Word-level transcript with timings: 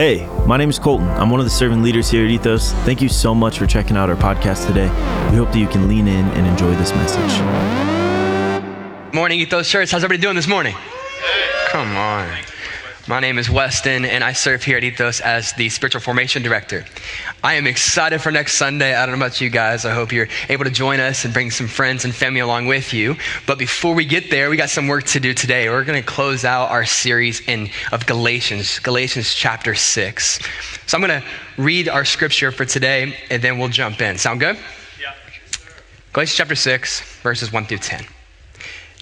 Hey, 0.00 0.26
my 0.46 0.56
name 0.56 0.70
is 0.70 0.78
Colton. 0.78 1.06
I'm 1.08 1.28
one 1.28 1.40
of 1.40 1.44
the 1.44 1.50
serving 1.50 1.82
leaders 1.82 2.10
here 2.10 2.24
at 2.24 2.30
Ethos. 2.30 2.72
Thank 2.86 3.02
you 3.02 3.08
so 3.10 3.34
much 3.34 3.58
for 3.58 3.66
checking 3.66 3.98
out 3.98 4.08
our 4.08 4.16
podcast 4.16 4.66
today. 4.66 4.88
We 5.30 5.36
hope 5.36 5.52
that 5.52 5.58
you 5.58 5.68
can 5.68 5.88
lean 5.88 6.08
in 6.08 6.24
and 6.24 6.46
enjoy 6.46 6.74
this 6.76 6.90
message. 6.92 7.42
Morning, 9.12 9.40
Ethos 9.40 9.68
Church. 9.68 9.90
How's 9.90 10.02
everybody 10.02 10.22
doing 10.22 10.36
this 10.36 10.48
morning? 10.48 10.74
Come 11.66 11.94
on. 11.98 12.26
My 13.08 13.18
name 13.18 13.38
is 13.38 13.48
Westin, 13.48 14.06
and 14.06 14.22
I 14.22 14.34
serve 14.34 14.62
here 14.62 14.76
at 14.76 14.84
Ethos 14.84 15.20
as 15.20 15.52
the 15.54 15.70
Spiritual 15.70 16.02
Formation 16.02 16.42
Director. 16.42 16.84
I 17.42 17.54
am 17.54 17.66
excited 17.66 18.20
for 18.20 18.30
next 18.30 18.54
Sunday. 18.54 18.94
I 18.94 19.06
don't 19.06 19.18
know 19.18 19.24
about 19.24 19.40
you 19.40 19.48
guys. 19.48 19.86
I 19.86 19.94
hope 19.94 20.12
you're 20.12 20.28
able 20.50 20.64
to 20.64 20.70
join 20.70 21.00
us 21.00 21.24
and 21.24 21.32
bring 21.32 21.50
some 21.50 21.66
friends 21.66 22.04
and 22.04 22.14
family 22.14 22.40
along 22.40 22.66
with 22.66 22.92
you. 22.92 23.16
But 23.46 23.58
before 23.58 23.94
we 23.94 24.04
get 24.04 24.30
there, 24.30 24.50
we 24.50 24.56
got 24.58 24.68
some 24.68 24.86
work 24.86 25.04
to 25.04 25.20
do 25.20 25.32
today. 25.32 25.70
We're 25.70 25.84
going 25.84 26.00
to 26.00 26.06
close 26.06 26.44
out 26.44 26.70
our 26.70 26.84
series 26.84 27.40
in, 27.48 27.70
of 27.90 28.04
Galatians, 28.04 28.78
Galatians 28.80 29.32
chapter 29.32 29.74
6. 29.74 30.38
So 30.86 30.96
I'm 30.98 31.04
going 31.04 31.22
to 31.22 31.26
read 31.56 31.88
our 31.88 32.04
scripture 32.04 32.52
for 32.52 32.66
today, 32.66 33.16
and 33.30 33.42
then 33.42 33.58
we'll 33.58 33.70
jump 33.70 34.02
in. 34.02 34.18
Sound 34.18 34.40
good? 34.40 34.56
Yeah. 35.00 35.14
Galatians 36.12 36.36
chapter 36.36 36.54
6, 36.54 37.00
verses 37.22 37.50
1 37.50 37.64
through 37.64 37.78
10. 37.78 38.04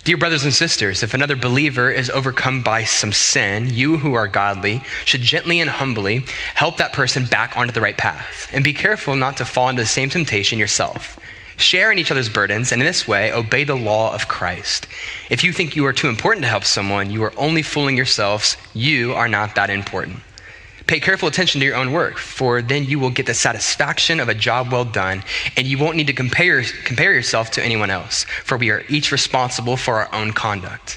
Dear 0.08 0.16
brothers 0.16 0.44
and 0.44 0.54
sisters, 0.54 1.02
if 1.02 1.12
another 1.12 1.36
believer 1.36 1.90
is 1.90 2.08
overcome 2.08 2.62
by 2.62 2.84
some 2.84 3.12
sin, 3.12 3.68
you 3.68 3.98
who 3.98 4.14
are 4.14 4.26
godly 4.26 4.80
should 5.04 5.20
gently 5.20 5.60
and 5.60 5.68
humbly 5.68 6.24
help 6.54 6.78
that 6.78 6.94
person 6.94 7.26
back 7.26 7.58
onto 7.58 7.74
the 7.74 7.82
right 7.82 7.98
path. 7.98 8.48
And 8.50 8.64
be 8.64 8.72
careful 8.72 9.16
not 9.16 9.36
to 9.36 9.44
fall 9.44 9.68
into 9.68 9.82
the 9.82 9.86
same 9.86 10.08
temptation 10.08 10.58
yourself. 10.58 11.20
Share 11.58 11.92
in 11.92 11.98
each 11.98 12.10
other's 12.10 12.30
burdens, 12.30 12.72
and 12.72 12.80
in 12.80 12.86
this 12.86 13.06
way, 13.06 13.30
obey 13.30 13.64
the 13.64 13.76
law 13.76 14.14
of 14.14 14.28
Christ. 14.28 14.86
If 15.28 15.44
you 15.44 15.52
think 15.52 15.76
you 15.76 15.84
are 15.84 15.92
too 15.92 16.08
important 16.08 16.42
to 16.44 16.48
help 16.48 16.64
someone, 16.64 17.10
you 17.10 17.22
are 17.24 17.34
only 17.36 17.60
fooling 17.60 17.98
yourselves. 17.98 18.56
You 18.72 19.12
are 19.12 19.28
not 19.28 19.56
that 19.56 19.68
important. 19.68 20.20
Pay 20.88 21.00
careful 21.00 21.28
attention 21.28 21.60
to 21.60 21.66
your 21.66 21.76
own 21.76 21.92
work, 21.92 22.16
for 22.16 22.62
then 22.62 22.86
you 22.86 22.98
will 22.98 23.10
get 23.10 23.26
the 23.26 23.34
satisfaction 23.34 24.20
of 24.20 24.30
a 24.30 24.34
job 24.34 24.72
well 24.72 24.86
done, 24.86 25.22
and 25.54 25.66
you 25.66 25.76
won't 25.76 25.98
need 25.98 26.06
to 26.06 26.14
compare, 26.14 26.62
compare 26.84 27.12
yourself 27.12 27.50
to 27.50 27.62
anyone 27.62 27.90
else, 27.90 28.24
for 28.42 28.56
we 28.56 28.70
are 28.70 28.82
each 28.88 29.12
responsible 29.12 29.76
for 29.76 29.96
our 29.96 30.14
own 30.14 30.32
conduct. 30.32 30.96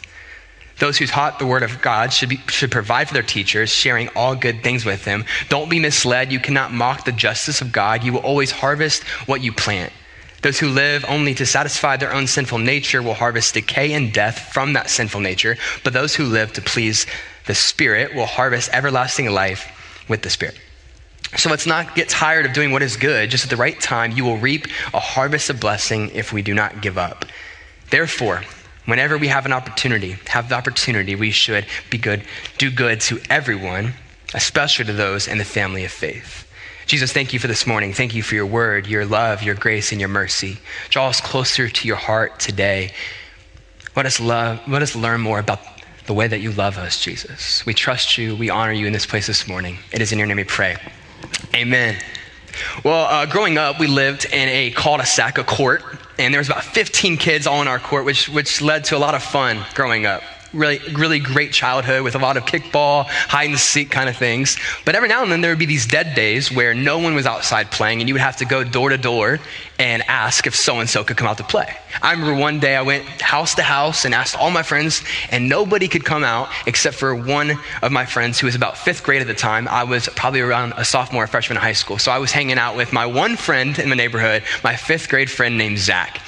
Those 0.80 0.98
who 0.98 1.06
taught 1.06 1.40
the 1.40 1.46
word 1.46 1.62
of 1.62 1.82
God 1.82 2.14
should, 2.14 2.30
be, 2.30 2.38
should 2.48 2.72
provide 2.72 3.10
for 3.10 3.14
their 3.14 3.22
teachers, 3.22 3.70
sharing 3.70 4.08
all 4.16 4.34
good 4.34 4.64
things 4.64 4.86
with 4.86 5.04
them. 5.04 5.26
Don't 5.50 5.70
be 5.70 5.78
misled. 5.78 6.32
You 6.32 6.40
cannot 6.40 6.72
mock 6.72 7.04
the 7.04 7.12
justice 7.12 7.60
of 7.60 7.74
God. 7.74 8.06
You 8.06 8.14
will 8.14 8.22
always 8.22 8.50
harvest 8.50 9.04
what 9.28 9.44
you 9.44 9.52
plant. 9.52 9.92
Those 10.42 10.58
who 10.58 10.70
live 10.70 11.04
only 11.10 11.34
to 11.36 11.46
satisfy 11.46 11.98
their 11.98 12.14
own 12.14 12.28
sinful 12.28 12.60
nature 12.60 13.02
will 13.02 13.14
harvest 13.14 13.56
decay 13.56 13.92
and 13.92 14.14
death 14.14 14.54
from 14.54 14.72
that 14.72 14.90
sinful 14.90 15.20
nature, 15.20 15.58
but 15.84 15.92
those 15.92 16.16
who 16.16 16.24
live 16.28 16.54
to 16.54 16.62
please 16.62 17.06
the 17.46 17.54
Spirit 17.54 18.16
will 18.16 18.26
harvest 18.26 18.70
everlasting 18.72 19.30
life 19.30 19.70
with 20.08 20.22
the 20.22 20.30
Spirit. 20.30 20.60
So 21.38 21.50
let's 21.50 21.66
not 21.66 21.96
get 21.96 22.10
tired 22.10 22.46
of 22.46 22.54
doing 22.54 22.72
what 22.72 22.82
is 22.82 22.98
good. 22.98 23.30
Just 23.30 23.46
at 23.46 23.50
the 23.50 23.56
right 23.56 23.80
time, 23.80 24.12
you 24.12 24.26
will 24.26 24.38
reap 24.38 24.68
a 24.94 25.00
harvest 25.00 25.50
of 25.50 25.60
blessing 25.60 26.12
if 26.14 26.34
we 26.34 26.42
do 26.42 26.54
not 26.54 26.82
give 26.82 26.98
up. 26.98 27.26
Therefore, 27.90 28.42
whenever 28.86 29.18
we 29.18 29.28
have 29.28 29.46
an 29.46 29.54
opportunity, 29.54 30.18
have 30.28 30.50
the 30.50 30.56
opportunity, 30.56 31.16
we 31.16 31.32
should 31.32 31.66
be 31.90 31.98
good, 31.98 32.24
do 32.58 32.70
good 32.70 33.00
to 33.02 33.22
everyone, 33.30 33.94
especially 34.34 34.86
to 34.86 34.94
those 34.94 35.28
in 35.28 35.38
the 35.38 35.46
family 35.46 35.86
of 35.86 35.92
faith. 35.92 36.48
Jesus, 36.86 37.14
thank 37.14 37.32
you 37.32 37.40
for 37.40 37.48
this 37.48 37.66
morning. 37.66 37.94
Thank 37.94 38.14
you 38.14 38.24
for 38.24 38.36
your 38.36 38.46
word, 38.46 38.88
your 38.88 39.06
love, 39.06 39.44
your 39.44 39.56
grace, 39.56 39.94
and 39.94 40.02
your 40.02 40.10
mercy. 40.10 40.58
Draw 40.90 41.08
us 41.08 41.22
closer 41.22 41.70
to 41.70 41.88
your 41.88 41.96
heart 41.96 42.40
today. 42.40 42.92
Let 43.96 44.06
us 44.06 44.20
love, 44.20 44.60
let 44.68 44.82
us 44.82 44.96
learn 44.96 45.22
more 45.22 45.40
about 45.40 45.62
the 46.12 46.16
way 46.16 46.28
that 46.28 46.42
you 46.42 46.52
love 46.52 46.78
us, 46.78 47.02
Jesus. 47.02 47.66
We 47.66 47.74
trust 47.74 48.18
you. 48.18 48.36
We 48.36 48.50
honor 48.50 48.74
you 48.74 48.86
in 48.86 48.92
this 48.92 49.06
place 49.06 49.28
this 49.28 49.48
morning. 49.48 49.78
It 49.94 50.02
is 50.02 50.12
in 50.12 50.18
your 50.18 50.28
name 50.28 50.36
we 50.36 50.44
pray. 50.44 50.76
Amen. 51.56 51.96
Well, 52.84 53.06
uh, 53.06 53.26
growing 53.28 53.58
up, 53.58 53.80
we 53.80 53.88
lived 53.88 54.26
in 54.26 54.50
a 54.50 54.72
cul-de-sac, 54.72 55.38
a 55.38 55.46
court, 55.46 55.82
and 56.20 56.34
there 56.34 56.42
was 56.42 56.50
about 56.50 56.66
15 56.66 57.16
kids 57.16 57.48
all 57.48 57.62
in 57.62 57.70
our 57.70 57.80
court, 57.80 58.04
which, 58.04 58.28
which 58.28 58.62
led 58.62 58.84
to 58.86 58.98
a 58.98 59.00
lot 59.00 59.16
of 59.16 59.24
fun 59.24 59.64
growing 59.74 60.06
up 60.06 60.22
really, 60.54 60.80
really 60.94 61.20
great 61.20 61.54
childhood 61.54 62.04
with 62.04 62.16
a 62.16 62.20
lot 62.20 62.38
of 62.38 62.44
kickball, 62.46 63.06
hide 63.06 63.50
and 63.50 63.60
seek 63.60 63.90
kind 63.92 64.10
of 64.10 64.18
things. 64.18 64.58
But 64.86 64.96
every 64.96 65.10
now 65.10 65.24
and 65.24 65.32
then 65.32 65.42
there 65.42 65.52
would 65.52 65.60
be 65.60 65.66
these 65.66 65.86
dead 65.86 66.16
days 66.16 66.52
where 66.52 66.74
no 66.74 67.00
one 67.00 67.16
was 67.16 67.26
outside 67.26 67.72
playing 67.72 68.02
and 68.02 68.08
you 68.08 68.16
would 68.16 68.22
have 68.22 68.38
to 68.38 68.46
go 68.46 68.64
door 68.64 68.90
to 68.90 68.98
door 68.98 69.40
and 69.80 70.04
ask 70.08 70.46
if 70.46 70.56
so 70.56 70.80
and 70.80 70.90
so 70.90 71.04
could 71.04 71.18
come 71.18 71.28
out 71.28 71.38
to 71.38 71.44
play. 71.44 71.76
I 72.02 72.12
remember 72.12 72.40
one 72.40 72.60
day 72.60 72.76
I 72.76 72.84
went 72.84 73.06
house 73.22 73.56
to 73.56 73.64
house 73.64 74.06
and 74.06 74.14
asked 74.14 74.38
all 74.38 74.52
my 74.52 74.62
friends, 74.64 75.04
and 75.32 75.50
nobody 75.50 75.88
could 75.88 76.06
come 76.06 76.24
out 76.24 76.50
except 76.68 76.98
for 76.98 77.16
one 77.16 77.58
of 77.82 77.92
my 77.92 78.06
friends 78.06 78.40
who 78.40 78.46
was 78.46 78.56
about 78.56 78.78
fifth 78.78 79.04
grade 79.04 79.22
at 79.22 79.28
the 79.28 79.34
time. 79.34 79.68
I 79.68 79.84
was 79.84 80.08
probably 80.10 80.42
around 80.42 80.74
a 80.78 80.86
sophomore 80.86 81.24
or 81.24 81.28
freshman 81.28 81.58
in 81.58 81.64
high 81.64 81.74
school. 81.74 81.98
So 81.98 82.12
I 82.12 82.20
was 82.20 82.32
hanging 82.32 82.58
out 82.58 82.76
with 82.76 82.94
my 82.94 83.06
one 83.06 83.36
friend 83.36 83.78
in 83.80 83.90
the 83.90 83.96
neighborhood, 83.96 84.44
my 84.64 84.76
fifth 84.76 85.10
grade 85.10 85.32
friend 85.32 85.58
named 85.58 85.80
Zach. 85.80 86.22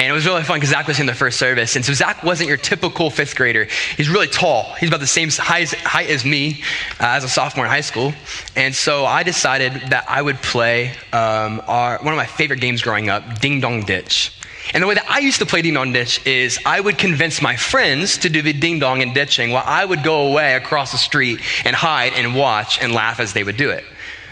And 0.00 0.08
it 0.08 0.12
was 0.12 0.24
really 0.24 0.42
fun 0.44 0.56
because 0.56 0.70
Zach 0.70 0.88
was 0.88 0.98
in 0.98 1.04
the 1.04 1.14
first 1.14 1.38
service. 1.38 1.76
And 1.76 1.84
so 1.84 1.92
Zach 1.92 2.24
wasn't 2.24 2.48
your 2.48 2.56
typical 2.56 3.10
fifth 3.10 3.36
grader. 3.36 3.66
He's 3.98 4.08
really 4.08 4.28
tall. 4.28 4.72
He's 4.80 4.88
about 4.88 5.00
the 5.00 5.06
same 5.06 5.28
height, 5.28 5.74
height 5.74 6.08
as 6.08 6.24
me 6.24 6.62
uh, 6.98 7.08
as 7.08 7.22
a 7.22 7.28
sophomore 7.28 7.66
in 7.66 7.70
high 7.70 7.82
school. 7.82 8.14
And 8.56 8.74
so 8.74 9.04
I 9.04 9.24
decided 9.24 9.74
that 9.90 10.06
I 10.08 10.22
would 10.22 10.36
play 10.36 10.92
um, 11.12 11.60
our, 11.68 11.98
one 11.98 12.14
of 12.14 12.16
my 12.16 12.24
favorite 12.24 12.62
games 12.62 12.80
growing 12.80 13.10
up, 13.10 13.40
Ding 13.40 13.60
Dong 13.60 13.82
Ditch. 13.82 14.32
And 14.72 14.82
the 14.82 14.86
way 14.86 14.94
that 14.94 15.04
I 15.06 15.18
used 15.18 15.38
to 15.40 15.46
play 15.46 15.60
ding 15.60 15.74
dong 15.74 15.92
ditch 15.92 16.24
is 16.26 16.58
I 16.64 16.80
would 16.80 16.96
convince 16.96 17.42
my 17.42 17.56
friends 17.56 18.18
to 18.18 18.30
do 18.30 18.40
the 18.40 18.52
ding 18.52 18.78
dong 18.78 19.02
and 19.02 19.12
ditching 19.12 19.50
while 19.50 19.64
I 19.66 19.84
would 19.84 20.04
go 20.04 20.28
away 20.28 20.54
across 20.54 20.92
the 20.92 20.98
street 20.98 21.40
and 21.64 21.74
hide 21.74 22.12
and 22.14 22.36
watch 22.36 22.80
and 22.80 22.92
laugh 22.92 23.20
as 23.20 23.32
they 23.32 23.42
would 23.42 23.56
do 23.56 23.70
it. 23.70 23.84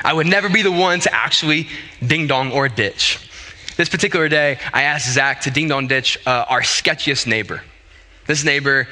I 0.05 0.13
would 0.13 0.29
never 0.29 0.49
be 0.49 0.63
the 0.63 0.71
one 0.73 1.01
to 1.01 1.15
actually 1.15 1.69
ding 2.07 2.27
dong 2.27 2.53
or 2.53 2.69
ditch. 2.69 3.28
This 3.79 3.89
particular 3.89 4.29
day, 4.29 4.59
I 4.73 4.83
asked 4.83 5.09
Zach 5.09 5.43
to 5.43 5.53
ding 5.53 5.69
dong 5.69 5.87
ditch 5.87 6.19
uh, 6.27 6.47
our 6.49 6.63
sketchiest 6.63 7.29
neighbor. 7.29 7.63
This 8.27 8.43
neighbor, 8.43 8.89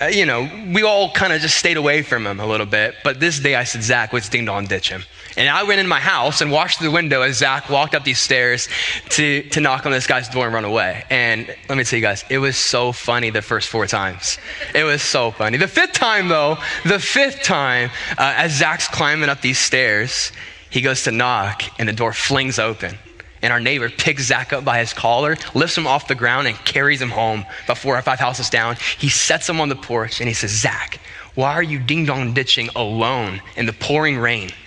uh, 0.00 0.06
you 0.06 0.26
know, 0.26 0.48
we 0.72 0.84
all 0.84 1.10
kind 1.10 1.32
of 1.32 1.40
just 1.40 1.56
stayed 1.56 1.76
away 1.76 2.02
from 2.02 2.24
him 2.24 2.38
a 2.38 2.46
little 2.46 2.64
bit. 2.64 2.94
But 3.02 3.18
this 3.18 3.40
day 3.40 3.56
I 3.56 3.64
said, 3.64 3.82
Zach, 3.82 4.12
let's 4.12 4.28
ding 4.28 4.44
dong 4.44 4.66
ditch 4.66 4.90
him. 4.90 5.02
And 5.36 5.48
I 5.48 5.64
went 5.64 5.80
in 5.80 5.88
my 5.88 5.98
house 5.98 6.40
and 6.40 6.52
watched 6.52 6.78
through 6.78 6.86
the 6.86 6.94
window 6.94 7.22
as 7.22 7.38
Zach 7.38 7.68
walked 7.68 7.96
up 7.96 8.04
these 8.04 8.20
stairs 8.20 8.68
to, 9.08 9.42
to 9.48 9.60
knock 9.60 9.86
on 9.86 9.90
this 9.90 10.06
guy's 10.06 10.28
door 10.28 10.44
and 10.44 10.54
run 10.54 10.64
away. 10.64 11.04
And 11.10 11.48
let 11.68 11.76
me 11.76 11.82
tell 11.82 11.98
you 11.98 12.04
guys, 12.04 12.24
it 12.30 12.38
was 12.38 12.56
so 12.56 12.92
funny 12.92 13.30
the 13.30 13.42
first 13.42 13.68
four 13.68 13.88
times. 13.88 14.38
It 14.72 14.84
was 14.84 15.02
so 15.02 15.32
funny. 15.32 15.58
The 15.58 15.66
fifth 15.66 15.94
time, 15.94 16.28
though, 16.28 16.58
the 16.84 17.00
fifth 17.00 17.42
time, 17.42 17.90
uh, 18.16 18.34
as 18.36 18.52
Zach's 18.52 18.86
climbing 18.86 19.30
up 19.30 19.40
these 19.40 19.58
stairs, 19.58 20.30
he 20.70 20.80
goes 20.80 21.02
to 21.02 21.10
knock 21.10 21.64
and 21.80 21.88
the 21.88 21.92
door 21.92 22.12
flings 22.12 22.60
open. 22.60 22.96
And 23.42 23.52
our 23.52 23.60
neighbor 23.60 23.88
picks 23.88 24.24
Zach 24.24 24.52
up 24.52 24.64
by 24.64 24.80
his 24.80 24.92
collar, 24.92 25.36
lifts 25.54 25.76
him 25.76 25.86
off 25.86 26.08
the 26.08 26.14
ground, 26.14 26.48
and 26.48 26.56
carries 26.64 27.00
him 27.00 27.10
home 27.10 27.44
about 27.64 27.78
four 27.78 27.96
or 27.96 28.02
five 28.02 28.18
houses 28.18 28.50
down. 28.50 28.76
He 28.98 29.08
sets 29.08 29.48
him 29.48 29.60
on 29.60 29.68
the 29.68 29.76
porch 29.76 30.20
and 30.20 30.28
he 30.28 30.34
says, 30.34 30.50
Zach, 30.50 31.00
why 31.34 31.52
are 31.52 31.62
you 31.62 31.78
ding 31.78 32.04
dong 32.04 32.34
ditching 32.34 32.68
alone 32.74 33.40
in 33.56 33.66
the 33.66 33.72
pouring 33.72 34.18
rain? 34.18 34.50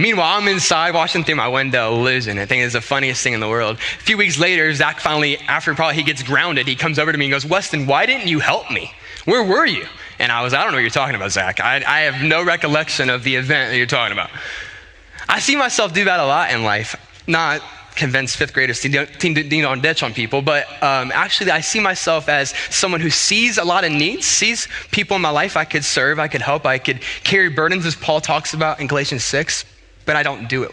Meanwhile, 0.00 0.38
I'm 0.38 0.46
inside 0.46 0.94
watching 0.94 1.24
through 1.24 1.34
my 1.34 1.48
window, 1.48 1.96
losing. 1.96 2.38
I 2.38 2.46
think 2.46 2.62
it's 2.62 2.74
the 2.74 2.80
funniest 2.80 3.22
thing 3.22 3.32
in 3.32 3.40
the 3.40 3.48
world. 3.48 3.78
A 3.78 4.02
few 4.02 4.16
weeks 4.16 4.38
later, 4.38 4.72
Zach 4.72 5.00
finally, 5.00 5.38
after 5.38 5.74
probably 5.74 5.96
he 5.96 6.04
gets 6.04 6.22
grounded, 6.22 6.68
he 6.68 6.76
comes 6.76 7.00
over 7.00 7.10
to 7.10 7.18
me 7.18 7.24
and 7.24 7.32
goes, 7.32 7.44
Westin, 7.44 7.86
why 7.86 8.06
didn't 8.06 8.28
you 8.28 8.38
help 8.38 8.70
me? 8.70 8.92
Where 9.24 9.42
were 9.42 9.66
you? 9.66 9.86
And 10.20 10.30
I 10.30 10.42
was, 10.42 10.54
I 10.54 10.62
don't 10.62 10.70
know 10.70 10.76
what 10.76 10.82
you're 10.82 10.90
talking 10.90 11.16
about, 11.16 11.32
Zach. 11.32 11.60
I, 11.60 11.82
I 11.86 12.00
have 12.00 12.22
no 12.22 12.44
recollection 12.44 13.10
of 13.10 13.24
the 13.24 13.36
event 13.36 13.72
that 13.72 13.76
you're 13.76 13.86
talking 13.86 14.12
about. 14.12 14.30
I 15.28 15.40
see 15.40 15.56
myself 15.56 15.92
do 15.92 16.04
that 16.04 16.20
a 16.20 16.24
lot 16.24 16.50
in 16.50 16.62
life. 16.64 16.96
Not 17.26 17.62
convince 17.94 18.34
fifth 18.34 18.54
graders 18.54 18.80
to 18.80 18.88
ding 18.88 19.62
dong 19.62 19.80
ditch 19.80 20.02
on 20.02 20.14
people, 20.14 20.40
but 20.40 20.66
um, 20.82 21.10
actually, 21.12 21.50
I 21.50 21.60
see 21.60 21.80
myself 21.80 22.28
as 22.28 22.54
someone 22.70 23.00
who 23.00 23.10
sees 23.10 23.58
a 23.58 23.64
lot 23.64 23.84
of 23.84 23.92
needs, 23.92 24.24
sees 24.24 24.68
people 24.92 25.16
in 25.16 25.22
my 25.22 25.30
life 25.30 25.56
I 25.56 25.64
could 25.64 25.84
serve, 25.84 26.18
I 26.18 26.28
could 26.28 26.40
help, 26.40 26.64
I 26.64 26.78
could 26.78 27.00
carry 27.24 27.48
burdens, 27.48 27.84
as 27.84 27.96
Paul 27.96 28.20
talks 28.20 28.54
about 28.54 28.80
in 28.80 28.86
Galatians 28.86 29.24
6, 29.24 29.64
but 30.06 30.16
I 30.16 30.22
don't 30.22 30.48
do 30.48 30.62
it. 30.62 30.70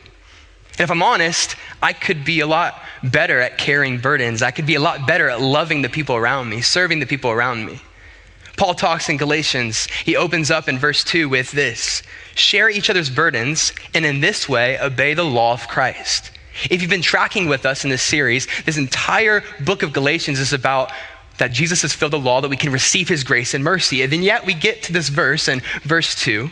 And 0.78 0.82
if 0.82 0.92
I'm 0.92 1.02
honest, 1.02 1.56
I 1.82 1.94
could 1.94 2.24
be 2.24 2.42
a 2.42 2.48
lot 2.48 2.82
better 3.04 3.40
at 3.40 3.58
carrying 3.58 3.98
burdens. 3.98 4.42
I 4.42 4.52
could 4.52 4.66
be 4.66 4.76
a 4.76 4.80
lot 4.80 5.08
better 5.08 5.30
at 5.30 5.42
loving 5.42 5.82
the 5.82 5.90
people 5.90 6.16
around 6.16 6.50
me, 6.50 6.62
serving 6.62 7.00
the 7.00 7.06
people 7.06 7.32
around 7.32 7.66
me. 7.66 7.82
Paul 8.58 8.74
talks 8.74 9.10
in 9.10 9.18
Galatians, 9.18 9.88
he 10.06 10.16
opens 10.16 10.50
up 10.50 10.70
in 10.70 10.80
verse 10.80 11.04
2 11.04 11.28
with 11.28 11.52
this 11.52 12.04
share 12.36 12.70
each 12.70 12.90
other's 12.90 13.10
burdens, 13.10 13.74
and 13.94 14.06
in 14.06 14.20
this 14.20 14.48
way, 14.48 14.80
obey 14.80 15.14
the 15.14 15.24
law 15.24 15.54
of 15.54 15.68
Christ. 15.68 16.32
If 16.70 16.82
you've 16.82 16.92
been 16.92 17.02
tracking 17.02 17.48
with 17.48 17.66
us 17.66 17.84
in 17.84 17.90
this 17.90 18.04
series, 18.04 18.48
this 18.66 18.78
entire 18.78 19.44
book 19.62 19.84
of 19.84 19.94
Galatians 19.94 20.40
is 20.40 20.54
about 20.54 20.92
that 21.38 21.52
Jesus 21.52 21.82
has 21.82 21.94
filled 21.94 22.14
the 22.14 22.20
law 22.20 22.42
that 22.42 22.50
we 22.50 22.58
can 22.58 22.72
receive 22.72 23.10
his 23.10 23.24
grace 23.24 23.54
and 23.54 23.64
mercy. 23.64 24.02
And 24.02 24.12
then 24.12 24.22
yet 24.22 24.46
we 24.46 24.54
get 24.54 24.84
to 24.84 24.94
this 24.94 25.10
verse 25.10 25.48
in 25.48 25.62
verse 25.84 26.16
2 26.16 26.50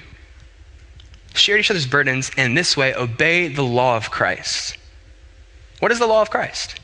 share 1.35 1.57
each 1.57 1.71
other's 1.71 1.87
burdens, 1.87 2.29
and 2.37 2.47
in 2.47 2.53
this 2.53 2.77
way, 2.77 2.93
obey 2.93 3.47
the 3.47 3.63
law 3.63 3.97
of 3.97 4.11
Christ. 4.11 4.77
What 5.79 5.91
is 5.91 5.99
the 5.99 6.07
law 6.07 6.21
of 6.21 6.29
Christ? 6.29 6.79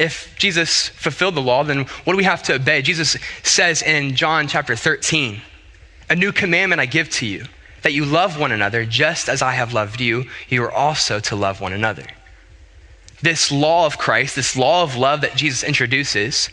If 0.00 0.34
Jesus 0.38 0.88
fulfilled 0.88 1.34
the 1.34 1.42
law, 1.42 1.62
then 1.62 1.84
what 2.04 2.14
do 2.14 2.16
we 2.16 2.24
have 2.24 2.42
to 2.44 2.54
obey? 2.54 2.80
Jesus 2.80 3.18
says 3.42 3.82
in 3.82 4.16
John 4.16 4.48
chapter 4.48 4.74
13, 4.74 5.42
A 6.08 6.16
new 6.16 6.32
commandment 6.32 6.80
I 6.80 6.86
give 6.86 7.10
to 7.10 7.26
you 7.26 7.44
that 7.82 7.92
you 7.92 8.06
love 8.06 8.40
one 8.40 8.50
another 8.50 8.86
just 8.86 9.28
as 9.28 9.42
I 9.42 9.52
have 9.52 9.74
loved 9.74 10.00
you, 10.00 10.24
you 10.48 10.64
are 10.64 10.72
also 10.72 11.20
to 11.20 11.36
love 11.36 11.60
one 11.60 11.74
another. 11.74 12.06
This 13.20 13.52
law 13.52 13.84
of 13.84 13.98
Christ, 13.98 14.36
this 14.36 14.56
law 14.56 14.82
of 14.82 14.96
love 14.96 15.20
that 15.20 15.36
Jesus 15.36 15.62
introduces, 15.62 16.48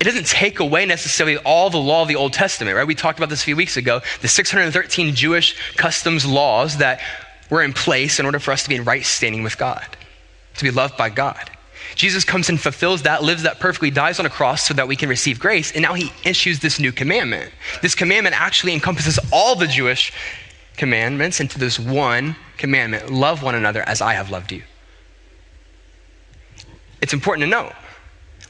it 0.00 0.04
doesn't 0.04 0.26
take 0.26 0.58
away 0.58 0.86
necessarily 0.86 1.36
all 1.36 1.68
the 1.68 1.76
law 1.76 2.00
of 2.00 2.08
the 2.08 2.16
Old 2.16 2.32
Testament, 2.32 2.76
right? 2.76 2.86
We 2.86 2.94
talked 2.94 3.18
about 3.18 3.28
this 3.28 3.42
a 3.42 3.44
few 3.44 3.56
weeks 3.56 3.76
ago. 3.76 4.00
The 4.22 4.28
613 4.28 5.14
Jewish 5.14 5.76
customs 5.76 6.24
laws 6.24 6.78
that 6.78 7.02
were 7.50 7.62
in 7.62 7.74
place 7.74 8.18
in 8.18 8.24
order 8.24 8.38
for 8.38 8.52
us 8.52 8.62
to 8.62 8.70
be 8.70 8.76
in 8.76 8.84
right 8.84 9.04
standing 9.04 9.42
with 9.42 9.58
God, 9.58 9.86
to 10.56 10.64
be 10.64 10.70
loved 10.70 10.96
by 10.96 11.08
God. 11.10 11.50
Jesus 11.94 12.24
comes 12.24 12.48
and 12.48 12.60
fulfills 12.60 13.02
that, 13.02 13.22
lives 13.22 13.42
that 13.42 13.60
perfectly, 13.60 13.90
dies 13.90 14.18
on 14.18 14.26
a 14.26 14.30
cross 14.30 14.62
so 14.62 14.74
that 14.74 14.88
we 14.88 14.96
can 14.96 15.08
receive 15.08 15.38
grace, 15.38 15.72
and 15.72 15.82
now 15.82 15.94
he 15.94 16.12
issues 16.24 16.60
this 16.60 16.78
new 16.78 16.92
commandment. 16.92 17.52
This 17.82 17.94
commandment 17.94 18.40
actually 18.40 18.72
encompasses 18.72 19.18
all 19.32 19.56
the 19.56 19.66
Jewish 19.66 20.12
commandments 20.76 21.40
into 21.40 21.58
this 21.58 21.78
one 21.78 22.36
commandment 22.56 23.10
love 23.10 23.42
one 23.42 23.54
another 23.54 23.82
as 23.82 24.00
I 24.00 24.14
have 24.14 24.30
loved 24.30 24.52
you. 24.52 24.62
It's 27.00 27.12
important 27.12 27.42
to 27.42 27.50
know 27.50 27.72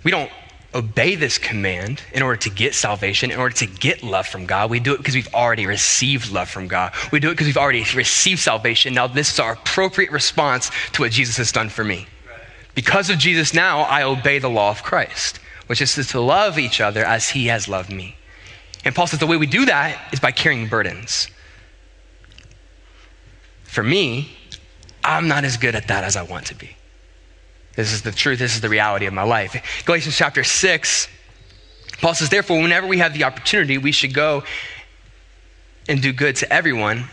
we 0.05 0.11
don't 0.11 0.31
obey 0.75 1.15
this 1.15 1.39
command 1.39 2.03
in 2.13 2.23
order 2.23 2.37
to 2.37 2.51
get 2.51 2.75
salvation, 2.75 3.31
in 3.31 3.39
order 3.39 3.55
to 3.57 3.67
get 3.67 4.03
love 4.03 4.27
from 4.27 4.47
God. 4.47 4.71
We 4.71 4.81
do 4.81 4.95
it 4.95 4.99
because 4.99 5.15
we've 5.15 5.33
already 5.35 5.67
received 5.67 6.33
love 6.33 6.49
from 6.49 6.69
God. 6.69 6.93
We 7.11 7.21
do 7.21 7.29
it 7.29 7.33
because 7.33 7.47
we've 7.47 7.59
already 7.59 7.85
received 7.95 8.41
salvation. 8.41 8.95
Now, 8.95 9.07
this 9.07 9.33
is 9.33 9.41
our 9.41 9.53
appropriate 9.53 10.11
response 10.11 10.71
to 10.93 11.03
what 11.03 11.13
Jesus 11.13 11.37
has 11.37 11.53
done 11.53 11.69
for 11.69 11.85
me. 11.85 12.07
Because 12.75 13.11
of 13.11 13.19
Jesus 13.19 13.53
now, 13.53 13.81
I 13.81 14.03
obey 14.03 14.39
the 14.39 14.49
law 14.49 14.71
of 14.71 14.83
Christ, 14.83 15.39
which 15.67 15.83
is 15.83 15.95
to 15.95 16.21
love 16.21 16.59
each 16.59 16.81
other 16.81 17.05
as 17.05 17.29
he 17.29 17.47
has 17.47 17.69
loved 17.69 17.93
me. 17.93 18.17
And 18.85 18.95
Paul 18.95 19.07
says 19.07 19.21
the 19.21 19.27
way 19.27 19.37
we 19.37 19.47
do 19.47 19.67
that 19.67 20.13
is 20.13 20.21
by 20.21 20.33
carrying 20.33 20.69
burdens. 20.69 21.29
For 23.65 23.83
me, 23.83 24.37
I'm 25.05 25.29
not 25.29 25.45
as 25.45 25.57
good 25.57 25.75
at 25.75 25.89
that 25.89 26.05
as 26.05 26.17
I 26.17 26.23
want 26.23 26.47
to 26.47 26.55
be. 26.55 26.77
This 27.75 27.93
is 27.93 28.03
the 28.03 28.13
truth, 28.13 28.39
this 28.39 28.55
is 28.55 28.61
the 28.61 28.69
reality 28.69 29.07
of 29.07 29.15
my 29.15 29.23
life. 29.23 29.83
Galatians 29.85 30.17
chapter 30.17 30.45
6, 30.45 31.09
Paul 32.01 32.15
says, 32.15 32.29
Therefore, 32.29 32.61
whenever 32.61 32.87
we 32.87 32.99
have 32.99 33.15
the 33.15 33.25
opportunity, 33.25 33.79
we 33.79 33.93
should 33.93 34.13
go 34.13 34.45
and 35.89 36.03
do 36.03 36.13
good 36.13 36.37
to 36.37 36.53
everyone 36.53 37.09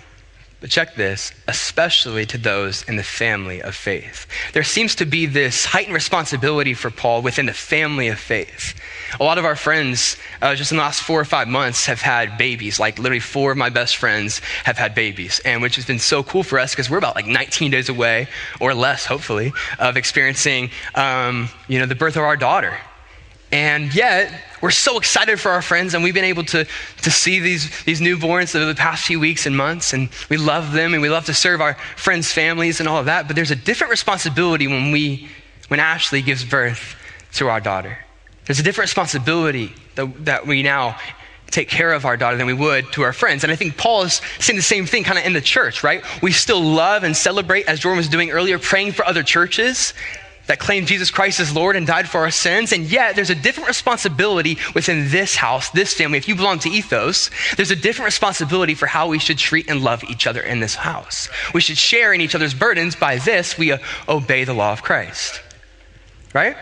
but 0.61 0.69
check 0.69 0.95
this, 0.95 1.31
especially 1.47 2.25
to 2.25 2.37
those 2.37 2.83
in 2.83 2.97
the 2.97 3.03
family 3.03 3.61
of 3.61 3.75
faith. 3.75 4.27
There 4.53 4.63
seems 4.63 4.95
to 4.95 5.05
be 5.05 5.25
this 5.25 5.65
heightened 5.65 5.93
responsibility 5.93 6.73
for 6.73 6.89
Paul 6.89 7.21
within 7.21 7.45
the 7.45 7.53
family 7.53 8.09
of 8.09 8.19
faith. 8.19 8.79
A 9.19 9.23
lot 9.23 9.37
of 9.37 9.45
our 9.45 9.55
friends, 9.55 10.17
uh, 10.41 10.55
just 10.55 10.71
in 10.71 10.77
the 10.77 10.83
last 10.83 11.01
four 11.01 11.19
or 11.19 11.25
five 11.25 11.47
months, 11.47 11.85
have 11.85 12.01
had 12.01 12.37
babies. 12.37 12.79
Like 12.79 12.99
literally, 12.99 13.19
four 13.19 13.51
of 13.51 13.57
my 13.57 13.69
best 13.69 13.97
friends 13.97 14.39
have 14.65 14.77
had 14.77 14.93
babies, 14.93 15.39
and 15.45 15.61
which 15.61 15.75
has 15.75 15.85
been 15.85 15.99
so 15.99 16.23
cool 16.23 16.43
for 16.43 16.59
us 16.59 16.71
because 16.71 16.89
we're 16.89 16.97
about 16.97 17.15
like 17.15 17.27
19 17.27 17.71
days 17.71 17.89
away, 17.89 18.27
or 18.59 18.73
less, 18.73 19.05
hopefully, 19.05 19.53
of 19.79 19.97
experiencing, 19.97 20.69
um, 20.95 21.49
you 21.67 21.79
know, 21.79 21.85
the 21.85 21.95
birth 21.95 22.15
of 22.15 22.23
our 22.23 22.37
daughter. 22.37 22.77
And 23.51 23.93
yet, 23.95 24.31
we're 24.61 24.69
so 24.69 24.97
excited 24.99 25.39
for 25.39 25.51
our 25.51 25.61
friends, 25.61 25.95
and 25.95 26.03
we've 26.03 26.13
been 26.13 26.23
able 26.23 26.43
to, 26.45 26.67
to 27.01 27.11
see 27.11 27.39
these, 27.39 27.83
these 27.83 27.99
newborns 27.99 28.55
over 28.55 28.65
the 28.65 28.75
past 28.75 29.05
few 29.05 29.19
weeks 29.19 29.47
and 29.47 29.57
months, 29.57 29.93
and 29.93 30.09
we 30.29 30.37
love 30.37 30.71
them, 30.71 30.93
and 30.93 31.01
we 31.01 31.09
love 31.09 31.25
to 31.25 31.33
serve 31.33 31.59
our 31.59 31.73
friends' 31.95 32.31
families 32.31 32.79
and 32.79 32.87
all 32.87 32.97
of 32.97 33.05
that. 33.05 33.25
But 33.25 33.35
there's 33.35 33.51
a 33.51 33.55
different 33.55 33.89
responsibility 33.89 34.67
when 34.67 34.91
we, 34.91 35.29
when 35.69 35.79
Ashley 35.79 36.21
gives 36.21 36.45
birth 36.45 36.95
to 37.33 37.47
our 37.47 37.59
daughter. 37.59 37.97
There's 38.49 38.59
a 38.59 38.63
different 38.63 38.87
responsibility 38.87 39.75
that, 39.93 40.25
that 40.25 40.47
we 40.47 40.63
now 40.63 40.97
take 41.51 41.69
care 41.69 41.93
of 41.93 42.03
our 42.03 42.17
daughter 42.17 42.35
than 42.35 42.47
we 42.47 42.53
would 42.53 42.91
to 42.93 43.03
our 43.03 43.13
friends. 43.13 43.43
And 43.43 43.53
I 43.53 43.55
think 43.55 43.77
Paul 43.77 44.01
is 44.01 44.21
saying 44.39 44.57
the 44.57 44.63
same 44.63 44.87
thing 44.87 45.03
kind 45.03 45.19
of 45.19 45.25
in 45.27 45.33
the 45.33 45.41
church, 45.41 45.83
right? 45.83 46.03
We 46.23 46.31
still 46.31 46.59
love 46.59 47.03
and 47.03 47.15
celebrate, 47.15 47.67
as 47.67 47.79
Jordan 47.79 47.97
was 47.97 48.07
doing 48.07 48.31
earlier, 48.31 48.57
praying 48.57 48.93
for 48.93 49.05
other 49.05 49.21
churches 49.21 49.93
that 50.47 50.57
claim 50.57 50.87
Jesus 50.87 51.11
Christ 51.11 51.39
as 51.39 51.55
Lord 51.55 51.75
and 51.75 51.85
died 51.85 52.09
for 52.09 52.21
our 52.21 52.31
sins. 52.31 52.71
And 52.71 52.85
yet, 52.85 53.15
there's 53.15 53.29
a 53.29 53.35
different 53.35 53.67
responsibility 53.67 54.57
within 54.73 55.09
this 55.09 55.35
house, 55.35 55.69
this 55.69 55.93
family. 55.93 56.17
If 56.17 56.27
you 56.27 56.35
belong 56.35 56.57
to 56.59 56.71
Ethos, 56.71 57.29
there's 57.55 57.69
a 57.69 57.75
different 57.75 58.07
responsibility 58.07 58.73
for 58.73 58.87
how 58.87 59.09
we 59.09 59.19
should 59.19 59.37
treat 59.37 59.69
and 59.69 59.83
love 59.83 60.03
each 60.05 60.25
other 60.25 60.41
in 60.41 60.59
this 60.59 60.73
house. 60.73 61.29
We 61.53 61.61
should 61.61 61.77
share 61.77 62.13
in 62.13 62.21
each 62.21 62.33
other's 62.33 62.55
burdens. 62.55 62.95
By 62.95 63.17
this, 63.17 63.59
we 63.59 63.73
uh, 63.73 63.77
obey 64.07 64.43
the 64.43 64.55
law 64.55 64.73
of 64.73 64.81
Christ. 64.81 65.39
Right? 66.33 66.57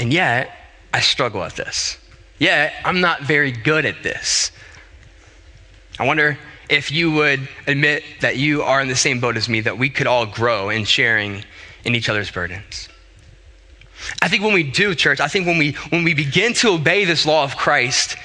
And 0.00 0.14
yet, 0.14 0.50
I 0.94 1.00
struggle 1.00 1.44
at 1.44 1.56
this. 1.56 1.98
Yet, 2.38 2.72
I'm 2.86 3.02
not 3.02 3.20
very 3.20 3.52
good 3.52 3.84
at 3.84 4.02
this. 4.02 4.50
I 5.98 6.06
wonder 6.06 6.38
if 6.70 6.90
you 6.90 7.10
would 7.10 7.46
admit 7.66 8.02
that 8.22 8.38
you 8.38 8.62
are 8.62 8.80
in 8.80 8.88
the 8.88 8.96
same 8.96 9.20
boat 9.20 9.36
as 9.36 9.46
me, 9.46 9.60
that 9.60 9.76
we 9.76 9.90
could 9.90 10.06
all 10.06 10.24
grow 10.24 10.70
in 10.70 10.84
sharing 10.84 11.44
in 11.84 11.94
each 11.94 12.08
other's 12.08 12.30
burdens. 12.30 12.88
I 14.22 14.28
think 14.28 14.42
when 14.42 14.54
we 14.54 14.62
do, 14.62 14.94
church, 14.94 15.20
I 15.20 15.28
think 15.28 15.46
when 15.46 15.58
we, 15.58 15.72
when 15.90 16.02
we 16.02 16.14
begin 16.14 16.54
to 16.54 16.70
obey 16.70 17.04
this 17.04 17.26
law 17.26 17.44
of 17.44 17.58
Christ, 17.58 18.16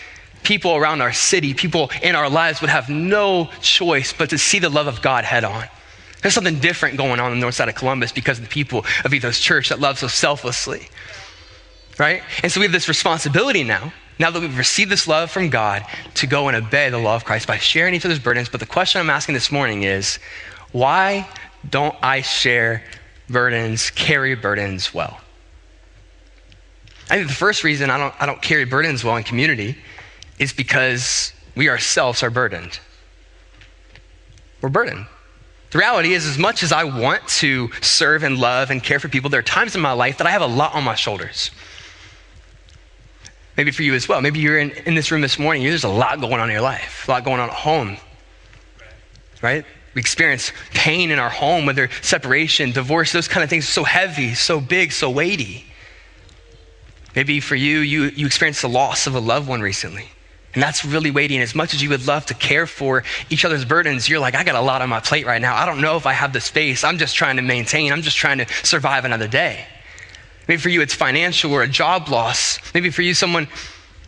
people 0.44 0.78
around 0.78 1.02
our 1.02 1.12
city, 1.12 1.54
people 1.54 1.92
in 2.02 2.16
our 2.16 2.30
lives 2.30 2.62
would 2.62 2.70
have 2.70 2.88
no 2.88 3.50
choice 3.60 4.14
but 4.14 4.30
to 4.30 4.38
see 4.38 4.60
the 4.60 4.70
love 4.70 4.88
of 4.88 5.02
God 5.02 5.26
head 5.26 5.44
on. 5.44 5.66
There's 6.22 6.34
something 6.34 6.60
different 6.60 6.96
going 6.96 7.20
on 7.20 7.34
in 7.34 7.40
the 7.40 7.42
north 7.42 7.56
side 7.56 7.68
of 7.68 7.76
Columbus 7.76 8.14
because 8.14 8.38
of 8.38 8.46
the 8.46 8.50
people 8.50 8.86
of 9.04 9.14
Ethos 9.14 9.42
Church 9.42 9.68
that 9.68 9.82
love 9.82 10.00
so 10.00 10.08
selflessly. 10.08 10.88
Right? 11.98 12.24
And 12.44 12.52
so 12.52 12.60
we 12.60 12.66
have 12.66 12.74
this 12.74 12.88
responsibility 12.88 13.64
now, 13.64 13.94
now 14.20 14.30
that 14.32 14.42
we've 14.42 14.58
received 14.58 14.92
this 14.92 15.08
love 15.08 15.32
from 15.32 15.50
God, 15.50 15.86
to 16.16 16.28
go 16.28 16.48
and 16.48 16.58
obey 16.58 16.90
the 16.90 16.98
law 16.98 17.16
of 17.16 17.26
Christ 17.26 17.48
by 17.48 17.58
sharing 17.58 17.94
each 17.94 18.06
other's 18.06 18.20
burdens. 18.20 18.50
But 18.50 18.60
the 18.60 18.66
question 18.66 19.00
I'm 19.00 19.10
asking 19.10 19.34
this 19.34 19.52
morning 19.52 19.84
is 19.84 20.20
why 20.72 21.28
don't 21.70 21.96
I 22.02 22.22
share 22.22 22.84
burdens, 23.30 23.90
carry 23.92 24.36
burdens 24.36 24.94
well. 24.94 25.20
I 27.10 27.18
think 27.18 27.28
the 27.28 27.34
first 27.34 27.64
reason 27.64 27.90
I 27.90 27.98
don't, 27.98 28.14
I 28.20 28.26
don't 28.26 28.42
carry 28.42 28.66
burdens 28.66 29.04
well 29.04 29.16
in 29.16 29.24
community 29.24 29.78
is 30.40 30.54
because 30.54 31.34
we 31.56 31.70
ourselves 31.70 32.24
are 32.24 32.30
burdened. 32.30 32.80
We're 34.62 34.70
burdened. 34.70 35.06
The 35.72 35.78
reality 35.80 36.14
is, 36.14 36.26
as 36.26 36.38
much 36.38 36.64
as 36.64 36.72
I 36.72 36.84
want 36.86 37.28
to 37.28 37.70
serve 37.82 38.24
and 38.24 38.38
love 38.38 38.72
and 38.72 38.82
care 38.82 39.00
for 39.00 39.10
people, 39.10 39.30
there 39.30 39.40
are 39.40 39.44
times 39.44 39.76
in 39.76 39.82
my 39.82 39.92
life 39.92 40.18
that 40.18 40.28
I 40.28 40.32
have 40.32 40.42
a 40.42 40.48
lot 40.48 40.74
on 40.74 40.84
my 40.84 40.96
shoulders. 40.96 41.52
Maybe 43.58 43.72
for 43.72 43.84
you 43.84 43.94
as 43.94 44.08
well. 44.08 44.22
Maybe 44.22 44.40
you're 44.40 44.60
in, 44.60 44.72
in 44.86 44.96
this 44.96 45.12
room 45.12 45.22
this 45.22 45.40
morning, 45.40 45.64
there's 45.64 45.84
a 45.84 45.90
lot 45.90 46.20
going 46.20 46.34
on 46.34 46.50
in 46.50 46.54
your 46.54 46.62
life, 46.62 47.08
a 47.08 47.12
lot 47.12 47.24
going 47.24 47.40
on 47.40 47.50
at 47.50 47.56
home, 47.56 47.98
right? 49.42 49.66
We 49.94 50.02
experience 50.02 50.52
pain 50.74 51.10
in 51.10 51.20
our 51.20 51.30
home, 51.30 51.66
whether 51.66 51.90
separation, 52.02 52.72
divorce, 52.72 53.14
those 53.14 53.30
kind 53.30 53.44
of 53.44 53.50
things 53.50 53.64
are 53.64 53.72
so 53.72 53.84
heavy, 53.86 54.34
so 54.34 54.60
big, 54.60 54.92
so 54.92 55.10
weighty. 55.10 55.66
Maybe 57.16 57.40
for 57.40 57.56
you, 57.56 57.80
you, 57.80 58.04
you 58.16 58.26
experienced 58.26 58.62
the 58.62 58.70
loss 58.70 59.08
of 59.08 59.16
a 59.16 59.22
loved 59.22 59.48
one 59.48 59.62
recently. 59.62 60.10
And 60.54 60.62
that's 60.62 60.84
really 60.84 61.12
weighty. 61.12 61.36
And 61.36 61.44
as 61.44 61.56
much 61.56 61.74
as 61.74 61.82
you 61.82 61.90
would 61.90 62.08
love 62.08 62.26
to 62.28 62.34
care 62.34 62.68
for 62.68 63.04
each 63.30 63.46
other's 63.46 63.64
burdens, 63.64 64.10
you're 64.10 64.20
like, 64.20 64.36
I 64.36 64.44
got 64.44 64.56
a 64.56 64.62
lot 64.62 64.82
on 64.82 64.90
my 64.90 65.00
plate 65.00 65.26
right 65.26 65.42
now. 65.42 65.56
I 65.56 65.66
don't 65.66 65.82
know 65.82 65.96
if 65.96 66.06
I 66.06 66.14
have 66.14 66.34
the 66.34 66.42
space. 66.42 66.84
I'm 66.84 66.98
just 66.98 67.16
trying 67.16 67.38
to 67.38 67.42
maintain. 67.42 67.92
I'm 67.92 68.02
just 68.02 68.18
trying 68.18 68.40
to 68.40 68.48
survive 68.64 69.06
another 69.06 69.28
day. 69.28 69.66
Maybe 70.48 70.62
for 70.62 70.70
you, 70.70 70.82
it's 70.82 70.94
financial 70.94 71.52
or 71.52 71.64
a 71.64 71.68
job 71.68 72.10
loss. 72.10 72.60
Maybe 72.74 72.90
for 72.90 73.02
you, 73.02 73.14
someone 73.14 73.48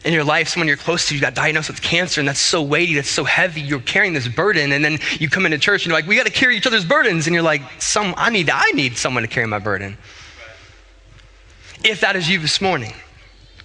in 0.06 0.14
your 0.14 0.24
life, 0.24 0.48
someone 0.48 0.68
you're 0.68 0.78
close 0.78 1.08
to, 1.08 1.16
you 1.16 1.22
got 1.22 1.34
diagnosed 1.34 1.70
with 1.70 1.82
cancer, 1.82 2.22
and 2.22 2.28
that's 2.28 2.40
so 2.40 2.62
weighty, 2.62 2.96
that's 2.96 3.10
so 3.10 3.24
heavy, 3.24 3.62
you're 3.62 3.80
carrying 3.80 4.14
this 4.14 4.28
burden, 4.28 4.72
and 4.72 4.84
then 4.86 5.00
you 5.20 5.30
come 5.30 5.46
into 5.46 5.58
church 5.58 5.84
and 5.84 5.90
you're 5.90 6.00
like, 6.00 6.08
we 6.08 6.16
got 6.16 6.26
to 6.26 6.32
carry 6.32 6.56
each 6.56 6.68
other's 6.68 6.86
burdens, 6.86 7.28
and 7.28 7.34
you're 7.34 7.44
like, 7.44 7.62
some, 7.80 8.14
I 8.16 8.30
need, 8.30 8.50
I 8.50 8.72
need 8.72 8.98
someone 8.98 9.24
to 9.24 9.28
carry 9.28 9.48
my 9.48 9.60
burden. 9.60 9.98
If 11.84 12.02
that 12.02 12.16
is 12.16 12.30
you 12.30 12.40
this 12.40 12.62
morning, 12.62 12.94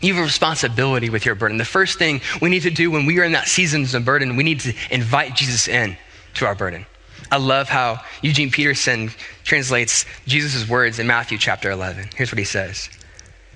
you 0.00 0.14
have 0.14 0.22
a 0.22 0.24
responsibility 0.24 1.10
with 1.10 1.24
your 1.24 1.34
burden. 1.34 1.58
The 1.58 1.64
first 1.64 1.98
thing 1.98 2.20
we 2.40 2.50
need 2.50 2.62
to 2.62 2.70
do 2.70 2.90
when 2.90 3.06
we 3.06 3.20
are 3.20 3.24
in 3.24 3.32
that 3.32 3.46
season 3.46 3.84
of 3.96 4.04
burden, 4.04 4.34
we 4.36 4.42
need 4.42 4.60
to 4.60 4.74
invite 4.90 5.36
Jesus 5.36 5.68
in 5.68 5.96
to 6.34 6.46
our 6.46 6.54
burden. 6.54 6.86
I 7.32 7.38
love 7.38 7.70
how 7.70 8.04
Eugene 8.20 8.50
Peterson 8.50 9.10
translates 9.42 10.04
Jesus' 10.26 10.68
words 10.68 10.98
in 10.98 11.06
Matthew 11.06 11.38
chapter 11.38 11.70
11. 11.70 12.10
Here's 12.14 12.30
what 12.30 12.38
he 12.38 12.44
says 12.44 12.90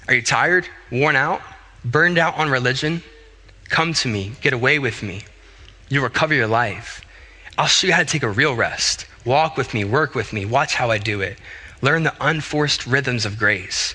Are 0.09 0.15
you 0.15 0.23
tired, 0.23 0.67
worn 0.91 1.15
out? 1.15 1.43
burned 1.85 2.17
out 2.19 2.37
on 2.37 2.51
religion, 2.51 3.03
come 3.69 3.93
to 3.93 4.09
me, 4.09 4.33
get 4.41 4.53
away 4.53 4.79
with 4.79 5.03
me. 5.03 5.23
You'll 5.89 6.05
recover 6.05 6.35
your 6.35 6.47
life. 6.47 7.03
I'll 7.59 7.67
show 7.67 7.87
you 7.87 7.93
how 7.93 8.01
to 8.01 8.07
take 8.07 8.23
a 8.23 8.31
real 8.31 8.55
rest. 8.55 9.07
Walk 9.25 9.59
with 9.59 9.73
me, 9.73 9.85
work 9.85 10.15
with 10.15 10.33
me, 10.33 10.47
watch 10.47 10.75
how 10.75 10.91
I 10.91 10.99
do 10.99 11.21
it. 11.21 11.39
Learn 11.83 12.03
the 12.03 12.15
unforced 12.19 12.87
rhythms 12.87 13.27
of 13.27 13.39
grace. 13.39 13.95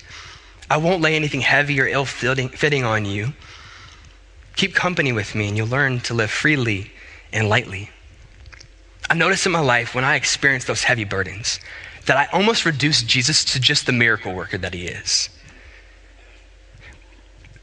I 0.70 0.78
won't 0.78 1.02
lay 1.02 1.16
anything 1.16 1.42
heavy 1.42 1.82
or 1.82 1.88
ill 1.88 2.06
fitting 2.06 2.84
on 2.84 3.06
you. 3.06 3.34
Keep 4.56 4.76
company 4.76 5.12
with 5.12 5.34
me, 5.36 5.48
and 5.48 5.58
you'll 5.58 5.68
learn 5.68 6.00
to 6.02 6.14
live 6.14 6.30
freely 6.30 6.92
and 7.34 7.50
lightly. 7.50 7.90
I 9.12 9.13
noticed 9.13 9.46
in 9.46 9.51
my 9.51 9.60
life 9.60 9.94
when 9.94 10.06
I 10.06 10.15
experienced 10.15 10.68
those 10.68 10.84
heavy 10.84 11.03
burdens 11.03 11.60
that 12.06 12.15
I 12.15 12.27
almost 12.32 12.63
reduced 12.63 13.08
Jesus 13.08 13.44
to 13.44 13.60
just 13.60 13.86
the 13.86 13.91
miracle 13.91 14.34
worker 14.34 14.58
that 14.58 14.74
he 14.74 14.86
is 14.86 15.30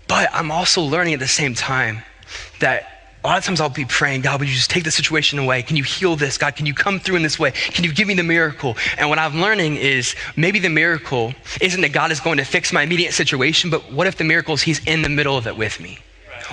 But 0.08 0.28
I'm 0.30 0.50
also 0.50 0.82
learning 0.82 1.14
at 1.14 1.20
the 1.20 1.26
same 1.26 1.54
time 1.54 2.02
that 2.60 3.14
a 3.24 3.26
lot 3.26 3.38
of 3.38 3.44
times 3.44 3.62
I'll 3.62 3.70
be 3.70 3.86
praying, 3.86 4.20
God, 4.20 4.40
would 4.40 4.48
you 4.48 4.54
just 4.54 4.68
take 4.68 4.84
the 4.84 4.90
situation 4.90 5.38
away? 5.38 5.62
Can 5.62 5.76
you 5.76 5.84
heal 5.84 6.16
this? 6.16 6.36
God, 6.36 6.54
can 6.54 6.66
you 6.66 6.74
come 6.74 7.00
through 7.00 7.16
in 7.16 7.22
this 7.22 7.38
way? 7.38 7.52
Can 7.52 7.82
you 7.82 7.94
give 7.94 8.06
me 8.06 8.14
the 8.14 8.22
miracle? 8.22 8.76
And 8.98 9.08
what 9.08 9.18
I'm 9.18 9.40
learning 9.40 9.76
is 9.76 10.14
maybe 10.36 10.58
the 10.58 10.68
miracle 10.68 11.34
isn't 11.62 11.80
that 11.80 11.92
God 11.92 12.12
is 12.12 12.20
going 12.20 12.36
to 12.36 12.44
fix 12.44 12.74
my 12.74 12.82
immediate 12.82 13.14
situation, 13.14 13.70
but 13.70 13.90
what 13.90 14.06
if 14.06 14.16
the 14.16 14.24
miracle 14.24 14.52
is 14.52 14.60
He's 14.60 14.84
in 14.84 15.00
the 15.00 15.08
middle 15.08 15.36
of 15.38 15.46
it 15.46 15.56
with 15.56 15.80
me? 15.80 15.98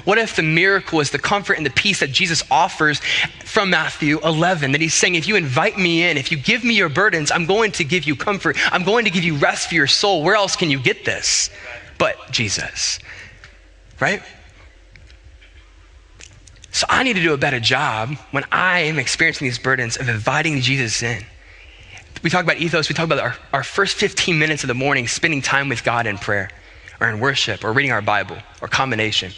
What 0.04 0.18
if 0.18 0.36
the 0.36 0.44
miracle 0.44 1.00
is 1.00 1.12
the 1.12 1.20
comfort 1.20 1.54
and 1.54 1.66
the 1.66 1.72
peace 1.72 2.02
that 2.02 2.12
Jesus 2.12 2.44
offers 2.52 3.00
from 3.46 3.70
Matthew 3.70 4.20
11? 4.20 4.74
That 4.74 4.82
he's 4.82 4.94
saying, 4.94 5.16
if 5.16 5.28
you 5.28 5.36
invite 5.36 5.78
me 5.78 6.04
in, 6.04 6.18
if 6.18 6.32
you 6.32 6.38
give 6.38 6.64
me 6.64 6.75
your 6.75 6.90
burdens, 6.90 7.32
I'm 7.32 7.46
going 7.46 7.72
to 7.74 7.84
give 7.84 8.06
you 8.06 8.16
comfort. 8.16 8.58
I'm 8.74 8.84
going 8.84 9.06
to 9.06 9.12
give 9.12 9.24
you 9.24 9.38
rest 9.38 9.70
for 9.70 9.75
your 9.75 9.88
soul. 9.88 10.24
Where 10.24 10.36
else 10.36 10.56
can 10.56 10.70
you 10.70 10.80
get 10.80 11.06
this? 11.06 11.50
But 11.98 12.32
Jesus, 12.32 13.00
right? 14.00 14.22
So 16.72 16.86
I 16.90 17.04
need 17.04 17.14
to 17.14 17.22
do 17.22 17.34
a 17.34 17.38
better 17.38 17.62
job 17.62 18.18
when 18.32 18.44
I 18.52 18.82
am 18.82 19.00
experiencing 19.00 19.48
these 19.48 19.60
burdens 19.60 19.96
of 19.96 20.10
inviting 20.10 20.60
Jesus 20.60 21.02
in. 21.02 21.24
We 22.22 22.30
talk 22.30 22.44
about 22.44 22.58
ethos, 22.58 22.90
we 22.90 22.96
talk 22.96 23.06
about 23.06 23.20
our, 23.20 23.36
our 23.54 23.64
first 23.64 23.96
15 23.96 24.38
minutes 24.38 24.64
of 24.64 24.68
the 24.68 24.74
morning 24.74 25.08
spending 25.08 25.42
time 25.42 25.70
with 25.70 25.86
God 25.86 26.06
in 26.06 26.18
prayer 26.18 26.50
or 27.00 27.08
in 27.08 27.22
worship 27.22 27.64
or 27.64 27.72
reading 27.72 27.94
our 27.94 28.02
Bible 28.02 28.38
or 28.62 28.68
combination 28.68 29.32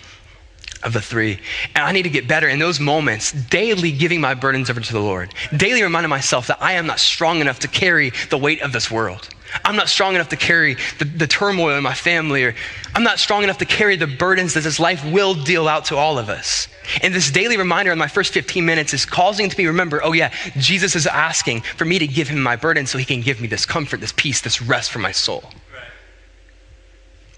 of 0.83 0.93
the 0.93 1.01
three. 1.01 1.39
And 1.75 1.85
I 1.85 1.91
need 1.91 2.03
to 2.03 2.09
get 2.09 2.27
better 2.27 2.47
in 2.47 2.59
those 2.59 2.79
moments, 2.79 3.31
daily 3.31 3.91
giving 3.91 4.21
my 4.21 4.33
burdens 4.33 4.69
over 4.69 4.79
to 4.79 4.93
the 4.93 4.99
Lord, 4.99 5.33
daily 5.55 5.83
reminding 5.83 6.09
myself 6.09 6.47
that 6.47 6.61
I 6.61 6.73
am 6.73 6.85
not 6.85 6.99
strong 6.99 7.39
enough 7.39 7.59
to 7.59 7.67
carry 7.67 8.11
the 8.29 8.37
weight 8.37 8.61
of 8.61 8.71
this 8.71 8.91
world. 8.91 9.29
I'm 9.63 9.75
not 9.75 9.89
strong 9.89 10.15
enough 10.15 10.29
to 10.29 10.35
carry 10.35 10.75
the, 10.99 11.05
the 11.05 11.27
turmoil 11.27 11.77
in 11.77 11.83
my 11.83 11.93
family, 11.93 12.43
or 12.43 12.55
I'm 12.95 13.03
not 13.03 13.19
strong 13.19 13.43
enough 13.43 13.57
to 13.59 13.65
carry 13.65 13.95
the 13.95 14.07
burdens 14.07 14.53
that 14.53 14.63
this 14.63 14.79
life 14.79 15.03
will 15.05 15.33
deal 15.33 15.67
out 15.67 15.85
to 15.85 15.95
all 15.95 16.19
of 16.19 16.29
us. 16.29 16.67
And 17.01 17.13
this 17.13 17.31
daily 17.31 17.57
reminder 17.57 17.91
in 17.91 17.97
my 17.97 18.07
first 18.07 18.33
15 18.33 18.65
minutes 18.65 18.93
is 18.93 19.05
causing 19.05 19.49
to 19.49 19.57
me 19.57 19.67
remember, 19.67 20.03
oh 20.03 20.13
yeah, 20.13 20.33
Jesus 20.57 20.95
is 20.95 21.07
asking 21.07 21.61
for 21.61 21.85
me 21.85 21.99
to 21.99 22.07
give 22.07 22.27
him 22.27 22.41
my 22.41 22.55
burden 22.55 22.85
so 22.85 22.97
he 22.97 23.05
can 23.05 23.21
give 23.21 23.39
me 23.39 23.47
this 23.47 23.65
comfort, 23.65 24.01
this 24.01 24.13
peace, 24.15 24.41
this 24.41 24.61
rest 24.61 24.91
for 24.91 24.99
my 24.99 25.11
soul. 25.11 25.43
Right? 25.73 25.89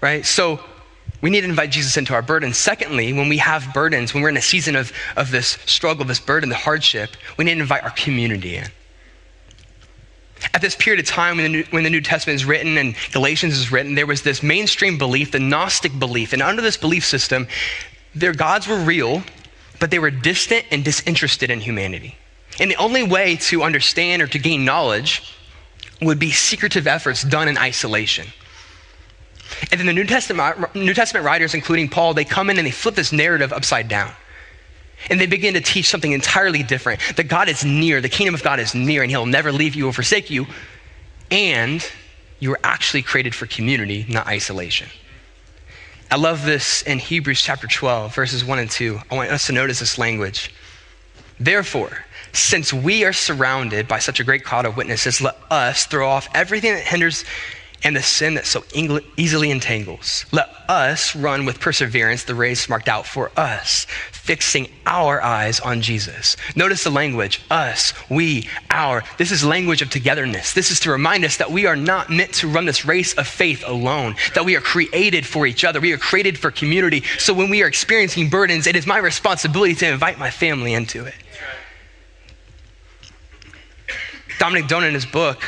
right? 0.02 0.26
So 0.26 0.60
we 1.20 1.30
need 1.30 1.42
to 1.42 1.48
invite 1.48 1.70
Jesus 1.70 1.96
into 1.96 2.14
our 2.14 2.22
burdens. 2.22 2.56
Secondly, 2.56 3.12
when 3.12 3.28
we 3.28 3.38
have 3.38 3.72
burdens, 3.74 4.14
when 4.14 4.22
we're 4.22 4.30
in 4.30 4.36
a 4.36 4.42
season 4.42 4.76
of, 4.76 4.92
of 5.16 5.30
this 5.30 5.58
struggle, 5.66 6.04
this 6.04 6.20
burden, 6.20 6.48
the 6.48 6.54
hardship, 6.54 7.10
we 7.36 7.44
need 7.44 7.54
to 7.54 7.60
invite 7.60 7.84
our 7.84 7.90
community 7.90 8.56
in. 8.56 8.66
At 10.54 10.62
this 10.62 10.74
period 10.74 11.00
of 11.00 11.06
time 11.06 11.36
when 11.36 11.44
the, 11.44 11.58
New, 11.58 11.64
when 11.70 11.84
the 11.84 11.90
New 11.90 12.00
Testament 12.00 12.36
is 12.36 12.46
written 12.46 12.78
and 12.78 12.96
Galatians 13.12 13.58
is 13.58 13.70
written, 13.70 13.94
there 13.94 14.06
was 14.06 14.22
this 14.22 14.42
mainstream 14.42 14.96
belief, 14.96 15.32
the 15.32 15.38
Gnostic 15.38 15.98
belief. 15.98 16.32
And 16.32 16.40
under 16.40 16.62
this 16.62 16.78
belief 16.78 17.04
system, 17.04 17.46
their 18.14 18.32
gods 18.32 18.66
were 18.66 18.78
real, 18.78 19.22
but 19.78 19.90
they 19.90 19.98
were 19.98 20.10
distant 20.10 20.64
and 20.70 20.82
disinterested 20.82 21.50
in 21.50 21.60
humanity. 21.60 22.16
And 22.58 22.70
the 22.70 22.76
only 22.76 23.02
way 23.02 23.36
to 23.36 23.62
understand 23.62 24.22
or 24.22 24.26
to 24.28 24.38
gain 24.38 24.64
knowledge 24.64 25.36
would 26.00 26.18
be 26.18 26.30
secretive 26.30 26.86
efforts 26.86 27.22
done 27.22 27.48
in 27.48 27.58
isolation. 27.58 28.26
And 29.70 29.78
then 29.78 29.86
the 29.86 29.92
New 29.92 30.04
Testament, 30.04 30.74
New 30.74 30.94
Testament 30.94 31.24
writers, 31.24 31.54
including 31.54 31.88
Paul, 31.88 32.14
they 32.14 32.24
come 32.24 32.50
in 32.50 32.58
and 32.58 32.66
they 32.66 32.70
flip 32.70 32.94
this 32.94 33.12
narrative 33.12 33.52
upside 33.52 33.88
down. 33.88 34.12
And 35.08 35.20
they 35.20 35.26
begin 35.26 35.54
to 35.54 35.60
teach 35.60 35.86
something 35.88 36.12
entirely 36.12 36.62
different 36.62 37.00
that 37.16 37.24
God 37.24 37.48
is 37.48 37.64
near, 37.64 38.00
the 38.00 38.08
kingdom 38.08 38.34
of 38.34 38.42
God 38.42 38.60
is 38.60 38.74
near, 38.74 39.02
and 39.02 39.10
He'll 39.10 39.26
never 39.26 39.50
leave 39.50 39.74
you 39.74 39.88
or 39.88 39.92
forsake 39.92 40.30
you. 40.30 40.46
And 41.30 41.86
you 42.38 42.50
were 42.50 42.60
actually 42.62 43.02
created 43.02 43.34
for 43.34 43.46
community, 43.46 44.04
not 44.08 44.26
isolation. 44.26 44.88
I 46.10 46.16
love 46.16 46.44
this 46.44 46.82
in 46.82 46.98
Hebrews 46.98 47.40
chapter 47.40 47.68
12, 47.68 48.14
verses 48.14 48.44
1 48.44 48.58
and 48.58 48.70
2. 48.70 48.98
I 49.10 49.14
want 49.14 49.30
us 49.30 49.46
to 49.46 49.52
notice 49.52 49.78
this 49.78 49.96
language. 49.96 50.52
Therefore, 51.38 52.04
since 52.32 52.72
we 52.72 53.04
are 53.04 53.12
surrounded 53.12 53.86
by 53.86 54.00
such 54.00 54.20
a 54.20 54.24
great 54.24 54.44
cloud 54.44 54.66
of 54.66 54.76
witnesses, 54.76 55.20
let 55.20 55.36
us 55.50 55.86
throw 55.86 56.08
off 56.08 56.28
everything 56.34 56.74
that 56.74 56.84
hinders 56.84 57.24
and 57.82 57.96
the 57.96 58.02
sin 58.02 58.34
that 58.34 58.46
so 58.46 58.62
easily 58.74 59.50
entangles. 59.50 60.26
Let 60.32 60.48
us 60.68 61.16
run 61.16 61.46
with 61.46 61.60
perseverance 61.60 62.24
the 62.24 62.34
race 62.34 62.68
marked 62.68 62.88
out 62.88 63.06
for 63.06 63.30
us, 63.36 63.86
fixing 64.12 64.70
our 64.86 65.22
eyes 65.22 65.60
on 65.60 65.80
Jesus. 65.80 66.36
Notice 66.54 66.84
the 66.84 66.90
language 66.90 67.40
us, 67.50 67.94
we, 68.10 68.48
our. 68.70 69.02
This 69.18 69.32
is 69.32 69.44
language 69.44 69.82
of 69.82 69.90
togetherness. 69.90 70.52
This 70.52 70.70
is 70.70 70.80
to 70.80 70.90
remind 70.90 71.24
us 71.24 71.38
that 71.38 71.50
we 71.50 71.66
are 71.66 71.76
not 71.76 72.10
meant 72.10 72.34
to 72.34 72.48
run 72.48 72.66
this 72.66 72.84
race 72.84 73.14
of 73.14 73.26
faith 73.26 73.64
alone, 73.66 74.14
that 74.34 74.44
we 74.44 74.56
are 74.56 74.60
created 74.60 75.26
for 75.26 75.46
each 75.46 75.64
other. 75.64 75.80
We 75.80 75.92
are 75.92 75.98
created 75.98 76.38
for 76.38 76.50
community. 76.50 77.02
So 77.18 77.32
when 77.32 77.50
we 77.50 77.62
are 77.62 77.66
experiencing 77.66 78.28
burdens, 78.28 78.66
it 78.66 78.76
is 78.76 78.86
my 78.86 78.98
responsibility 78.98 79.74
to 79.76 79.88
invite 79.88 80.18
my 80.18 80.30
family 80.30 80.74
into 80.74 81.06
it. 81.06 81.14
Dominic 84.38 84.68
Done, 84.68 84.84
in 84.84 84.94
his 84.94 85.04
book, 85.04 85.42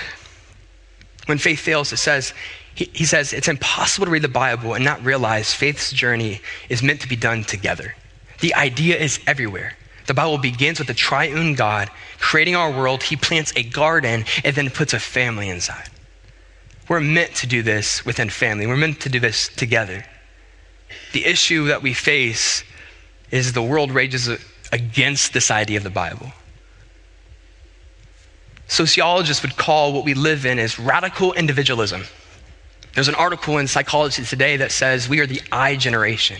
when 1.26 1.38
faith 1.38 1.60
fails, 1.60 1.92
it 1.92 1.98
says, 1.98 2.32
he, 2.74 2.90
he 2.92 3.04
says, 3.04 3.32
it's 3.32 3.48
impossible 3.48 4.06
to 4.06 4.12
read 4.12 4.22
the 4.22 4.28
Bible 4.28 4.74
and 4.74 4.84
not 4.84 5.04
realize 5.04 5.54
faith's 5.54 5.92
journey 5.92 6.40
is 6.68 6.82
meant 6.82 7.00
to 7.02 7.08
be 7.08 7.16
done 7.16 7.44
together. 7.44 7.94
The 8.40 8.54
idea 8.54 8.96
is 8.96 9.20
everywhere. 9.26 9.76
The 10.06 10.14
Bible 10.14 10.38
begins 10.38 10.78
with 10.78 10.88
the 10.88 10.94
triune 10.94 11.54
God 11.54 11.88
creating 12.18 12.56
our 12.56 12.70
world. 12.70 13.02
He 13.02 13.16
plants 13.16 13.52
a 13.54 13.62
garden 13.62 14.24
and 14.44 14.56
then 14.56 14.70
puts 14.70 14.92
a 14.92 14.98
family 14.98 15.48
inside. 15.48 15.88
We're 16.88 17.00
meant 17.00 17.34
to 17.36 17.46
do 17.46 17.62
this 17.62 18.04
within 18.04 18.28
family. 18.28 18.66
We're 18.66 18.76
meant 18.76 19.00
to 19.02 19.08
do 19.08 19.20
this 19.20 19.48
together. 19.48 20.04
The 21.12 21.24
issue 21.24 21.66
that 21.66 21.82
we 21.82 21.94
face 21.94 22.64
is 23.30 23.52
the 23.52 23.62
world 23.62 23.92
rages 23.92 24.28
against 24.72 25.32
this 25.32 25.50
idea 25.50 25.78
of 25.78 25.84
the 25.84 25.90
Bible. 25.90 26.32
Sociologists 28.72 29.42
would 29.42 29.58
call 29.58 29.92
what 29.92 30.06
we 30.06 30.14
live 30.14 30.46
in 30.46 30.58
as 30.58 30.78
radical 30.78 31.34
individualism. 31.34 32.04
There's 32.94 33.08
an 33.08 33.14
article 33.14 33.58
in 33.58 33.66
Psychology 33.66 34.24
Today 34.24 34.56
that 34.56 34.72
says 34.72 35.10
we 35.10 35.20
are 35.20 35.26
the 35.26 35.42
I 35.52 35.76
generation. 35.76 36.38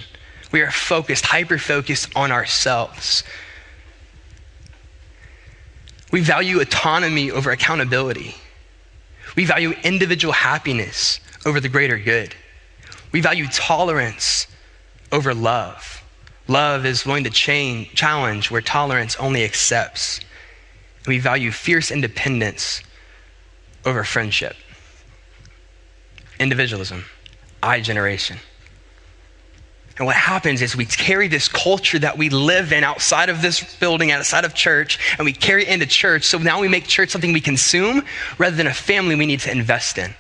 We 0.50 0.62
are 0.62 0.70
focused, 0.70 1.26
hyper 1.26 1.58
focused 1.58 2.08
on 2.16 2.32
ourselves. 2.32 3.22
We 6.10 6.22
value 6.22 6.58
autonomy 6.60 7.30
over 7.30 7.50
accountability. 7.50 8.34
We 9.36 9.44
value 9.44 9.74
individual 9.84 10.32
happiness 10.32 11.20
over 11.44 11.60
the 11.60 11.68
greater 11.68 11.98
good. 11.98 12.34
We 13.12 13.20
value 13.20 13.46
tolerance 13.48 14.46
over 15.12 15.34
love. 15.34 16.02
Love 16.48 16.86
is 16.86 17.04
willing 17.04 17.24
to 17.24 17.30
change, 17.30 17.92
challenge 17.92 18.50
where 18.50 18.62
tolerance 18.62 19.16
only 19.16 19.44
accepts. 19.44 20.20
We 21.06 21.18
value 21.18 21.50
fierce 21.50 21.90
independence 21.90 22.82
over 23.84 24.04
friendship. 24.04 24.56
Individualism, 26.38 27.04
I 27.62 27.80
generation. 27.80 28.38
And 29.98 30.06
what 30.06 30.16
happens 30.16 30.62
is 30.62 30.74
we 30.74 30.86
carry 30.86 31.28
this 31.28 31.48
culture 31.48 31.98
that 31.98 32.16
we 32.16 32.30
live 32.30 32.72
in 32.72 32.82
outside 32.82 33.28
of 33.28 33.42
this 33.42 33.76
building, 33.76 34.10
outside 34.10 34.44
of 34.44 34.54
church, 34.54 34.98
and 35.18 35.24
we 35.24 35.32
carry 35.32 35.62
it 35.62 35.68
into 35.68 35.86
church. 35.86 36.24
So 36.24 36.38
now 36.38 36.60
we 36.60 36.68
make 36.68 36.86
church 36.86 37.10
something 37.10 37.32
we 37.32 37.40
consume 37.40 38.02
rather 38.38 38.56
than 38.56 38.66
a 38.66 38.74
family 38.74 39.14
we 39.16 39.26
need 39.26 39.40
to 39.40 39.52
invest 39.52 39.98
in. 39.98 40.14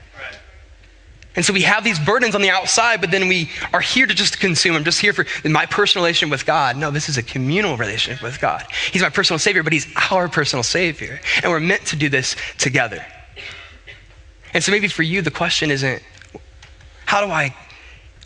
And 1.34 1.44
so 1.44 1.52
we 1.52 1.62
have 1.62 1.82
these 1.82 1.98
burdens 1.98 2.34
on 2.34 2.42
the 2.42 2.50
outside, 2.50 3.00
but 3.00 3.10
then 3.10 3.26
we 3.26 3.50
are 3.72 3.80
here 3.80 4.06
to 4.06 4.14
just 4.14 4.38
consume. 4.38 4.76
I'm 4.76 4.84
just 4.84 5.00
here 5.00 5.14
for 5.14 5.24
my 5.48 5.64
personal 5.64 6.04
relationship 6.04 6.30
with 6.30 6.44
God. 6.44 6.76
No, 6.76 6.90
this 6.90 7.08
is 7.08 7.16
a 7.16 7.22
communal 7.22 7.76
relationship 7.76 8.22
with 8.22 8.38
God. 8.40 8.66
He's 8.90 9.00
my 9.00 9.08
personal 9.08 9.38
Savior, 9.38 9.62
but 9.62 9.72
He's 9.72 9.86
our 10.10 10.28
personal 10.28 10.62
Savior. 10.62 11.20
And 11.42 11.50
we're 11.50 11.60
meant 11.60 11.86
to 11.86 11.96
do 11.96 12.10
this 12.10 12.36
together. 12.58 13.04
And 14.52 14.62
so 14.62 14.72
maybe 14.72 14.88
for 14.88 15.02
you, 15.02 15.22
the 15.22 15.30
question 15.30 15.70
isn't, 15.70 16.02
how 17.06 17.24
do 17.24 17.32
I 17.32 17.54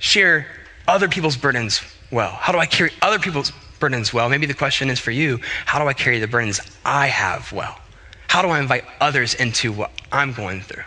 share 0.01 0.47
other 0.89 1.09
people's 1.09 1.37
burdens 1.37 1.81
well? 2.11 2.31
How 2.31 2.53
do 2.53 2.59
I 2.59 2.67
carry 2.67 2.91
other 3.03 3.21
people's 3.21 3.53
burdens 3.79 4.13
well? 4.13 4.29
Maybe 4.29 4.47
the 4.47 4.55
question 4.55 4.91
is 4.91 4.99
for 4.99 5.13
you, 5.13 5.39
how 5.65 5.79
do 5.79 5.87
I 5.87 5.93
carry 5.93 6.19
the 6.19 6.27
burdens 6.27 6.61
I 6.85 7.07
have 7.07 7.53
well? 7.53 7.79
How 8.27 8.43
do 8.43 8.49
I 8.49 8.59
invite 8.59 8.85
others 9.01 9.35
into 9.35 9.73
what 9.73 9.93
I'm 10.11 10.33
going 10.33 10.61
through? 10.61 10.83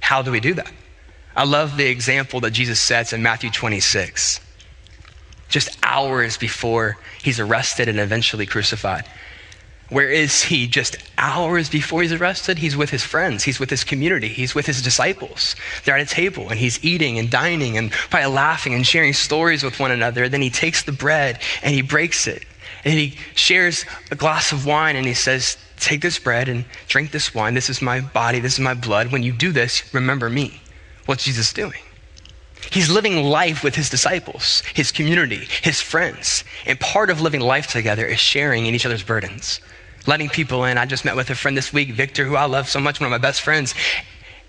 How 0.00 0.22
do 0.22 0.30
we 0.30 0.38
do 0.38 0.54
that? 0.54 0.70
I 1.36 1.44
love 1.44 1.76
the 1.76 1.86
example 1.86 2.40
that 2.40 2.52
Jesus 2.52 2.80
sets 2.80 3.12
in 3.12 3.22
Matthew 3.22 3.50
26, 3.50 4.40
just 5.50 5.76
hours 5.82 6.38
before 6.38 6.96
he's 7.22 7.38
arrested 7.38 7.88
and 7.88 8.00
eventually 8.00 8.46
crucified. 8.46 9.04
Where 9.90 10.08
is 10.08 10.42
he? 10.42 10.66
Just 10.66 10.96
hours 11.18 11.68
before 11.68 12.02
he's 12.02 12.12
arrested, 12.12 12.58
he's 12.58 12.76
with 12.76 12.90
his 12.90 13.04
friends, 13.04 13.44
he's 13.44 13.60
with 13.60 13.70
his 13.70 13.84
community, 13.84 14.28
he's 14.28 14.54
with 14.54 14.66
his 14.66 14.82
disciples. 14.82 15.54
They're 15.84 15.96
at 15.96 16.10
a 16.10 16.12
table 16.12 16.48
and 16.48 16.58
he's 16.58 16.82
eating 16.82 17.18
and 17.18 17.30
dining 17.30 17.76
and 17.76 17.92
probably 17.92 18.30
laughing 18.30 18.74
and 18.74 18.84
sharing 18.84 19.12
stories 19.12 19.62
with 19.62 19.78
one 19.78 19.92
another. 19.92 20.28
Then 20.28 20.42
he 20.42 20.50
takes 20.50 20.82
the 20.82 20.92
bread 20.92 21.38
and 21.62 21.74
he 21.74 21.82
breaks 21.82 22.26
it. 22.26 22.44
And 22.84 22.94
he 22.94 23.18
shares 23.34 23.84
a 24.10 24.16
glass 24.16 24.52
of 24.52 24.64
wine 24.66 24.96
and 24.96 25.06
he 25.06 25.14
says, 25.14 25.58
Take 25.78 26.00
this 26.00 26.18
bread 26.18 26.48
and 26.48 26.64
drink 26.88 27.10
this 27.10 27.34
wine. 27.34 27.54
This 27.54 27.68
is 27.68 27.82
my 27.82 28.00
body, 28.00 28.40
this 28.40 28.54
is 28.54 28.60
my 28.60 28.74
blood. 28.74 29.12
When 29.12 29.22
you 29.22 29.32
do 29.32 29.52
this, 29.52 29.92
remember 29.94 30.30
me. 30.30 30.60
What's 31.06 31.24
Jesus 31.24 31.52
doing? 31.52 31.80
He's 32.70 32.90
living 32.90 33.22
life 33.22 33.62
with 33.62 33.74
his 33.74 33.88
disciples, 33.88 34.62
his 34.74 34.90
community, 34.90 35.46
his 35.62 35.80
friends. 35.80 36.44
And 36.66 36.78
part 36.80 37.10
of 37.10 37.20
living 37.20 37.40
life 37.40 37.68
together 37.68 38.04
is 38.06 38.18
sharing 38.18 38.66
in 38.66 38.74
each 38.74 38.84
other's 38.84 39.02
burdens, 39.02 39.60
letting 40.06 40.28
people 40.28 40.64
in. 40.64 40.78
I 40.78 40.86
just 40.86 41.04
met 41.04 41.16
with 41.16 41.30
a 41.30 41.34
friend 41.34 41.56
this 41.56 41.72
week, 41.72 41.92
Victor, 41.92 42.24
who 42.24 42.34
I 42.34 42.44
love 42.44 42.68
so 42.68 42.80
much, 42.80 43.00
one 43.00 43.06
of 43.06 43.12
my 43.12 43.18
best 43.18 43.42
friends. 43.42 43.74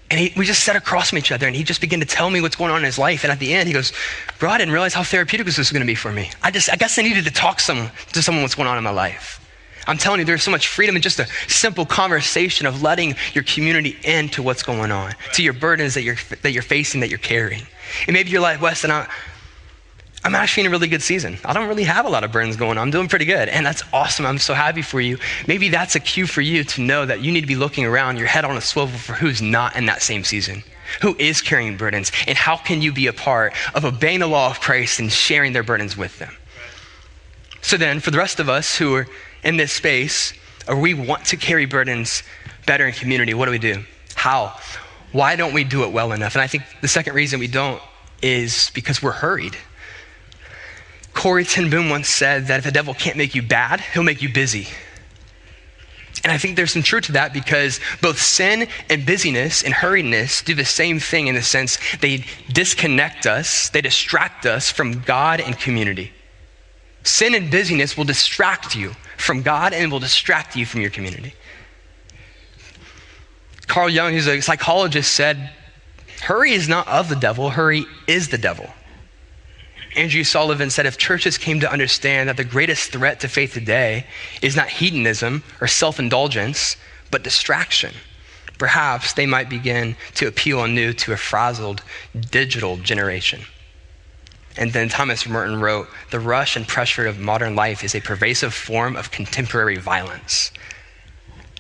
And 0.10 0.20
he, 0.20 0.34
we 0.38 0.46
just 0.46 0.64
sat 0.64 0.76
across 0.76 1.10
from 1.10 1.20
each 1.20 1.32
other 1.32 1.48
and 1.48 1.56
he 1.56 1.64
just 1.64 1.82
began 1.82 2.00
to 2.00 2.06
tell 2.06 2.30
me 2.30 2.42
what's 2.42 2.56
going 2.56 2.72
on 2.72 2.80
in 2.80 2.86
his 2.86 2.98
life. 2.98 3.24
And 3.24 3.32
at 3.32 3.40
the 3.40 3.54
end, 3.54 3.68
he 3.68 3.74
goes, 3.74 3.92
Bro, 4.40 4.50
I 4.50 4.58
didn't 4.58 4.74
realize 4.74 4.94
how 4.94 5.04
therapeutic 5.04 5.46
this 5.46 5.58
was 5.58 5.72
going 5.72 5.82
to 5.82 5.88
be 5.88 5.96
for 5.96 6.12
me. 6.12 6.32
I 6.42 6.50
just, 6.50 6.72
I 6.72 6.76
guess 6.78 6.98
I 6.98 7.02
needed 7.02 7.26
to 7.26 7.32
talk 7.32 7.60
some, 7.60 7.90
to 8.14 8.24
someone 8.24 8.42
what's 8.42 8.56
going 8.56 8.70
on 8.70 8.78
in 8.78 8.84
my 8.84 8.90
life. 8.90 9.44
I'm 9.88 9.98
telling 9.98 10.20
you, 10.20 10.26
there's 10.26 10.44
so 10.44 10.52
much 10.52 10.68
freedom 10.68 10.96
in 10.96 11.02
just 11.02 11.20
a 11.20 11.28
simple 11.48 11.86
conversation 11.86 12.68
of 12.68 12.82
letting 12.82 13.16
your 13.34 13.44
community 13.46 13.98
into 14.04 14.44
what's 14.44 14.64
going 14.64 14.92
on, 14.92 15.14
to 15.34 15.44
your 15.44 15.54
burdens 15.54 15.94
that 15.94 16.04
you're, 16.04 16.18
that 16.42 16.52
you're 16.52 16.62
facing, 16.62 17.02
that 17.02 17.10
you're 17.10 17.20
carrying. 17.20 17.66
And 18.06 18.14
maybe 18.14 18.30
you're 18.30 18.42
like, 18.42 18.60
Westin, 18.60 18.90
I, 18.90 19.08
I'm 20.24 20.36
actually 20.36 20.62
in 20.62 20.68
a 20.68 20.72
really 20.72 20.90
good 20.90 21.02
season. 21.02 21.38
I 21.46 21.54
don't 21.54 21.70
really 21.70 21.86
have 21.86 22.06
a 22.06 22.10
lot 22.10 22.26
of 22.26 22.34
burdens 22.34 22.58
going 22.58 22.72
on. 22.72 22.80
I'm 22.80 22.92
doing 22.92 23.08
pretty 23.08 23.24
good. 23.24 23.48
And 23.48 23.66
that's 23.66 23.82
awesome. 23.94 24.26
I'm 24.26 24.40
so 24.40 24.54
happy 24.54 24.82
for 24.82 25.00
you. 25.00 25.18
Maybe 25.48 25.70
that's 25.70 25.96
a 25.96 26.02
cue 26.02 26.28
for 26.28 26.42
you 26.42 26.66
to 26.66 26.82
know 26.82 27.06
that 27.06 27.22
you 27.22 27.32
need 27.32 27.42
to 27.42 27.48
be 27.48 27.56
looking 27.56 27.86
around, 27.86 28.18
your 28.18 28.28
head 28.28 28.44
on 28.44 28.58
a 28.58 28.62
swivel 28.62 28.98
for 28.98 29.14
who's 29.14 29.42
not 29.42 29.78
in 29.78 29.86
that 29.86 30.02
same 30.02 30.26
season, 30.26 30.64
who 31.02 31.16
is 31.18 31.42
carrying 31.42 31.78
burdens, 31.78 32.12
and 32.28 32.38
how 32.38 32.58
can 32.58 32.82
you 32.82 32.92
be 32.92 33.08
a 33.08 33.14
part 33.14 33.54
of 33.74 33.86
obeying 33.86 34.20
the 34.20 34.28
law 34.28 34.50
of 34.50 34.60
Christ 34.60 35.00
and 35.00 35.10
sharing 35.10 35.54
their 35.54 35.64
burdens 35.64 35.96
with 35.96 36.20
them. 36.20 36.36
So 37.62 37.78
then, 37.78 38.00
for 38.00 38.12
the 38.12 38.18
rest 38.18 38.40
of 38.40 38.50
us 38.50 38.76
who 38.76 38.96
are 38.96 39.08
in 39.44 39.58
this 39.58 39.72
space, 39.74 40.34
or 40.68 40.80
we 40.80 40.94
want 40.94 41.26
to 41.26 41.38
carry 41.38 41.66
burdens 41.66 42.24
better 42.66 42.86
in 42.86 42.94
community, 42.94 43.34
what 43.34 43.46
do 43.46 43.52
we 43.52 43.60
do? 43.60 43.84
How? 44.16 44.58
Why 45.12 45.36
don't 45.36 45.54
we 45.54 45.64
do 45.64 45.84
it 45.84 45.92
well 45.92 46.12
enough? 46.12 46.36
And 46.36 46.42
I 46.42 46.48
think 46.48 46.64
the 46.82 46.88
second 46.88 47.14
reason 47.14 47.40
we 47.40 47.48
don't 47.48 47.82
is 48.22 48.72
because 48.74 49.02
we're 49.02 49.12
hurried. 49.12 49.56
Corrie 51.14 51.46
ten 51.46 51.70
Boom 51.70 51.90
once 51.90 52.10
said 52.10 52.48
that 52.48 52.60
if 52.60 52.66
the 52.66 52.72
devil 52.72 52.94
can't 52.94 53.18
make 53.18 53.34
you 53.34 53.42
bad, 53.42 53.80
he'll 53.80 54.04
make 54.04 54.22
you 54.22 54.32
busy. 54.32 54.68
And 56.24 56.32
I 56.32 56.38
think 56.38 56.56
there's 56.56 56.74
some 56.74 56.84
truth 56.84 57.06
to 57.06 57.12
that 57.14 57.34
because 57.34 57.80
both 58.02 58.20
sin 58.20 58.68
and 58.90 59.06
busyness 59.06 59.64
and 59.64 59.74
hurriedness 59.74 60.44
do 60.44 60.54
the 60.54 60.66
same 60.66 61.00
thing 61.00 61.28
in 61.28 61.36
the 61.36 61.42
sense 61.42 61.78
they 62.02 62.26
disconnect 62.52 63.26
us, 63.26 63.70
they 63.70 63.82
distract 63.82 64.46
us 64.46 64.72
from 64.72 65.00
God 65.02 65.40
and 65.40 65.58
community. 65.58 66.12
Sin 67.08 67.34
and 67.36 67.50
busyness 67.50 67.96
will 67.96 68.04
distract 68.04 68.76
you 68.76 68.94
from 69.16 69.42
God 69.42 69.72
and 69.72 69.90
will 69.90 70.00
distract 70.00 70.58
you 70.58 70.66
from 70.66 70.82
your 70.82 70.90
community. 70.90 71.34
Carl 73.66 73.90
Jung, 73.90 74.12
who's 74.12 74.28
a 74.28 74.42
psychologist, 74.42 75.14
said, 75.14 75.52
Hurry 76.24 76.52
is 76.52 76.68
not 76.68 76.86
of 76.90 77.08
the 77.08 77.16
devil, 77.16 77.52
hurry 77.52 77.86
is 78.08 78.28
the 78.28 78.38
devil. 78.38 78.70
Andrew 79.96 80.26
Sullivan 80.26 80.70
said 80.70 80.86
if 80.86 80.98
churches 80.98 81.38
came 81.38 81.62
to 81.62 81.72
understand 81.72 82.28
that 82.28 82.36
the 82.36 82.44
greatest 82.44 82.92
threat 82.92 83.22
to 83.22 83.30
faith 83.30 83.54
today 83.54 84.06
is 84.42 84.58
not 84.58 84.68
hedonism 84.68 85.44
or 85.62 85.68
self 85.68 86.00
indulgence, 86.00 86.76
but 87.10 87.24
distraction, 87.24 87.94
perhaps 88.60 89.14
they 89.14 89.26
might 89.26 89.48
begin 89.48 89.96
to 90.16 90.28
appeal 90.28 90.62
anew 90.62 90.92
to 90.92 91.14
a 91.14 91.18
frazzled 91.18 91.84
digital 92.30 92.76
generation. 92.76 93.44
And 94.58 94.74
then 94.74 94.90
Thomas 94.90 95.28
Merton 95.28 95.60
wrote 95.60 95.88
The 96.12 96.20
rush 96.20 96.56
and 96.56 96.68
pressure 96.68 97.06
of 97.06 97.20
modern 97.20 97.56
life 97.56 97.84
is 97.84 97.96
a 97.96 98.02
pervasive 98.02 98.54
form 98.54 98.96
of 98.96 99.12
contemporary 99.12 99.78
violence. 99.78 100.52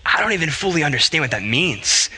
I 0.06 0.22
don't 0.22 0.32
even 0.32 0.50
fully 0.50 0.84
understand 0.84 1.22
what 1.22 1.32
that 1.32 1.44
means. 1.44 2.10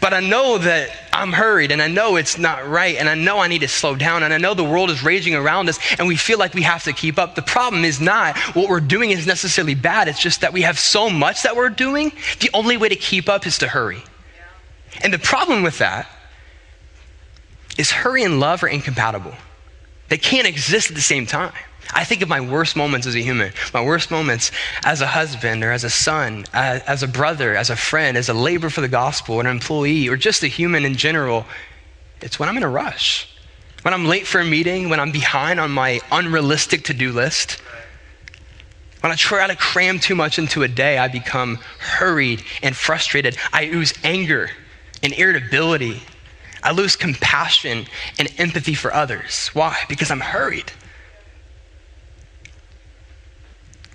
But 0.00 0.14
I 0.14 0.20
know 0.20 0.56
that 0.56 0.90
I'm 1.12 1.32
hurried 1.32 1.70
and 1.72 1.82
I 1.82 1.88
know 1.88 2.16
it's 2.16 2.38
not 2.38 2.66
right 2.66 2.96
and 2.96 3.08
I 3.08 3.14
know 3.14 3.38
I 3.38 3.48
need 3.48 3.58
to 3.60 3.68
slow 3.68 3.94
down 3.94 4.22
and 4.22 4.32
I 4.32 4.38
know 4.38 4.54
the 4.54 4.64
world 4.64 4.88
is 4.90 5.02
raging 5.02 5.34
around 5.34 5.68
us 5.68 5.78
and 5.98 6.08
we 6.08 6.16
feel 6.16 6.38
like 6.38 6.54
we 6.54 6.62
have 6.62 6.84
to 6.84 6.92
keep 6.94 7.18
up. 7.18 7.34
The 7.34 7.42
problem 7.42 7.84
is 7.84 8.00
not 8.00 8.38
what 8.54 8.70
we're 8.70 8.80
doing 8.80 9.10
is 9.10 9.26
necessarily 9.26 9.74
bad. 9.74 10.08
It's 10.08 10.20
just 10.20 10.40
that 10.40 10.54
we 10.54 10.62
have 10.62 10.78
so 10.78 11.10
much 11.10 11.42
that 11.42 11.54
we're 11.54 11.68
doing. 11.68 12.12
The 12.40 12.48
only 12.54 12.78
way 12.78 12.88
to 12.88 12.96
keep 12.96 13.28
up 13.28 13.46
is 13.46 13.58
to 13.58 13.68
hurry. 13.68 14.02
And 15.02 15.12
the 15.12 15.18
problem 15.18 15.62
with 15.62 15.78
that 15.78 16.08
is 17.76 17.90
hurry 17.90 18.24
and 18.24 18.40
love 18.40 18.62
are 18.62 18.68
incompatible. 18.68 19.34
They 20.10 20.18
can't 20.18 20.46
exist 20.46 20.90
at 20.90 20.96
the 20.96 21.02
same 21.02 21.24
time. 21.24 21.52
I 21.94 22.04
think 22.04 22.22
of 22.22 22.28
my 22.28 22.40
worst 22.40 22.76
moments 22.76 23.06
as 23.06 23.14
a 23.14 23.20
human, 23.20 23.52
my 23.72 23.82
worst 23.82 24.10
moments 24.10 24.52
as 24.84 25.00
a 25.00 25.06
husband 25.06 25.64
or 25.64 25.72
as 25.72 25.82
a 25.82 25.90
son, 25.90 26.44
as, 26.52 26.82
as, 26.82 27.02
a 27.02 27.08
brother, 27.08 27.56
as 27.56 27.70
a 27.70 27.76
friend, 27.76 28.16
as 28.16 28.28
a 28.28 28.34
laborer 28.34 28.70
for 28.70 28.80
the 28.80 28.88
gospel, 28.88 29.40
an 29.40 29.46
employee, 29.46 30.08
or 30.08 30.16
just 30.16 30.42
a 30.42 30.46
human 30.46 30.84
in 30.84 30.94
general. 30.94 31.46
It's 32.20 32.38
when 32.38 32.48
I'm 32.48 32.56
in 32.56 32.62
a 32.62 32.68
rush, 32.68 33.28
when 33.82 33.94
I'm 33.94 34.04
late 34.04 34.26
for 34.26 34.40
a 34.40 34.44
meeting, 34.44 34.88
when 34.88 35.00
I'm 35.00 35.10
behind 35.10 35.58
on 35.58 35.70
my 35.70 36.00
unrealistic 36.12 36.84
to 36.84 36.94
do 36.94 37.12
list. 37.12 37.60
When 39.00 39.10
I 39.10 39.16
try 39.16 39.46
to 39.46 39.56
cram 39.56 39.98
too 39.98 40.14
much 40.14 40.38
into 40.38 40.62
a 40.62 40.68
day, 40.68 40.98
I 40.98 41.08
become 41.08 41.56
hurried 41.78 42.42
and 42.62 42.76
frustrated. 42.76 43.36
I 43.52 43.64
ooze 43.66 43.94
anger 44.04 44.50
and 45.02 45.12
irritability. 45.14 46.02
I 46.62 46.72
lose 46.72 46.96
compassion 46.96 47.86
and 48.18 48.28
empathy 48.38 48.74
for 48.74 48.92
others. 48.92 49.48
Why? 49.48 49.76
Because 49.88 50.10
I'm 50.10 50.20
hurried. 50.20 50.72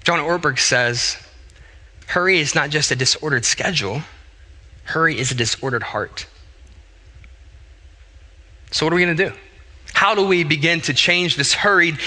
John 0.04 0.20
Ortberg 0.20 0.60
says, 0.60 1.18
hurry 2.08 2.40
is 2.40 2.56
not 2.56 2.70
just 2.70 2.92
a 2.92 2.96
disordered 2.96 3.46
schedule, 3.46 4.02
hurry 4.84 5.18
is 5.18 5.32
a 5.32 5.36
disordered 5.36 5.84
heart. 5.84 6.28
So, 8.72 8.86
what 8.86 8.94
are 8.94 8.96
we 8.96 9.04
going 9.04 9.18
to 9.18 9.30
do? 9.30 9.36
How 9.94 10.14
do 10.14 10.26
we 10.28 10.44
begin 10.44 10.82
to 10.82 10.94
change 10.94 11.38
this 11.38 11.54
hurried 11.54 11.98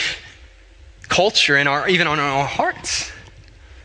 culture 1.09 1.57
in 1.57 1.67
our, 1.67 1.89
even 1.89 2.07
on 2.07 2.19
our 2.19 2.47
hearts? 2.47 3.11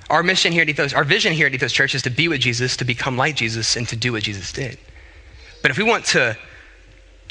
Our 0.09 0.21
mission 0.21 0.51
here 0.51 0.63
at 0.63 0.69
Ethos, 0.69 0.93
our 0.93 1.03
vision 1.03 1.33
here 1.33 1.47
at 1.47 1.53
Ethos 1.53 1.71
Church 1.71 1.95
is 1.95 2.01
to 2.03 2.09
be 2.09 2.27
with 2.27 2.41
Jesus, 2.41 2.77
to 2.77 2.85
become 2.85 3.17
like 3.17 3.35
Jesus, 3.35 3.75
and 3.75 3.87
to 3.87 3.95
do 3.95 4.11
what 4.11 4.23
Jesus 4.23 4.51
did. 4.51 4.77
But 5.61 5.71
if 5.71 5.77
we 5.77 5.83
want 5.83 6.05
to 6.07 6.37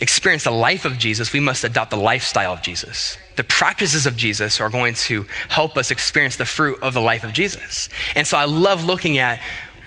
experience 0.00 0.44
the 0.44 0.50
life 0.50 0.85
of 0.85 0.98
Jesus, 0.98 1.33
we 1.33 1.40
must 1.40 1.64
adopt 1.64 1.90
the 1.90 1.96
lifestyle 1.96 2.52
of 2.52 2.62
Jesus. 2.62 3.16
The 3.37 3.44
practices 3.44 4.07
of 4.07 4.16
Jesus 4.16 4.61
are 4.61 4.70
going 4.70 4.94
to 4.94 5.26
help 5.48 5.76
us 5.76 5.90
experience 5.90 6.37
the 6.37 6.44
fruit 6.44 6.78
of 6.83 6.94
the 6.94 7.00
life 7.00 7.24
of 7.24 7.33
Jesus. 7.33 7.88
And 8.14 8.26
so 8.26 8.37
I 8.37 8.44
love 8.44 8.85
looking 8.85 9.18
at 9.18 9.40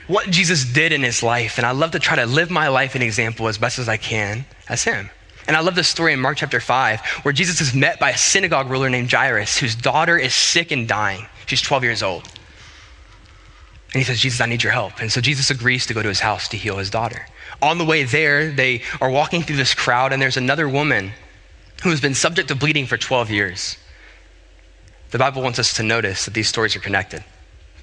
what 0.07 0.29
Jesus 0.29 0.65
did 0.65 0.91
in 0.91 1.01
his 1.01 1.23
life, 1.23 1.57
and 1.57 1.65
I 1.65 1.71
love 1.71 1.91
to 1.91 1.99
try 1.99 2.15
to 2.15 2.25
live 2.25 2.51
my 2.51 2.67
life 2.67 2.95
an 2.95 3.01
example 3.01 3.47
as 3.47 3.57
best 3.57 3.79
as 3.79 3.89
I 3.89 3.97
can 3.97 4.45
as 4.69 4.83
him. 4.83 5.09
And 5.47 5.55
I 5.55 5.59
love 5.59 5.75
this 5.75 5.87
story 5.87 6.13
in 6.13 6.19
Mark 6.19 6.37
chapter 6.37 6.59
5, 6.59 7.01
where 7.23 7.33
Jesus 7.33 7.61
is 7.61 7.73
met 7.73 7.99
by 7.99 8.11
a 8.11 8.17
synagogue 8.17 8.69
ruler 8.69 8.89
named 8.89 9.11
Jairus, 9.11 9.57
whose 9.57 9.75
daughter 9.75 10.17
is 10.17 10.33
sick 10.33 10.71
and 10.71 10.87
dying. 10.87 11.25
She's 11.45 11.61
12 11.61 11.83
years 11.83 12.03
old. 12.03 12.23
And 13.93 14.01
he 14.01 14.03
says, 14.03 14.19
Jesus, 14.19 14.41
I 14.41 14.47
need 14.47 14.63
your 14.63 14.73
help. 14.73 14.99
And 14.99 15.11
so 15.11 15.21
Jesus 15.21 15.49
agrees 15.49 15.85
to 15.85 15.93
go 15.93 16.01
to 16.01 16.09
his 16.09 16.19
house 16.19 16.47
to 16.49 16.57
heal 16.57 16.77
his 16.77 16.89
daughter. 16.89 17.25
On 17.61 17.77
the 17.77 17.85
way 17.85 18.03
there, 18.03 18.51
they 18.51 18.81
are 19.01 19.09
walking 19.09 19.41
through 19.41 19.55
this 19.55 19.73
crowd, 19.73 20.13
and 20.13 20.21
there's 20.21 20.37
another 20.37 20.67
woman 20.67 21.11
who 21.83 21.89
has 21.89 22.01
been 22.01 22.13
subject 22.13 22.47
to 22.49 22.55
bleeding 22.55 22.85
for 22.85 22.97
12 22.97 23.29
years. 23.29 23.77
The 25.11 25.17
Bible 25.17 25.41
wants 25.41 25.59
us 25.59 25.73
to 25.75 25.83
notice 25.83 26.25
that 26.25 26.33
these 26.33 26.47
stories 26.47 26.75
are 26.75 26.79
connected. 26.79 27.23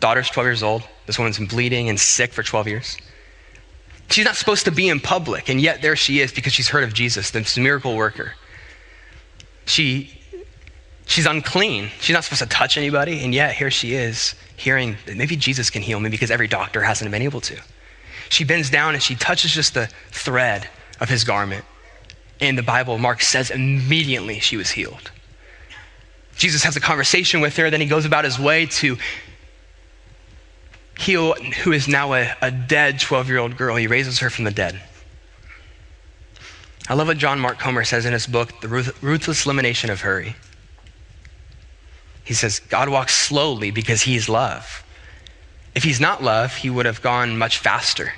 Daughter's 0.01 0.29
12 0.29 0.47
years 0.47 0.63
old. 0.63 0.83
This 1.07 1.19
woman's 1.19 1.39
been 1.39 1.47
bleeding 1.47 1.89
and 1.89 1.99
sick 1.99 2.33
for 2.33 2.43
12 2.43 2.69
years. 2.69 2.97
She's 4.11 4.25
not 4.25 4.37
supposed 4.37 4.65
to 4.67 4.71
be 4.71 4.89
in 4.89 5.01
public, 5.01 5.49
and 5.49 5.61
yet 5.61 5.81
there 5.81 5.97
she 5.97 6.21
is 6.21 6.33
because 6.33 6.53
she's 6.53 6.69
heard 6.69 6.85
of 6.85 6.93
Jesus, 6.93 7.31
this 7.31 7.57
miracle 7.57 7.97
worker. 7.97 8.35
She, 9.65 10.19
she's 11.07 11.25
unclean. 11.25 11.89
She's 12.01 12.13
not 12.13 12.25
supposed 12.25 12.43
to 12.43 12.49
touch 12.49 12.77
anybody, 12.77 13.25
and 13.25 13.35
yet 13.35 13.55
here 13.55 13.71
she 13.71 13.95
is 13.95 14.35
hearing 14.57 14.97
that 15.07 15.17
maybe 15.17 15.37
Jesus 15.37 15.71
can 15.71 15.83
heal 15.83 16.01
me 16.01 16.11
because 16.11 16.31
every 16.31 16.49
doctor 16.49 16.83
hasn't 16.83 17.11
been 17.11 17.23
able 17.23 17.41
to. 17.43 17.59
She 18.33 18.45
bends 18.45 18.71
down 18.71 18.95
and 18.95 19.03
she 19.03 19.15
touches 19.15 19.53
just 19.53 19.75
the 19.75 19.91
thread 20.11 20.67
of 21.01 21.11
his 21.11 21.23
garment. 21.23 21.67
And 22.41 22.57
the 22.57 22.63
Bible, 22.63 22.97
Mark 22.97 23.21
says, 23.21 23.51
immediately 23.51 24.41
she 24.41 24.57
was 24.57 24.71
healed. 24.71 25.11
Jesus 26.35 26.65
has 26.65 26.75
a 26.75 26.81
conversation 26.81 27.43
with 27.43 27.59
her, 27.59 27.69
then 27.69 27.83
he 27.83 27.87
goes 27.87 28.07
about 28.07 28.25
his 28.25 28.39
way 28.39 28.65
to 28.65 28.97
heal 30.99 31.35
who 31.35 31.73
is 31.73 31.89
now 31.89 32.15
a, 32.15 32.35
a 32.41 32.51
dead 32.51 32.99
12 33.01 33.29
year 33.29 33.37
old 33.37 33.59
girl. 33.59 33.77
He 33.77 33.87
raises 33.87 34.21
her 34.21 34.31
from 34.31 34.45
the 34.45 34.51
dead. 34.51 34.81
I 36.89 36.95
love 36.95 37.09
what 37.09 37.19
John 37.19 37.39
Mark 37.39 37.59
Comer 37.59 37.85
says 37.85 38.07
in 38.07 38.15
his 38.15 38.27
book, 38.27 38.63
The 38.63 38.69
Ruthless 39.03 39.45
Elimination 39.45 39.91
of 39.91 40.01
Hurry. 40.01 40.37
He 42.25 42.33
says, 42.33 42.61
God 42.61 42.89
walks 42.89 43.15
slowly 43.15 43.71
because 43.71 44.01
he 44.01 44.17
is 44.17 44.27
love. 44.27 44.83
If 45.75 45.85
he's 45.85 46.01
not 46.01 46.23
love, 46.23 46.57
he 46.57 46.71
would 46.71 46.87
have 46.87 47.03
gone 47.03 47.37
much 47.37 47.59
faster. 47.59 48.15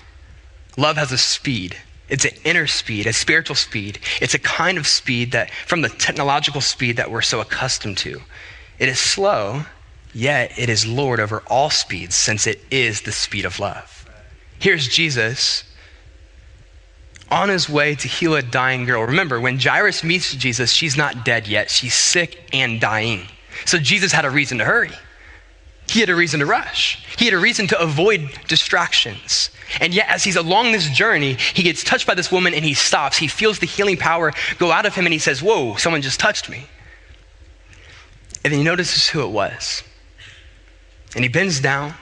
Love 0.76 0.96
has 0.96 1.12
a 1.12 1.18
speed. 1.18 1.76
It's 2.08 2.24
an 2.24 2.34
inner 2.44 2.66
speed, 2.66 3.06
a 3.06 3.12
spiritual 3.12 3.56
speed. 3.56 3.98
It's 4.20 4.34
a 4.34 4.38
kind 4.38 4.76
of 4.76 4.86
speed 4.86 5.32
that, 5.32 5.50
from 5.50 5.80
the 5.82 5.88
technological 5.88 6.60
speed 6.60 6.96
that 6.96 7.10
we're 7.10 7.22
so 7.22 7.40
accustomed 7.40 7.98
to, 7.98 8.20
it 8.78 8.88
is 8.88 9.00
slow, 9.00 9.64
yet 10.12 10.58
it 10.58 10.68
is 10.68 10.86
Lord 10.86 11.20
over 11.20 11.42
all 11.46 11.70
speeds 11.70 12.16
since 12.16 12.46
it 12.46 12.60
is 12.70 13.02
the 13.02 13.12
speed 13.12 13.44
of 13.44 13.58
love. 13.58 14.08
Here's 14.58 14.88
Jesus 14.88 15.64
on 17.30 17.48
his 17.48 17.68
way 17.68 17.94
to 17.94 18.06
heal 18.06 18.34
a 18.34 18.42
dying 18.42 18.84
girl. 18.84 19.02
Remember, 19.02 19.40
when 19.40 19.58
Jairus 19.58 20.04
meets 20.04 20.34
Jesus, 20.34 20.72
she's 20.72 20.96
not 20.96 21.24
dead 21.24 21.48
yet, 21.48 21.70
she's 21.70 21.94
sick 21.94 22.48
and 22.52 22.80
dying. 22.80 23.26
So 23.64 23.78
Jesus 23.78 24.12
had 24.12 24.24
a 24.24 24.30
reason 24.30 24.58
to 24.58 24.64
hurry. 24.64 24.90
He 25.88 26.00
had 26.00 26.08
a 26.08 26.14
reason 26.14 26.40
to 26.40 26.46
rush. 26.46 27.04
He 27.18 27.26
had 27.26 27.34
a 27.34 27.38
reason 27.38 27.66
to 27.68 27.80
avoid 27.80 28.30
distractions. 28.48 29.50
And 29.80 29.94
yet, 29.94 30.08
as 30.08 30.24
he's 30.24 30.36
along 30.36 30.72
this 30.72 30.88
journey, 30.88 31.36
he 31.54 31.62
gets 31.62 31.84
touched 31.84 32.06
by 32.06 32.14
this 32.14 32.32
woman 32.32 32.54
and 32.54 32.64
he 32.64 32.74
stops. 32.74 33.16
He 33.16 33.28
feels 33.28 33.58
the 33.58 33.66
healing 33.66 33.96
power 33.96 34.32
go 34.58 34.72
out 34.72 34.86
of 34.86 34.94
him 34.94 35.06
and 35.06 35.12
he 35.12 35.18
says, 35.18 35.42
Whoa, 35.42 35.76
someone 35.76 36.02
just 36.02 36.18
touched 36.18 36.48
me. 36.48 36.66
And 38.42 38.52
then 38.52 38.60
he 38.60 38.64
notices 38.64 39.08
who 39.08 39.22
it 39.22 39.30
was. 39.30 39.82
And 41.14 41.24
he 41.24 41.28
bends 41.28 41.60
down 41.60 41.94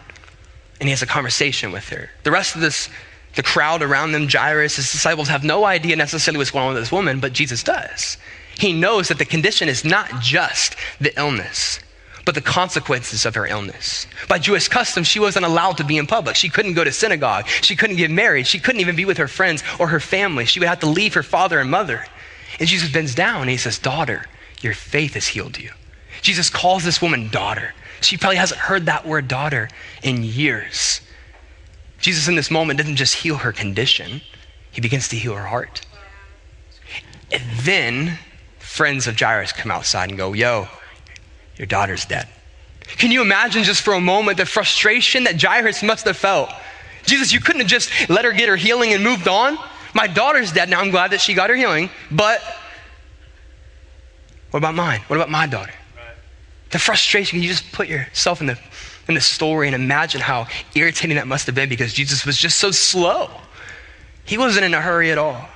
and 0.81 0.89
he 0.89 0.91
has 0.91 1.03
a 1.03 1.07
conversation 1.07 1.71
with 1.71 1.89
her. 1.91 2.11
The 2.25 2.31
rest 2.31 2.55
of 2.55 2.61
this, 2.61 2.89
the 3.37 3.43
crowd 3.43 3.83
around 3.83 4.13
them, 4.13 4.29
Jairus, 4.29 4.77
his 4.77 4.91
disciples, 4.91 5.29
have 5.29 5.45
no 5.45 5.65
idea 5.65 5.95
necessarily 5.97 6.39
what's 6.39 6.51
going 6.51 6.67
on 6.67 6.75
with 6.75 6.83
this 6.83 6.93
woman, 6.93 7.21
but 7.21 7.33
Jesus 7.33 7.63
does. 7.63 8.17
He 8.59 8.73
knows 8.73 9.09
that 9.09 9.19
the 9.19 9.25
condition 9.25 9.69
is 9.69 9.85
not 9.85 10.21
just 10.21 10.77
the 11.01 11.17
illness, 11.19 11.79
but 12.25 12.35
the 12.35 12.41
consequences 12.41 13.27
of 13.27 13.35
her 13.35 13.47
illness. 13.47 14.07
By 14.29 14.39
Jewish 14.39 14.69
custom, 14.69 15.05
she 15.05 15.19
wasn't 15.19 15.45
allowed 15.45 15.79
to 15.79 15.85
be 15.85 15.99
in 15.99 16.07
public. 16.07 16.37
She 16.37 16.49
couldn't 16.49 16.75
go 16.75 16.85
to 16.85 16.93
synagogue. 16.93 17.47
She 17.47 17.77
couldn't 17.77 17.97
get 17.97 18.11
married. 18.11 18.47
She 18.47 18.61
couldn't 18.61 18.81
even 18.81 18.97
be 18.97 19.05
with 19.05 19.19
her 19.19 19.29
friends 19.29 19.63
or 19.79 19.89
her 19.89 20.01
family. 20.01 20.45
She 20.45 20.61
would 20.61 20.69
have 20.69 20.81
to 20.81 20.87
leave 20.89 21.15
her 21.15 21.23
father 21.23 21.59
and 21.59 21.71
mother. 21.71 22.05
And 22.61 22.69
Jesus 22.69 22.93
bends 22.93 23.15
down 23.15 23.43
and 23.43 23.51
he 23.51 23.57
says, 23.57 23.79
Daughter, 23.79 24.27
your 24.61 24.75
faith 24.75 25.15
has 25.15 25.27
healed 25.27 25.59
you. 25.59 25.71
Jesus 26.21 26.51
calls 26.51 26.85
this 26.85 27.03
woman 27.03 27.29
daughter. 27.31 27.75
She 28.01 28.17
probably 28.17 28.37
hasn't 28.37 28.61
heard 28.61 28.87
that 28.87 29.07
word 29.07 29.29
daughter 29.29 29.69
in 30.03 30.23
years. 30.23 31.01
Jesus, 31.99 32.29
in 32.29 32.35
this 32.35 32.51
moment, 32.51 32.79
doesn't 32.79 32.97
just 32.97 33.15
heal 33.15 33.37
her 33.37 33.53
condition, 33.53 34.21
he 34.71 34.81
begins 34.81 35.09
to 35.09 35.17
heal 35.17 35.35
her 35.35 35.47
heart. 35.47 35.83
And 37.31 37.43
then 37.61 38.19
friends 38.59 39.07
of 39.07 39.19
Jairus 39.19 39.53
come 39.53 39.71
outside 39.71 40.09
and 40.09 40.19
go, 40.19 40.33
Yo, 40.33 40.69
your 41.57 41.67
daughter's 41.67 42.05
dead. 42.05 42.29
Can 42.87 43.11
you 43.11 43.23
imagine 43.23 43.63
just 43.63 43.83
for 43.83 43.95
a 43.95 44.01
moment 44.01 44.37
the 44.39 44.47
frustration 44.47 45.25
that 45.25 45.41
Jairus 45.41 45.83
must 45.83 46.05
have 46.07 46.17
felt? 46.17 46.51
Jesus, 47.05 47.33
you 47.33 47.41
couldn't 47.41 47.61
have 47.61 47.71
just 47.71 47.91
let 48.09 48.25
her 48.25 48.33
get 48.33 48.49
her 48.49 48.57
healing 48.57 48.93
and 48.93 49.03
moved 49.03 49.29
on. 49.29 49.59
My 49.95 50.07
daughter's 50.07 50.53
dead. 50.53 50.69
Now 50.69 50.81
I'm 50.81 50.91
glad 50.91 51.11
that 51.11 51.21
she 51.21 51.35
got 51.35 51.51
her 51.51 51.57
healing, 51.57 51.91
but 52.11 52.41
what 54.51 54.59
about 54.59 54.75
mine? 54.75 55.01
What 55.07 55.17
about 55.17 55.31
my 55.31 55.47
daughter? 55.47 55.73
Right. 55.97 56.15
The 56.71 56.79
frustration, 56.79 57.39
can 57.39 57.43
you 57.43 57.49
just 57.49 57.73
put 57.73 57.89
yourself 57.89 58.41
in 58.41 58.47
the, 58.47 58.59
in 59.09 59.15
the 59.15 59.21
story 59.21 59.67
and 59.67 59.75
imagine 59.75 60.21
how 60.21 60.47
irritating 60.75 61.17
that 61.17 61.27
must 61.27 61.47
have 61.47 61.55
been 61.55 61.69
because 61.69 61.93
Jesus 61.93 62.25
was 62.25 62.37
just 62.37 62.59
so 62.59 62.71
slow. 62.71 63.31
He 64.25 64.39
wasn't 64.39 64.65
in 64.65 64.75
a 64.75 64.81
hurry 64.81 65.11
at 65.11 65.19
all. 65.19 65.49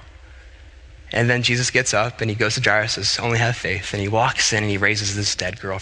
And 1.12 1.30
then 1.30 1.42
Jesus 1.42 1.70
gets 1.70 1.94
up 1.94 2.20
and 2.20 2.28
he 2.28 2.36
goes 2.36 2.56
to 2.56 2.60
Jairus, 2.60 2.94
says, 2.94 3.18
Only 3.20 3.38
have 3.38 3.56
faith. 3.56 3.92
And 3.92 4.02
he 4.02 4.08
walks 4.08 4.52
in 4.52 4.62
and 4.62 4.70
he 4.70 4.78
raises 4.78 5.14
this 5.14 5.34
dead 5.34 5.60
girl 5.60 5.80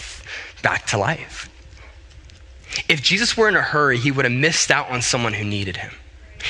back 0.61 0.85
to 0.87 0.97
life. 0.97 1.49
If 2.87 3.01
Jesus 3.01 3.35
were 3.35 3.47
in 3.47 3.55
a 3.55 3.61
hurry, 3.61 3.97
he 3.97 4.11
would 4.11 4.25
have 4.25 4.33
missed 4.33 4.69
out 4.69 4.89
on 4.89 5.01
someone 5.01 5.33
who 5.33 5.45
needed 5.45 5.77
him. 5.77 5.91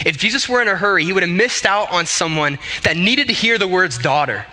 If 0.05 0.17
Jesus 0.17 0.49
were 0.49 0.61
in 0.61 0.67
a 0.67 0.75
hurry, 0.75 1.05
he 1.05 1.13
would 1.13 1.23
have 1.23 1.31
missed 1.31 1.65
out 1.65 1.91
on 1.91 2.05
someone 2.05 2.59
that 2.83 2.97
needed 2.97 3.27
to 3.27 3.33
hear 3.33 3.57
the 3.57 3.67
words 3.67 3.97
daughter, 3.97 4.45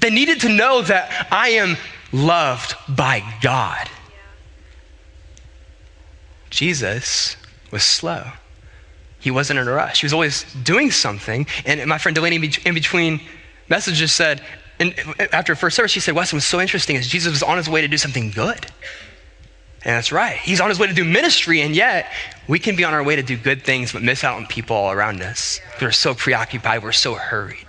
that 0.00 0.12
needed 0.12 0.40
to 0.42 0.48
know 0.48 0.82
that 0.82 1.28
I 1.30 1.50
am 1.50 1.76
loved 2.12 2.74
by 2.88 3.22
God. 3.42 3.88
Jesus 6.48 7.36
was 7.70 7.82
slow. 7.82 8.24
He 9.26 9.32
wasn't 9.32 9.58
in 9.58 9.66
a 9.66 9.72
rush. 9.72 10.02
He 10.02 10.04
was 10.04 10.12
always 10.12 10.44
doing 10.62 10.92
something. 10.92 11.48
And 11.64 11.84
my 11.86 11.98
friend 11.98 12.14
Delaney, 12.14 12.48
in 12.64 12.74
between 12.74 13.20
messages, 13.68 14.12
said, 14.12 14.40
and 14.78 14.94
after 15.32 15.56
first 15.56 15.74
service, 15.74 15.90
she 15.90 15.98
said, 15.98 16.14
Westin 16.14 16.34
was 16.34 16.46
so 16.46 16.60
interesting 16.60 16.94
is 16.94 17.08
Jesus 17.08 17.32
was 17.32 17.42
on 17.42 17.56
his 17.56 17.68
way 17.68 17.80
to 17.80 17.88
do 17.88 17.96
something 17.96 18.30
good. 18.30 18.66
And 19.84 19.96
that's 19.96 20.12
right. 20.12 20.36
He's 20.36 20.60
on 20.60 20.68
his 20.68 20.78
way 20.78 20.86
to 20.86 20.94
do 20.94 21.04
ministry, 21.04 21.60
and 21.62 21.74
yet 21.74 22.08
we 22.46 22.60
can 22.60 22.76
be 22.76 22.84
on 22.84 22.94
our 22.94 23.02
way 23.02 23.16
to 23.16 23.22
do 23.24 23.36
good 23.36 23.64
things 23.64 23.92
but 23.92 24.00
miss 24.00 24.22
out 24.22 24.36
on 24.36 24.46
people 24.46 24.76
all 24.76 24.92
around 24.92 25.20
us. 25.22 25.60
We're 25.82 25.90
so 25.90 26.14
preoccupied, 26.14 26.84
we're 26.84 26.92
so 26.92 27.14
hurried 27.16 27.65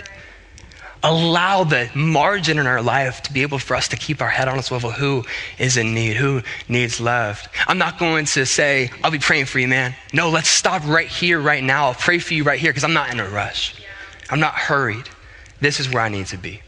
allow 1.04 1.64
the 1.64 1.90
margin 1.96 2.60
in 2.60 2.68
our 2.68 2.82
life 2.82 3.22
to 3.24 3.34
be 3.34 3.42
able 3.42 3.60
for 3.60 3.76
us 3.76 3.88
to 3.90 3.96
keep 3.96 4.22
our 4.22 4.30
head 4.30 4.48
on 4.48 4.58
a 4.58 4.64
swivel. 4.64 4.92
Who 4.92 5.24
is 5.60 5.78
in 5.78 5.94
need? 5.94 6.18
Who 6.18 6.42
needs 6.68 7.00
love? 7.00 7.48
I'm 7.68 7.78
not 7.78 8.00
going 8.00 8.26
to 8.26 8.46
say, 8.46 8.90
I'll 9.04 9.12
be 9.12 9.20
praying 9.20 9.46
for 9.46 9.60
you, 9.60 9.68
man. 9.68 9.96
No, 10.14 10.30
let's 10.30 10.50
stop 10.50 10.86
right 10.86 11.08
here, 11.08 11.40
right 11.40 11.64
now. 11.64 11.88
I'll 11.88 11.94
pray 11.94 12.20
for 12.20 12.34
you 12.34 12.44
right 12.44 12.60
here 12.60 12.72
because 12.72 12.84
I'm 12.84 12.94
not 12.94 13.12
in 13.12 13.20
a 13.20 13.30
rush. 13.30 13.82
I'm 14.30 14.40
not 14.40 14.56
hurried. 14.56 15.08
This 15.62 15.80
is 15.80 15.92
where 15.92 16.04
I 16.04 16.10
need 16.10 16.28
to 16.28 16.38
be. 16.38 16.62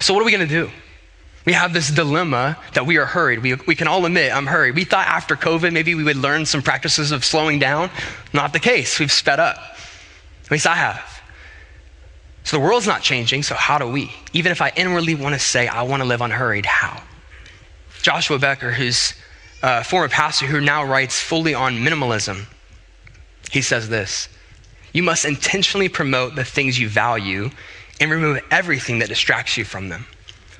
So, 0.00 0.12
what 0.12 0.22
are 0.22 0.24
we 0.24 0.32
going 0.32 0.46
to 0.48 0.54
do? 0.54 0.70
We 1.44 1.52
have 1.52 1.74
this 1.74 1.90
dilemma 1.90 2.56
that 2.72 2.86
we 2.86 2.96
are 2.96 3.04
hurried. 3.04 3.42
We, 3.42 3.54
we 3.66 3.74
can 3.74 3.86
all 3.86 4.04
admit, 4.06 4.34
I'm 4.34 4.46
hurried. 4.46 4.74
We 4.74 4.84
thought 4.84 5.06
after 5.06 5.36
COVID, 5.36 5.72
maybe 5.72 5.94
we 5.94 6.02
would 6.02 6.16
learn 6.16 6.46
some 6.46 6.62
practices 6.62 7.12
of 7.12 7.24
slowing 7.24 7.58
down. 7.58 7.90
Not 8.32 8.54
the 8.54 8.58
case. 8.58 8.98
We've 8.98 9.12
sped 9.12 9.40
up. 9.40 9.58
At 10.46 10.50
least 10.50 10.66
I 10.66 10.74
have. 10.74 11.13
So 12.44 12.58
the 12.58 12.62
world's 12.62 12.86
not 12.86 13.02
changing, 13.02 13.42
so 13.42 13.54
how 13.54 13.78
do 13.78 13.88
we? 13.88 14.12
Even 14.34 14.52
if 14.52 14.60
I 14.60 14.70
inwardly 14.76 15.14
want 15.14 15.34
to 15.34 15.38
say, 15.38 15.66
I 15.66 15.82
want 15.82 16.02
to 16.02 16.08
live 16.08 16.20
unhurried, 16.20 16.66
how? 16.66 17.02
Joshua 18.02 18.38
Becker, 18.38 18.70
who's 18.70 19.14
a 19.62 19.82
former 19.82 20.08
pastor 20.10 20.46
who 20.46 20.60
now 20.60 20.84
writes 20.84 21.18
fully 21.18 21.54
on 21.54 21.76
minimalism, 21.76 22.44
he 23.50 23.62
says 23.62 23.88
this 23.88 24.28
You 24.92 25.02
must 25.02 25.24
intentionally 25.24 25.88
promote 25.88 26.34
the 26.34 26.44
things 26.44 26.78
you 26.78 26.88
value 26.88 27.50
and 27.98 28.10
remove 28.10 28.40
everything 28.50 28.98
that 28.98 29.08
distracts 29.08 29.56
you 29.56 29.64
from 29.64 29.88
them. 29.88 30.06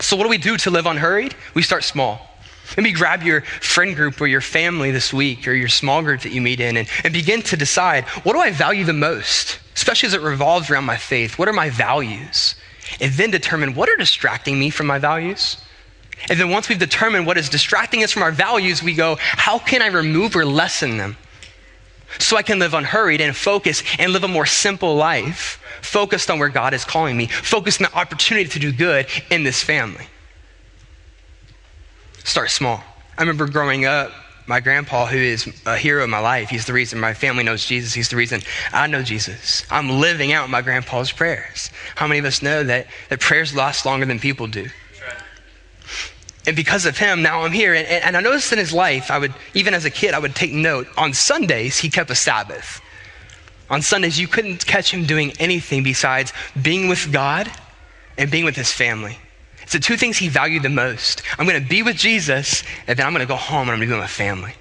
So, 0.01 0.17
what 0.17 0.25
do 0.25 0.31
we 0.31 0.39
do 0.39 0.57
to 0.57 0.71
live 0.71 0.87
unhurried? 0.87 1.35
We 1.53 1.63
start 1.63 1.85
small. 1.85 2.34
Maybe 2.77 2.93
grab 2.93 3.23
your 3.23 3.43
friend 3.43 3.95
group 3.95 4.21
or 4.21 4.27
your 4.27 4.41
family 4.41 4.91
this 4.91 5.13
week 5.13 5.47
or 5.47 5.53
your 5.53 5.69
small 5.69 6.03
group 6.03 6.23
that 6.23 6.33
you 6.33 6.41
meet 6.41 6.61
in 6.61 6.77
and, 6.77 6.89
and 7.05 7.13
begin 7.13 7.43
to 7.43 7.57
decide 7.57 8.05
what 8.25 8.33
do 8.33 8.41
I 8.41 8.51
value 8.51 8.85
the 8.85 8.93
most, 8.93 9.59
especially 9.77 10.09
as 10.09 10.15
it 10.15 10.23
revolves 10.23 10.71
around 10.71 10.85
my 10.85 10.97
faith? 10.97 11.39
What 11.39 11.49
are 11.49 11.53
my 11.53 11.71
values? 11.71 12.55
And 13.01 13.13
then 13.13 13.31
determine 13.31 13.75
what 13.75 13.89
are 13.89 13.97
distracting 13.97 14.59
me 14.59 14.71
from 14.71 14.87
my 14.87 14.99
values. 14.99 15.59
And 16.31 16.39
then 16.39 16.51
once 16.51 16.69
we've 16.69 16.79
determined 16.79 17.27
what 17.27 17.37
is 17.37 17.49
distracting 17.49 18.03
us 18.03 18.13
from 18.13 18.23
our 18.23 18.33
values, 18.33 18.83
we 18.83 18.95
go, 18.95 19.17
how 19.21 19.59
can 19.59 19.83
I 19.83 19.89
remove 19.89 20.37
or 20.37 20.45
lessen 20.45 20.97
them? 20.97 21.17
So 22.19 22.37
I 22.37 22.43
can 22.43 22.59
live 22.59 22.75
unhurried 22.75 23.21
and 23.21 23.37
focus 23.37 23.83
and 23.99 24.13
live 24.13 24.25
a 24.25 24.29
more 24.29 24.47
simple 24.47 24.95
life, 24.95 25.61
focused 25.83 26.31
on 26.31 26.39
where 26.39 26.49
God 26.49 26.73
is 26.73 26.85
calling 26.85 27.17
me, 27.17 27.27
focused 27.27 27.83
on 27.83 27.91
the 27.91 27.99
opportunity 27.99 28.49
to 28.49 28.59
do 28.59 28.73
good 28.73 29.07
in 29.31 29.43
this 29.43 29.63
family. 29.63 30.07
Start 32.25 32.51
small. 32.51 32.83
I 33.17 33.23
remember 33.23 33.47
growing 33.47 33.85
up, 33.85 34.11
my 34.47 34.61
grandpa, 34.61 35.07
who 35.07 35.17
is 35.17 35.47
a 35.65 35.77
hero 35.77 36.05
in 36.05 36.11
my 36.11 36.19
life, 36.19 36.49
he's 36.51 36.67
the 36.67 36.73
reason 36.73 37.01
my 37.01 37.15
family 37.15 37.45
knows 37.45 37.65
Jesus. 37.65 37.95
He's 37.95 38.09
the 38.09 38.17
reason 38.17 38.43
I 38.73 38.87
know 38.87 39.03
Jesus. 39.03 39.65
I'm 39.71 39.89
living 40.01 40.33
out 40.33 40.51
my 40.51 40.61
grandpa's 40.61 41.13
prayers. 41.13 41.71
How 41.95 42.07
many 42.07 42.19
of 42.19 42.25
us 42.25 42.43
know 42.43 42.65
that, 42.65 42.87
that 43.09 43.21
prayers 43.21 43.55
last 43.55 43.87
longer 43.87 44.05
than 44.05 44.19
people 44.19 44.47
do? 44.47 44.69
And 46.47 46.57
because 46.57 46.85
of 46.85 46.99
him, 46.99 47.23
now 47.23 47.43
I'm 47.43 47.53
here. 47.53 47.73
And, 47.73 47.87
and 47.87 48.17
I 48.17 48.21
noticed 48.21 48.53
in 48.53 48.59
his 48.59 48.73
life, 48.73 49.11
I 49.11 49.19
would, 49.19 49.33
even 49.55 49.73
as 49.73 49.85
a 49.87 49.91
kid, 49.91 50.13
I 50.13 50.19
would 50.19 50.35
take 50.35 50.53
note. 50.53 50.87
On 50.99 51.15
Sundays, 51.15 51.79
he 51.79 51.89
kept 51.89 52.11
a 52.11 52.15
Sabbath. 52.15 52.83
On 53.71 53.81
Sundays, 53.81 54.19
you 54.19 54.29
couldn't 54.29 54.67
catch 54.67 54.93
him 54.93 55.07
doing 55.07 55.33
anything 55.39 55.83
besides 55.83 56.33
being 56.61 56.89
with 56.89 57.11
God 57.13 57.51
and 58.19 58.31
being 58.31 58.45
with 58.45 58.57
his 58.57 58.71
family. 58.71 59.19
It's 59.65 59.73
the 59.73 59.81
two 59.81 59.97
things 59.97 60.17
he 60.17 60.29
valued 60.29 60.63
the 60.63 60.69
most. 60.69 61.23
I'm 61.39 61.47
going 61.47 61.61
to 61.61 61.69
be 61.69 61.83
with 61.83 61.97
Jesus, 61.97 62.63
and 62.87 62.99
then 62.99 63.07
I'm 63.07 63.13
going 63.13 63.27
to 63.27 63.29
go 63.29 63.37
home 63.37 63.69
and 63.69 63.73
I'm 63.73 63.79
going 63.79 63.89
to 63.89 63.95
be 63.95 63.99
with 63.99 64.03
my 64.03 64.07
family. 64.07 64.55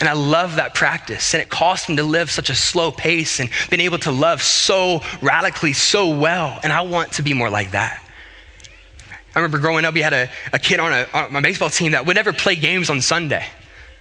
And 0.00 0.08
I 0.08 0.12
love 0.12 0.56
that 0.56 0.74
practice. 0.74 1.34
And 1.34 1.42
it 1.42 1.48
cost 1.48 1.88
him 1.88 1.96
to 1.96 2.04
live 2.04 2.30
such 2.30 2.50
a 2.50 2.54
slow 2.54 2.92
pace 2.92 3.40
and 3.40 3.50
being 3.68 3.82
able 3.82 3.98
to 3.98 4.12
love 4.12 4.42
so 4.42 5.02
radically, 5.20 5.72
so 5.72 6.08
well. 6.16 6.60
And 6.62 6.72
I 6.72 6.82
want 6.82 7.12
to 7.14 7.22
be 7.22 7.34
more 7.34 7.50
like 7.50 7.72
that. 7.72 8.02
I 9.34 9.40
remember 9.40 9.58
growing 9.58 9.84
up, 9.84 9.94
we 9.94 10.00
had 10.00 10.12
a, 10.12 10.30
a 10.52 10.58
kid 10.58 10.80
on, 10.80 10.92
a, 10.92 11.06
on 11.12 11.32
my 11.32 11.40
baseball 11.40 11.70
team 11.70 11.92
that 11.92 12.06
would 12.06 12.16
never 12.16 12.32
play 12.32 12.54
games 12.54 12.90
on 12.90 13.00
Sunday. 13.00 13.44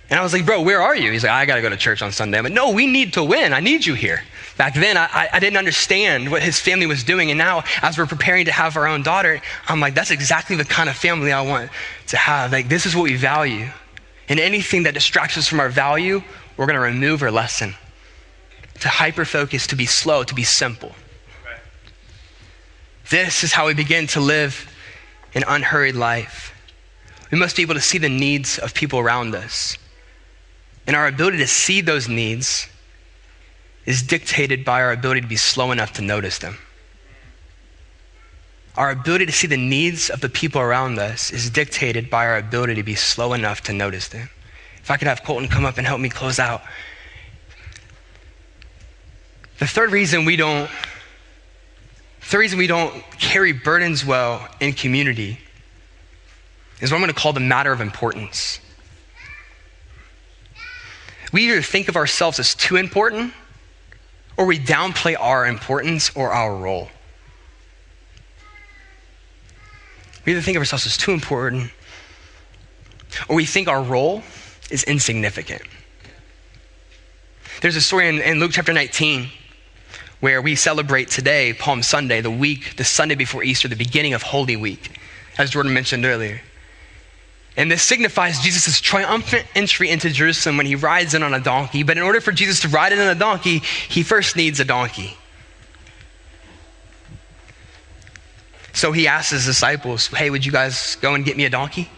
And 0.10 0.19
I 0.19 0.23
was 0.23 0.34
like, 0.34 0.45
bro, 0.45 0.62
where 0.62 0.82
are 0.82 0.95
you? 0.95 1.12
He's 1.12 1.23
like, 1.23 1.32
I 1.32 1.45
got 1.45 1.56
to 1.56 1.62
go 1.62 1.69
to 1.69 1.78
church 1.78 2.02
on 2.02 2.12
Sunday. 2.12 2.38
I'm 2.38 2.43
like, 2.43 2.54
no, 2.54 2.71
we 2.71 2.88
need 2.88 3.13
to 3.13 3.23
win. 3.23 3.54
I 3.54 3.60
need 3.60 3.86
you 3.86 3.93
here. 3.93 4.23
Back 4.58 4.74
then, 4.74 4.98
I, 4.98 5.30
I 5.32 5.39
didn't 5.39 5.58
understand 5.58 6.32
what 6.32 6.41
his 6.41 6.60
family 6.60 6.88
was 6.88 7.04
doing. 7.04 7.30
And 7.30 7.38
now, 7.38 7.63
as 7.84 7.98
we're 7.98 8.08
preparing 8.08 8.46
to 8.46 8.52
have 8.52 8.76
our 8.76 8.88
own 8.88 9.04
daughter, 9.04 9.39
I'm 9.67 9.80
like, 9.80 9.93
that's 9.93 10.10
exactly 10.10 10.56
the 10.56 10.65
kind 10.65 10.89
of 10.89 10.96
family 10.96 11.32
I 11.32 11.41
want 11.41 11.70
to 12.08 12.17
have. 12.17 12.52
Like, 12.52 12.67
this 12.67 12.88
is 12.88 12.96
what 12.96 13.04
we 13.04 13.15
value. 13.15 13.70
And 14.28 14.39
anything 14.39 14.84
that 14.84 14.96
distracts 14.96 15.38
us 15.38 15.48
from 15.48 15.60
our 15.60 15.70
value, 15.70 16.24
we're 16.58 16.65
going 16.65 16.76
to 16.76 16.82
remove 16.82 17.22
or 17.22 17.30
lessen. 17.30 17.76
To 18.82 18.89
hyper 18.89 19.26
focus, 19.26 19.67
to 19.67 19.76
be 19.76 19.86
slow, 19.86 20.24
to 20.24 20.34
be 20.34 20.43
simple. 20.43 20.93
This 23.10 23.43
is 23.43 23.54
how 23.54 23.67
we 23.67 23.74
begin 23.76 24.08
to 24.08 24.20
live 24.20 24.67
an 25.36 25.43
unhurried 25.48 25.96
life. 25.96 26.54
We 27.32 27.38
must 27.38 27.56
be 27.56 27.62
able 27.62 27.76
to 27.76 27.82
see 27.82 28.00
the 28.00 28.10
needs 28.10 28.58
of 28.58 28.74
people 28.74 29.00
around 29.00 29.36
us. 29.36 29.78
And 30.88 30.96
our 30.96 31.08
ability 31.08 31.38
to 31.38 31.48
see 31.48 31.82
those 31.82 32.10
needs 32.10 32.67
is 33.88 34.04
dictated 34.04 34.65
by 34.65 34.82
our 34.82 34.91
ability 34.91 35.21
to 35.21 35.28
be 35.28 35.38
slow 35.38 35.71
enough 35.71 35.93
to 35.93 36.02
notice 36.02 36.39
them. 36.39 36.58
Our 38.76 38.91
ability 38.91 39.26
to 39.26 39.32
see 39.32 39.47
the 39.47 39.58
needs 39.58 40.10
of 40.10 40.19
the 40.19 40.30
people 40.30 40.62
around 40.62 41.00
us 41.00 41.32
is 41.32 41.50
dictated 41.50 42.10
by 42.10 42.28
our 42.28 42.38
ability 42.38 42.76
to 42.76 42.84
be 42.84 42.95
slow 42.95 43.34
enough 43.34 43.62
to 43.62 43.73
notice 43.73 44.10
them. 44.10 44.30
If 44.84 44.91
I 44.91 44.97
could 44.97 45.08
have 45.08 45.23
Colton 45.23 45.47
come 45.47 45.65
up 45.65 45.78
and 45.78 45.88
help 45.88 46.02
me 46.02 46.10
close 46.10 46.38
out. 46.38 46.62
The 49.60 49.65
third 49.65 49.91
reason 49.91 50.26
we 50.26 50.36
don't 50.36 50.69
the 52.30 52.38
reason 52.38 52.58
we 52.60 52.67
don't 52.67 52.93
carry 53.12 53.54
burdens 53.54 54.06
well 54.06 54.45
in 54.60 54.73
community 54.73 55.39
is 56.82 56.91
what 56.91 56.97
I'm 56.97 57.02
going 57.02 57.13
to 57.13 57.19
call 57.19 57.32
the 57.32 57.39
matter 57.39 57.71
of 57.71 57.80
importance. 57.80 58.60
We 61.32 61.47
either 61.47 61.62
think 61.62 61.88
of 61.88 61.95
ourselves 61.95 62.38
as 62.38 62.54
too 62.54 62.76
important 62.76 63.34
or 64.38 64.45
we 64.45 64.60
downplay 64.60 65.15
our 65.19 65.45
importance 65.45 66.12
or 66.15 66.32
our 66.32 66.56
role. 66.56 66.89
We 70.26 70.34
either 70.34 70.41
think 70.41 70.58
of 70.58 70.62
ourselves 70.62 70.86
as 70.86 70.97
too 70.97 71.12
important 71.12 71.71
or 73.28 73.36
we 73.36 73.45
think 73.45 73.67
our 73.67 73.82
role 73.82 74.23
is 74.69 74.84
insignificant. 74.84 75.62
There's 77.62 77.76
a 77.76 77.82
story 77.82 78.08
in, 78.08 78.19
in 78.19 78.39
Luke 78.39 78.52
chapter 78.54 78.73
19 78.73 79.30
where 80.19 80.41
we 80.41 80.56
celebrate 80.56 81.10
today, 81.10 81.54
Palm 81.54 81.82
Sunday, 81.82 82.21
the 82.21 82.32
week, 82.32 82.76
the 82.76 82.84
Sunday 82.84 83.15
before 83.15 83.43
Easter, 83.43 83.67
the 83.67 83.76
beginning 83.76 84.13
of 84.13 84.21
Holy 84.21 84.56
Week, 84.56 85.00
as 85.38 85.52
Jordan 85.52 85.73
mentioned 85.73 86.06
earlier. 86.06 86.41
And 87.58 87.72
this 87.72 87.82
signifies 87.82 88.39
Jesus' 88.39 88.80
triumphant 88.80 89.46
entry 89.56 89.89
into 89.89 90.12
Jerusalem 90.12 90.58
when 90.58 90.67
he 90.67 90.76
rides 90.76 91.15
in 91.15 91.24
on 91.24 91.34
a 91.34 91.39
donkey. 91.39 91.82
But 91.82 91.98
in 91.98 92.04
order 92.04 92.22
for 92.22 92.32
Jesus 92.32 92.60
to 92.62 92.67
ride 92.67 92.93
in 92.93 93.00
on 93.00 93.08
a 93.08 93.15
donkey, 93.15 93.60
he 93.89 94.04
first 94.04 94.36
needs 94.36 94.60
a 94.60 94.65
donkey. 94.65 95.17
So 98.74 98.91
he 98.91 99.08
asks 99.08 99.32
his 99.32 99.46
disciples, 99.46 100.06
Hey, 100.06 100.30
would 100.30 100.46
you 100.46 100.52
guys 100.52 100.98
go 101.02 101.15
and 101.15 101.26
get 101.26 101.36
me 101.36 101.46
a 101.46 101.50
donkey? 101.50 101.89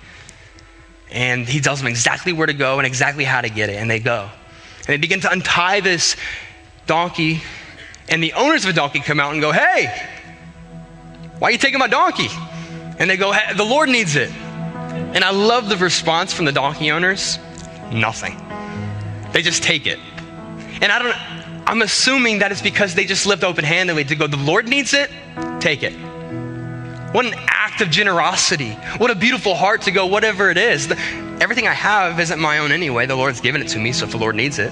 And 1.12 1.46
he 1.48 1.60
tells 1.60 1.80
them 1.80 1.88
exactly 1.88 2.32
where 2.32 2.48
to 2.48 2.54
go 2.54 2.80
and 2.80 2.88
exactly 2.88 3.26
how 3.26 3.42
to 3.42 3.50
get 3.50 3.70
it. 3.70 3.76
And 3.76 3.92
they 3.92 4.00
go. 4.00 4.30
And 4.80 4.88
they 4.88 4.98
begin 4.98 5.20
to 5.22 5.32
untie 5.32 5.82
this 5.82 6.16
donkey 6.88 7.42
and 8.08 8.24
the 8.24 8.34
owners 8.34 8.64
of 8.64 8.72
a 8.72 8.74
donkey 8.74 9.02
come 9.02 9.20
out 9.20 9.34
and 9.34 9.42
go, 9.42 9.52
Hey, 9.52 9.94
why 11.40 11.50
are 11.50 11.52
you 11.52 11.58
taking 11.58 11.80
my 11.80 11.88
donkey? 11.88 12.30
And 12.98 13.10
they 13.10 13.18
go, 13.18 13.32
hey, 13.32 13.54
The 13.56 13.66
Lord 13.66 13.90
needs 13.90 14.16
it. 14.16 14.32
And 15.14 15.24
I 15.24 15.32
love 15.32 15.70
the 15.70 15.78
response 15.78 16.34
from 16.34 16.46
the 16.46 16.52
donkey 16.52 16.92
owners 16.92 17.40
nothing. 17.92 18.38
They 19.32 19.42
just 19.42 19.64
take 19.64 19.88
it. 19.88 20.00
And 20.82 20.92
I 20.92 21.00
don't, 21.00 21.68
I'm 21.68 21.82
assuming 21.82 22.40
that 22.40 22.52
it's 22.52 22.62
because 22.62 22.96
they 22.96 23.06
just 23.06 23.26
lived 23.26 23.44
open 23.44 23.64
handedly 23.64 24.04
to 24.06 24.16
go, 24.16 24.28
The 24.28 24.38
Lord 24.38 24.68
needs 24.68 24.94
it, 24.94 25.12
take 25.60 25.84
it. 25.84 25.94
What 27.12 27.26
an 27.26 27.34
act 27.48 27.82
of 27.82 27.90
generosity. 27.90 28.72
What 28.98 29.10
a 29.10 29.16
beautiful 29.16 29.56
heart 29.56 29.82
to 29.84 29.92
go, 29.92 30.06
whatever 30.06 30.52
it 30.52 30.58
is. 30.58 30.88
The, 30.88 30.98
everything 31.42 31.68
I 31.68 31.74
have 31.74 32.20
isn't 32.20 32.40
my 32.40 32.60
own 32.60 32.72
anyway. 32.72 33.08
The 33.08 33.16
Lord's 33.16 33.42
given 33.42 33.62
it 33.62 33.68
to 33.70 33.80
me, 33.80 33.92
so 33.92 34.06
if 34.06 34.12
the 34.12 34.18
Lord 34.18 34.36
needs 34.36 34.60
it, 34.60 34.72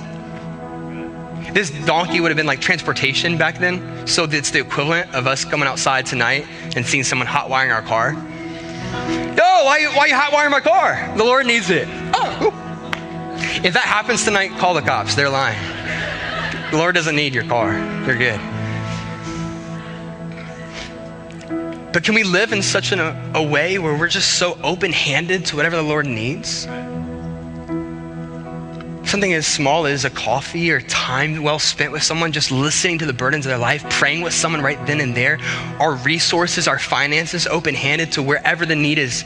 this 1.53 1.71
donkey 1.85 2.19
would 2.19 2.29
have 2.29 2.37
been 2.37 2.45
like 2.45 2.61
transportation 2.61 3.37
back 3.37 3.57
then. 3.57 4.05
So 4.05 4.25
it's 4.25 4.51
the 4.51 4.59
equivalent 4.59 5.13
of 5.15 5.25
us 5.25 5.45
coming 5.45 5.67
outside 5.67 6.05
tonight 6.05 6.45
and 6.75 6.85
seeing 6.85 7.03
someone 7.03 7.27
hot 7.27 7.49
wiring 7.49 7.71
our 7.71 7.81
car. 7.81 8.15
Yo, 9.37 9.43
why, 9.43 9.85
why 9.95 10.05
you 10.07 10.15
hot 10.15 10.31
wiring 10.31 10.51
my 10.51 10.59
car? 10.61 11.13
The 11.17 11.23
Lord 11.23 11.45
needs 11.45 11.69
it. 11.69 11.87
Oh. 12.13 12.53
If 13.63 13.73
that 13.73 13.83
happens 13.83 14.23
tonight, 14.23 14.51
call 14.57 14.73
the 14.73 14.81
cops. 14.81 15.15
They're 15.15 15.29
lying. 15.29 15.59
The 16.71 16.77
Lord 16.77 16.95
doesn't 16.95 17.15
need 17.15 17.33
your 17.33 17.45
car. 17.45 17.73
You're 18.05 18.17
good. 18.17 18.39
But 21.93 22.03
can 22.03 22.13
we 22.13 22.23
live 22.23 22.53
in 22.53 22.61
such 22.61 22.91
an, 22.91 22.99
a 23.35 23.41
way 23.41 23.79
where 23.79 23.97
we're 23.97 24.07
just 24.07 24.37
so 24.37 24.57
open 24.63 24.91
handed 24.91 25.45
to 25.47 25.55
whatever 25.55 25.75
the 25.75 25.81
Lord 25.81 26.05
needs? 26.05 26.67
Something 29.07 29.33
as 29.33 29.47
small 29.47 29.85
as 29.85 30.05
a 30.05 30.09
coffee 30.09 30.71
or 30.71 30.81
time 30.81 31.41
well 31.41 31.59
spent 31.59 31.91
with 31.91 32.03
someone, 32.03 32.31
just 32.31 32.51
listening 32.51 32.97
to 32.99 33.05
the 33.05 33.13
burdens 33.13 33.45
of 33.45 33.49
their 33.49 33.57
life, 33.57 33.87
praying 33.89 34.21
with 34.21 34.33
someone 34.33 34.61
right 34.61 34.83
then 34.85 34.99
and 34.99 35.15
there, 35.15 35.39
our 35.79 35.95
resources, 35.95 36.67
our 36.67 36.79
finances 36.79 37.47
open 37.47 37.75
handed 37.75 38.11
to 38.13 38.21
wherever 38.23 38.65
the 38.65 38.75
need 38.75 38.97
is, 38.97 39.23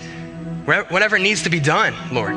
whatever 0.66 1.18
needs 1.20 1.44
to 1.44 1.50
be 1.50 1.60
done, 1.60 1.94
Lord. 2.12 2.34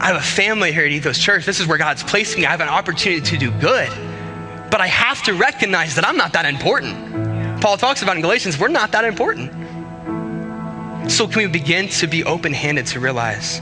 I 0.00 0.06
have 0.06 0.16
a 0.16 0.20
family 0.20 0.72
here 0.72 0.84
at 0.84 0.92
Ethos 0.92 1.18
Church. 1.18 1.44
This 1.44 1.60
is 1.60 1.66
where 1.66 1.76
God's 1.76 2.02
placed 2.02 2.38
me. 2.38 2.46
I 2.46 2.50
have 2.50 2.62
an 2.62 2.68
opportunity 2.68 3.20
to 3.20 3.36
do 3.36 3.50
good. 3.50 3.90
But 4.70 4.80
I 4.80 4.86
have 4.86 5.22
to 5.24 5.34
recognize 5.34 5.94
that 5.96 6.06
I'm 6.06 6.16
not 6.16 6.32
that 6.32 6.46
important. 6.46 7.60
Paul 7.60 7.76
talks 7.76 8.02
about 8.02 8.16
in 8.16 8.22
Galatians, 8.22 8.58
we're 8.58 8.68
not 8.68 8.92
that 8.92 9.04
important. 9.04 9.52
So, 11.10 11.26
can 11.26 11.42
we 11.42 11.46
begin 11.48 11.88
to 11.88 12.06
be 12.06 12.24
open 12.24 12.52
handed 12.52 12.86
to 12.88 13.00
realize 13.00 13.60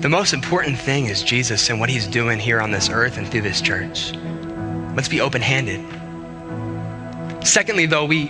the 0.00 0.08
most 0.08 0.32
important 0.32 0.78
thing 0.78 1.06
is 1.06 1.24
Jesus 1.24 1.70
and 1.70 1.80
what 1.80 1.88
he's 1.88 2.06
doing 2.06 2.38
here 2.38 2.60
on 2.60 2.70
this 2.70 2.88
earth 2.88 3.18
and 3.18 3.26
through 3.26 3.40
this 3.40 3.60
church. 3.60 4.12
Let's 4.94 5.08
be 5.08 5.20
open 5.20 5.42
handed. 5.42 5.84
Secondly, 7.44 7.86
though, 7.86 8.04
we, 8.04 8.26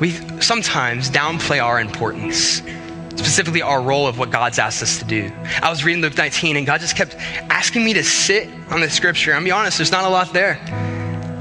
we 0.00 0.12
sometimes 0.40 1.10
downplay 1.10 1.62
our 1.62 1.78
importance, 1.80 2.62
specifically 3.10 3.60
our 3.60 3.82
role 3.82 4.06
of 4.06 4.18
what 4.18 4.30
God's 4.30 4.58
asked 4.58 4.82
us 4.82 4.98
to 5.00 5.04
do. 5.04 5.30
I 5.62 5.68
was 5.68 5.84
reading 5.84 6.00
Luke 6.00 6.16
19 6.16 6.56
and 6.56 6.64
God 6.64 6.80
just 6.80 6.96
kept 6.96 7.14
asking 7.50 7.84
me 7.84 7.92
to 7.92 8.02
sit 8.02 8.48
on 8.70 8.80
the 8.80 8.88
scripture. 8.88 9.34
I'm 9.34 9.44
be 9.44 9.50
honest, 9.50 9.76
there's 9.76 9.92
not 9.92 10.04
a 10.04 10.08
lot 10.08 10.32
there. 10.32 10.58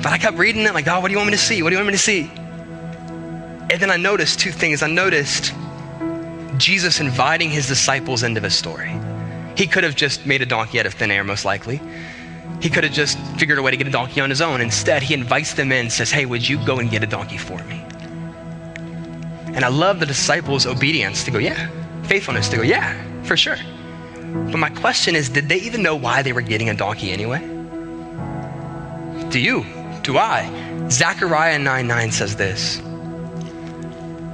But 0.03 0.07
I 0.07 0.17
kept 0.17 0.37
reading 0.37 0.63
it 0.63 0.73
like, 0.73 0.83
God, 0.83 1.01
what 1.01 1.07
do 1.07 1.13
you 1.13 1.17
want 1.17 1.31
me 1.31 1.37
to 1.37 1.41
see? 1.41 1.63
What 1.63 1.69
do 1.69 1.75
you 1.75 1.79
want 1.79 1.87
me 1.87 1.93
to 1.93 1.97
see? 1.97 2.29
And 3.71 3.79
then 3.79 3.89
I 3.89 3.95
noticed 3.95 4.39
two 4.39 4.51
things. 4.51 4.83
I 4.83 4.87
noticed 4.87 5.53
Jesus 6.57 6.99
inviting 6.99 7.49
his 7.49 7.69
disciples 7.69 8.23
into 8.23 8.41
the 8.41 8.49
story. 8.49 8.99
He 9.59 9.67
could 9.67 9.83
have 9.83 9.97
just 9.97 10.25
made 10.25 10.41
a 10.41 10.45
donkey 10.45 10.79
out 10.79 10.85
of 10.85 10.93
thin 10.93 11.11
air, 11.11 11.21
most 11.25 11.43
likely. 11.43 11.81
He 12.61 12.69
could 12.69 12.85
have 12.85 12.93
just 12.93 13.19
figured 13.37 13.57
a 13.57 13.61
way 13.61 13.71
to 13.71 13.75
get 13.75 13.87
a 13.87 13.91
donkey 13.91 14.21
on 14.21 14.29
his 14.29 14.39
own. 14.39 14.61
Instead, 14.61 15.03
he 15.03 15.13
invites 15.13 15.55
them 15.55 15.73
in 15.73 15.79
and 15.79 15.91
says, 15.91 16.09
Hey, 16.09 16.25
would 16.25 16.47
you 16.47 16.65
go 16.65 16.79
and 16.79 16.89
get 16.89 17.03
a 17.03 17.05
donkey 17.05 17.35
for 17.35 17.61
me? 17.65 17.83
And 19.53 19.65
I 19.65 19.67
love 19.67 19.99
the 19.99 20.05
disciples' 20.05 20.65
obedience 20.65 21.25
to 21.25 21.31
go, 21.31 21.39
Yeah. 21.39 21.69
Faithfulness 22.03 22.47
to 22.47 22.55
go, 22.55 22.61
Yeah, 22.61 22.95
for 23.23 23.35
sure. 23.35 23.57
But 24.49 24.59
my 24.59 24.69
question 24.69 25.13
is, 25.13 25.27
did 25.27 25.49
they 25.49 25.57
even 25.57 25.83
know 25.83 25.97
why 25.97 26.21
they 26.21 26.31
were 26.31 26.39
getting 26.39 26.69
a 26.69 26.73
donkey 26.73 27.11
anyway? 27.11 27.39
Do 29.29 29.41
you? 29.41 29.65
Do 30.03 30.17
I? 30.17 30.87
Zechariah 30.89 31.59
9 31.59 31.85
9 31.85 32.11
says 32.13 32.37
this 32.37 32.81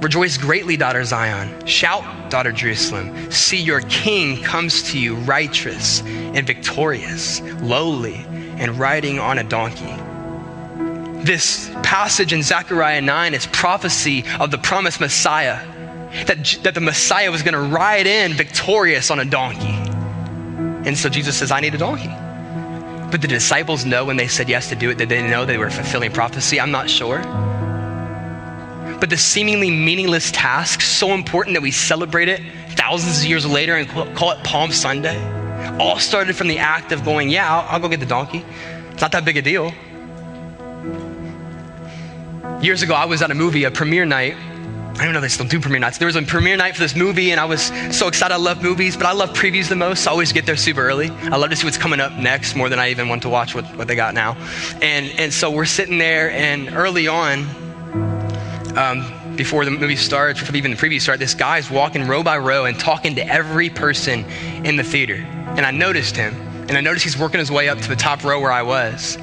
Rejoice 0.06 0.38
greatly, 0.38 0.76
daughter 0.76 1.02
Zion. 1.02 1.66
Shout, 1.66 2.30
daughter 2.30 2.52
Jerusalem. 2.52 3.28
See, 3.28 3.60
your 3.60 3.80
king 3.80 4.40
comes 4.40 4.84
to 4.92 5.00
you 5.00 5.16
righteous 5.16 6.00
and 6.00 6.46
victorious, 6.46 7.40
lowly, 7.60 8.24
and 8.56 8.78
riding 8.78 9.18
on 9.18 9.40
a 9.40 9.42
donkey. 9.42 9.92
This 11.24 11.72
passage 11.82 12.32
in 12.32 12.44
Zechariah 12.44 13.00
9 13.00 13.34
is 13.34 13.48
prophecy 13.48 14.22
of 14.38 14.52
the 14.52 14.58
promised 14.58 15.00
Messiah, 15.00 15.58
that, 16.26 16.56
that 16.62 16.74
the 16.74 16.80
Messiah 16.80 17.32
was 17.32 17.42
going 17.42 17.54
to 17.54 17.74
ride 17.76 18.06
in 18.06 18.32
victorious 18.34 19.10
on 19.10 19.18
a 19.18 19.24
donkey. 19.24 19.74
And 20.88 20.96
so 20.96 21.08
Jesus 21.08 21.36
says, 21.36 21.50
I 21.50 21.58
need 21.58 21.74
a 21.74 21.78
donkey. 21.78 22.14
But 23.10 23.22
the 23.22 23.28
disciples 23.28 23.84
know 23.84 24.04
when 24.04 24.18
they 24.18 24.28
said 24.28 24.48
yes 24.48 24.68
to 24.68 24.76
do 24.76 24.88
it, 24.88 24.98
did 24.98 25.08
they 25.08 25.28
know 25.28 25.44
they 25.44 25.58
were 25.58 25.68
fulfilling 25.68 26.12
prophecy? 26.12 26.60
I'm 26.60 26.70
not 26.70 26.88
sure. 26.88 27.24
But 29.00 29.10
the 29.10 29.16
seemingly 29.16 29.70
meaningless 29.70 30.30
task, 30.30 30.80
so 30.80 31.12
important 31.12 31.54
that 31.54 31.62
we 31.62 31.70
celebrate 31.70 32.28
it 32.28 32.40
thousands 32.70 33.20
of 33.20 33.26
years 33.26 33.44
later 33.46 33.76
and 33.76 33.88
call 34.16 34.30
it 34.30 34.42
Palm 34.42 34.72
Sunday, 34.72 35.18
all 35.78 35.98
started 35.98 36.36
from 36.36 36.48
the 36.48 36.58
act 36.58 36.92
of 36.92 37.04
going, 37.04 37.28
Yeah, 37.28 37.52
I'll, 37.52 37.68
I'll 37.68 37.80
go 37.80 37.88
get 37.88 38.00
the 38.00 38.06
donkey. 38.06 38.44
It's 38.92 39.02
not 39.02 39.12
that 39.12 39.24
big 39.24 39.36
a 39.36 39.42
deal. 39.42 39.72
Years 42.62 42.80
ago, 42.80 42.94
I 42.94 43.04
was 43.04 43.20
at 43.20 43.30
a 43.30 43.34
movie, 43.34 43.64
a 43.64 43.70
premiere 43.70 44.06
night. 44.06 44.34
I 44.98 45.04
don't 45.04 45.12
know 45.12 45.18
if 45.18 45.22
they 45.22 45.28
still 45.28 45.46
do 45.46 45.60
premiere 45.60 45.78
nights. 45.78 45.98
There 45.98 46.06
was 46.06 46.16
a 46.16 46.22
premiere 46.22 46.56
night 46.56 46.74
for 46.74 46.80
this 46.80 46.96
movie, 46.96 47.30
and 47.30 47.38
I 47.38 47.44
was 47.44 47.70
so 47.94 48.08
excited. 48.08 48.32
I 48.32 48.38
love 48.38 48.62
movies, 48.62 48.96
but 48.96 49.04
I 49.04 49.12
love 49.12 49.34
previews 49.34 49.68
the 49.68 49.76
most. 49.76 50.04
So 50.04 50.10
I 50.10 50.12
always 50.12 50.32
get 50.32 50.46
there 50.46 50.56
super 50.56 50.80
early. 50.80 51.10
I 51.10 51.36
love 51.36 51.50
to 51.50 51.56
see 51.56 51.66
what's 51.66 51.76
coming 51.76 52.00
up 52.00 52.12
next 52.12 52.56
more 52.56 52.70
than 52.70 52.78
I 52.78 52.88
even 52.88 53.10
want 53.10 53.20
to 53.22 53.28
watch 53.28 53.54
what, 53.54 53.66
what 53.76 53.88
they 53.88 53.94
got 53.94 54.14
now. 54.14 54.38
And, 54.80 55.10
and 55.18 55.34
so 55.34 55.50
we're 55.50 55.66
sitting 55.66 55.98
there, 55.98 56.30
and 56.30 56.70
early 56.70 57.08
on, 57.08 57.46
um, 58.76 59.36
before 59.36 59.64
the 59.64 59.70
movie 59.70 59.96
starts, 59.96 60.42
or 60.48 60.54
even 60.54 60.70
the 60.70 60.76
preview 60.76 61.00
start, 61.00 61.18
this 61.18 61.34
guy's 61.34 61.70
walking 61.70 62.06
row 62.06 62.22
by 62.22 62.38
row 62.38 62.66
and 62.66 62.78
talking 62.78 63.14
to 63.16 63.26
every 63.26 63.70
person 63.70 64.24
in 64.64 64.76
the 64.76 64.84
theater. 64.84 65.16
And 65.16 65.60
I 65.64 65.70
noticed 65.70 66.16
him, 66.16 66.34
and 66.68 66.72
I 66.72 66.80
noticed 66.80 67.04
he's 67.04 67.18
working 67.18 67.38
his 67.38 67.50
way 67.50 67.68
up 67.68 67.78
to 67.78 67.88
the 67.88 67.96
top 67.96 68.22
row 68.24 68.40
where 68.40 68.52
I 68.52 68.62
was, 68.62 69.16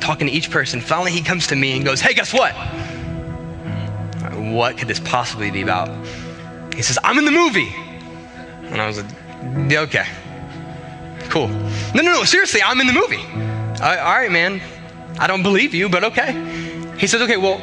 talking 0.00 0.26
to 0.26 0.32
each 0.32 0.50
person. 0.50 0.80
Finally, 0.80 1.12
he 1.12 1.22
comes 1.22 1.46
to 1.48 1.56
me 1.56 1.76
and 1.76 1.84
goes, 1.84 2.00
Hey, 2.00 2.14
guess 2.14 2.32
what? 2.32 2.54
What 4.34 4.78
could 4.78 4.88
this 4.88 5.00
possibly 5.00 5.50
be 5.50 5.62
about? 5.62 5.88
He 6.74 6.82
says, 6.82 6.98
I'm 7.04 7.18
in 7.18 7.24
the 7.26 7.30
movie. 7.30 7.72
And 8.72 8.80
I 8.80 8.86
was 8.86 9.02
like, 9.02 9.10
yeah, 9.70 9.80
Okay. 9.80 10.06
cool. 11.28 11.48
No, 11.48 12.02
no, 12.02 12.12
no, 12.14 12.24
seriously, 12.24 12.62
I'm 12.62 12.80
in 12.80 12.86
the 12.86 12.92
movie. 12.92 13.22
All 13.82 13.90
right, 13.90 14.30
man. 14.30 14.60
I 15.18 15.26
don't 15.26 15.42
believe 15.42 15.74
you, 15.74 15.88
but 15.88 16.04
okay. 16.04 16.32
He 16.98 17.06
says, 17.06 17.20
okay, 17.22 17.36
well, 17.36 17.60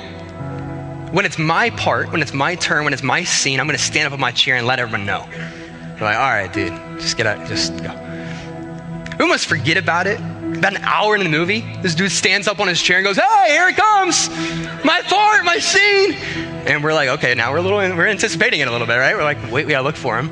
when 1.12 1.26
it's 1.26 1.38
my 1.38 1.70
part, 1.72 2.12
when 2.12 2.22
it's 2.22 2.34
my 2.34 2.56
turn, 2.56 2.84
when 2.84 2.94
it's 2.94 3.04
my 3.04 3.24
scene, 3.24 3.60
I'm 3.60 3.68
going 3.68 3.78
to 3.78 3.84
stand 3.84 4.08
up 4.08 4.14
on 4.14 4.20
my 4.20 4.32
chair 4.32 4.56
and 4.56 4.68
let 4.68 4.80
everyone 4.80 5.06
know. 5.06 5.26
They're 5.32 6.02
like, 6.02 6.18
all 6.18 6.30
right, 6.30 6.52
dude, 6.52 6.74
just 7.00 7.18
get 7.18 7.26
out, 7.26 7.48
just 7.48 7.76
go. 7.82 7.94
We 9.18 9.24
almost 9.24 9.48
forget 9.48 9.78
about 9.78 10.08
it. 10.08 10.20
About 10.20 10.76
an 10.76 10.84
hour 10.84 11.14
into 11.16 11.26
the 11.26 11.38
movie, 11.38 11.62
this 11.82 11.94
dude 11.94 12.12
stands 12.12 12.48
up 12.48 12.60
on 12.60 12.68
his 12.68 12.82
chair 12.82 12.98
and 12.98 13.06
goes, 13.06 13.18
hey, 13.18 13.50
here 13.50 13.68
it 13.68 13.76
comes, 13.76 14.30
my 14.84 15.02
part, 15.02 15.44
my 15.44 15.60
scene. 15.60 16.14
And 16.66 16.84
we're 16.84 16.94
like, 16.94 17.10
okay, 17.10 17.36
now 17.36 17.52
we're 17.52 17.58
a 17.58 17.62
little, 17.62 17.78
we're 17.78 18.08
anticipating 18.08 18.62
it 18.62 18.68
a 18.68 18.72
little 18.72 18.88
bit, 18.88 18.96
right? 18.96 19.16
We're 19.16 19.24
like, 19.24 19.38
wait, 19.52 19.66
we 19.66 19.72
gotta 19.72 19.84
look 19.84 19.96
for 19.96 20.18
him. 20.18 20.32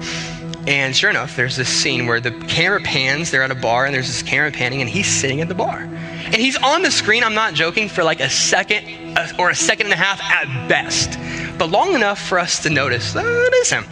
And 0.68 0.96
sure 0.96 1.12
enough, 1.12 1.36
there's 1.36 1.56
this 1.56 1.70
scene 1.70 2.08
where 2.08 2.20
the 2.20 2.32
camera 2.32 2.82
pans, 2.82 3.30
they're 3.30 3.44
at 3.44 3.52
a 3.52 3.56
bar, 3.56 3.86
and 3.86 3.94
there's 3.94 4.08
this 4.08 4.24
camera 4.24 4.52
panning, 4.52 4.82
and 4.82 4.90
he's 4.90 5.08
sitting 5.08 5.42
at 5.42 5.48
the 5.48 5.54
bar. 5.54 5.88
And 6.26 6.36
he's 6.36 6.58
on 6.58 6.82
the 6.82 6.92
screen, 6.92 7.24
I'm 7.24 7.36
not 7.36 7.54
joking, 7.54 7.88
for 7.88 8.04
like 8.04 8.20
a 8.20 8.30
second 8.30 9.18
uh, 9.18 9.28
or 9.38 9.52
a 9.52 9.56
second 9.56 9.88
and 9.88 9.94
a 9.94 9.98
half 9.98 10.22
at 10.22 10.68
best, 10.68 11.20
but 11.58 11.70
long 11.70 11.94
enough 11.94 12.20
for 12.20 12.40
us 12.40 12.64
to 12.64 12.70
notice, 12.70 13.16
oh, 13.16 13.22
it 13.22 13.54
is 13.54 13.70
him. 13.70 13.86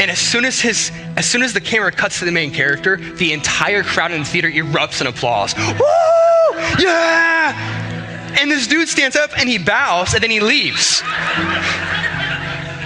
And 0.00 0.10
as 0.10 0.18
soon 0.18 0.44
as 0.44 0.60
his, 0.60 0.92
as 1.16 1.26
soon 1.26 1.42
as 1.42 1.52
the 1.52 1.60
camera 1.60 1.90
cuts 1.90 2.20
to 2.20 2.24
the 2.24 2.32
main 2.32 2.52
character, 2.52 2.96
the 2.96 3.32
entire 3.32 3.82
crowd 3.82 4.12
in 4.12 4.20
the 4.20 4.24
theater 4.24 4.48
erupts 4.48 5.00
in 5.00 5.06
applause. 5.06 5.54
Woo! 5.56 6.58
Yeah! 6.78 8.36
And 8.40 8.50
this 8.50 8.66
dude 8.66 8.88
stands 8.88 9.16
up 9.16 9.36
and 9.38 9.48
he 9.48 9.58
bows 9.58 10.14
and 10.14 10.22
then 10.22 10.30
he 10.30 10.40
leaves. 10.40 11.02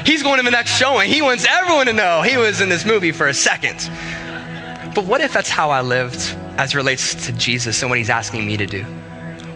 He's 0.05 0.23
going 0.23 0.39
to 0.39 0.43
the 0.43 0.51
next 0.51 0.77
showing. 0.79 1.11
He 1.11 1.21
wants 1.21 1.47
everyone 1.47 1.87
to 1.87 1.93
know 1.93 2.23
he 2.23 2.39
was 2.39 2.61
in 2.61 2.69
this 2.71 2.87
movie 2.87 3.13
for 3.13 3.29
a 3.29 3.35
second. 3.35 3.91
But 4.95 5.05
what 5.05 5.21
if 5.21 5.33
that's 5.33 5.51
how 5.51 5.71
I 5.71 5.83
lived 5.83 6.35
as 6.59 6.75
relates 6.75 7.15
to 7.27 7.33
Jesus 7.33 7.81
and 7.83 7.89
what 7.89 7.99
he's 7.99 8.11
asking 8.11 8.45
me 8.45 8.57
to 8.57 8.67
do? 8.67 8.83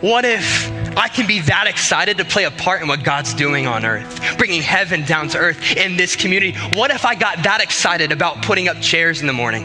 What 0.01 0.25
if 0.25 0.71
I 0.97 1.09
can 1.09 1.27
be 1.27 1.41
that 1.43 1.67
excited 1.67 2.17
to 2.19 2.25
play 2.25 2.45
a 2.45 2.51
part 2.51 2.81
in 2.81 2.89
what 2.89 3.05
God's 3.05 3.35
doing 3.35 3.67
on 3.67 3.85
earth, 3.85 4.37
bringing 4.39 4.63
heaven 4.63 5.05
down 5.05 5.29
to 5.29 5.39
earth 5.39 5.77
in 5.77 5.97
this 5.97 6.17
community? 6.17 6.57
What 6.75 6.91
if 6.91 7.05
I 7.05 7.15
got 7.15 7.43
that 7.43 7.61
excited 7.61 8.13
about 8.13 8.43
putting 8.43 8.69
up 8.69 8.81
chairs 8.81 9.21
in 9.21 9.27
the 9.27 9.33
morning? 9.33 9.65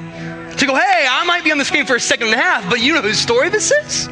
To 0.58 0.66
go, 0.66 0.76
hey, 0.76 1.08
I 1.10 1.24
might 1.26 1.44
be 1.44 1.52
on 1.52 1.60
the 1.60 1.66
screen 1.66 1.86
for 1.86 1.96
a 1.96 2.00
second 2.00 2.28
and 2.28 2.36
a 2.36 2.42
half, 2.42 2.68
but 2.70 2.82
you 2.82 2.94
know 2.94 3.02
whose 3.02 3.20
story 3.20 3.50
this 3.50 3.72
is? 3.72 4.08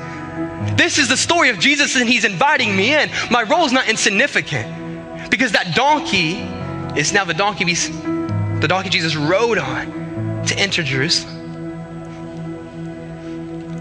This 0.78 1.00
is 1.00 1.10
the 1.10 1.18
story 1.18 1.50
of 1.50 1.60
Jesus, 1.60 1.96
and 1.96 2.08
he's 2.08 2.26
inviting 2.26 2.76
me 2.76 2.94
in. 2.94 3.10
My 3.32 3.42
role 3.44 3.66
is 3.66 3.72
not 3.72 3.90
insignificant 3.90 5.32
because 5.32 5.52
that 5.54 5.76
donkey 5.76 6.38
is 7.00 7.12
now 7.12 7.24
the 7.24 7.34
donkey, 7.34 7.66
the 7.74 8.68
donkey 8.68 8.90
Jesus 8.90 9.16
rode 9.16 9.58
on 9.58 10.44
to 10.46 10.58
enter 10.60 10.84
Jerusalem 10.84 11.45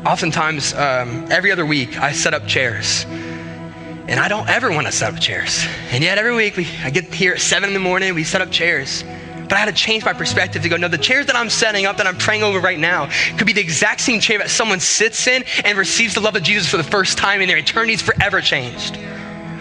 oftentimes, 0.06 0.74
um, 0.74 1.26
every 1.30 1.50
other 1.50 1.66
week, 1.66 1.98
I 1.98 2.12
set 2.12 2.34
up 2.34 2.46
chairs. 2.46 3.04
And 4.06 4.20
I 4.20 4.28
don't 4.28 4.48
ever 4.48 4.70
want 4.70 4.86
to 4.86 4.92
set 4.92 5.14
up 5.14 5.20
chairs. 5.20 5.66
And 5.90 6.04
yet, 6.04 6.18
every 6.18 6.34
week, 6.34 6.56
we, 6.56 6.68
I 6.82 6.90
get 6.90 7.12
here 7.12 7.32
at 7.32 7.40
7 7.40 7.68
in 7.68 7.74
the 7.74 7.80
morning, 7.80 8.14
we 8.14 8.24
set 8.24 8.42
up 8.42 8.50
chairs. 8.50 9.02
But 9.44 9.52
I 9.52 9.58
had 9.58 9.66
to 9.66 9.72
change 9.72 10.04
my 10.04 10.12
perspective 10.12 10.62
to 10.62 10.68
go, 10.68 10.76
no, 10.76 10.88
the 10.88 10.98
chairs 10.98 11.26
that 11.26 11.36
I'm 11.36 11.48
setting 11.48 11.86
up, 11.86 11.96
that 11.98 12.06
I'm 12.06 12.16
praying 12.16 12.42
over 12.42 12.60
right 12.60 12.78
now, 12.78 13.08
could 13.36 13.46
be 13.46 13.52
the 13.52 13.60
exact 13.60 14.00
same 14.00 14.20
chair 14.20 14.38
that 14.38 14.50
someone 14.50 14.80
sits 14.80 15.26
in 15.26 15.44
and 15.64 15.78
receives 15.78 16.14
the 16.14 16.20
love 16.20 16.36
of 16.36 16.42
Jesus 16.42 16.68
for 16.68 16.76
the 16.76 16.82
first 16.82 17.16
time, 17.16 17.40
and 17.40 17.48
their 17.48 17.58
eternity 17.58 17.94
is 17.94 18.02
forever 18.02 18.40
changed. 18.40 18.98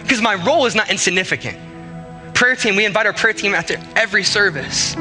Because 0.02 0.20
my 0.20 0.34
role 0.34 0.66
is 0.66 0.74
not 0.74 0.90
insignificant. 0.90 1.58
Prayer 2.34 2.56
team, 2.56 2.76
we 2.76 2.84
invite 2.84 3.06
our 3.06 3.12
prayer 3.12 3.32
team 3.32 3.54
after 3.54 3.76
every 3.96 4.24
service 4.24 4.94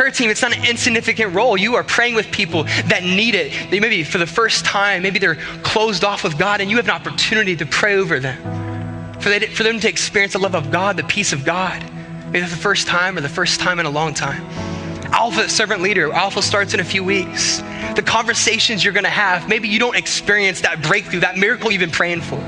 prayer 0.00 0.10
team, 0.10 0.30
it's 0.30 0.40
not 0.40 0.56
an 0.56 0.64
insignificant 0.64 1.34
role. 1.34 1.58
You 1.58 1.74
are 1.74 1.84
praying 1.84 2.14
with 2.14 2.32
people 2.32 2.64
that 2.64 3.02
need 3.02 3.34
it. 3.34 3.52
They 3.70 3.80
maybe 3.80 4.02
for 4.02 4.16
the 4.16 4.26
first 4.26 4.64
time, 4.64 5.02
maybe 5.02 5.18
they're 5.18 5.34
closed 5.62 6.04
off 6.04 6.24
with 6.24 6.38
God, 6.38 6.62
and 6.62 6.70
you 6.70 6.78
have 6.78 6.86
an 6.86 6.92
opportunity 6.92 7.54
to 7.56 7.66
pray 7.66 7.96
over 7.96 8.18
them. 8.18 8.40
For, 9.20 9.28
they, 9.28 9.40
for 9.40 9.62
them 9.62 9.78
to 9.78 9.90
experience 9.90 10.32
the 10.32 10.38
love 10.38 10.54
of 10.54 10.70
God, 10.70 10.96
the 10.96 11.04
peace 11.04 11.34
of 11.34 11.44
God. 11.44 11.84
Maybe 12.30 12.46
for 12.46 12.50
the 12.50 12.62
first 12.62 12.86
time 12.86 13.18
or 13.18 13.20
the 13.20 13.28
first 13.28 13.60
time 13.60 13.78
in 13.78 13.84
a 13.84 13.90
long 13.90 14.14
time. 14.14 14.42
Alpha 15.12 15.50
servant 15.50 15.82
leader, 15.82 16.10
Alpha 16.14 16.40
starts 16.40 16.72
in 16.72 16.80
a 16.80 16.84
few 16.84 17.04
weeks. 17.04 17.58
The 17.94 18.02
conversations 18.02 18.82
you're 18.82 18.94
gonna 18.94 19.10
have, 19.10 19.50
maybe 19.50 19.68
you 19.68 19.78
don't 19.78 19.96
experience 19.96 20.62
that 20.62 20.80
breakthrough, 20.80 21.20
that 21.20 21.36
miracle 21.36 21.70
you've 21.70 21.80
been 21.80 21.90
praying 21.90 22.22
for. 22.22 22.40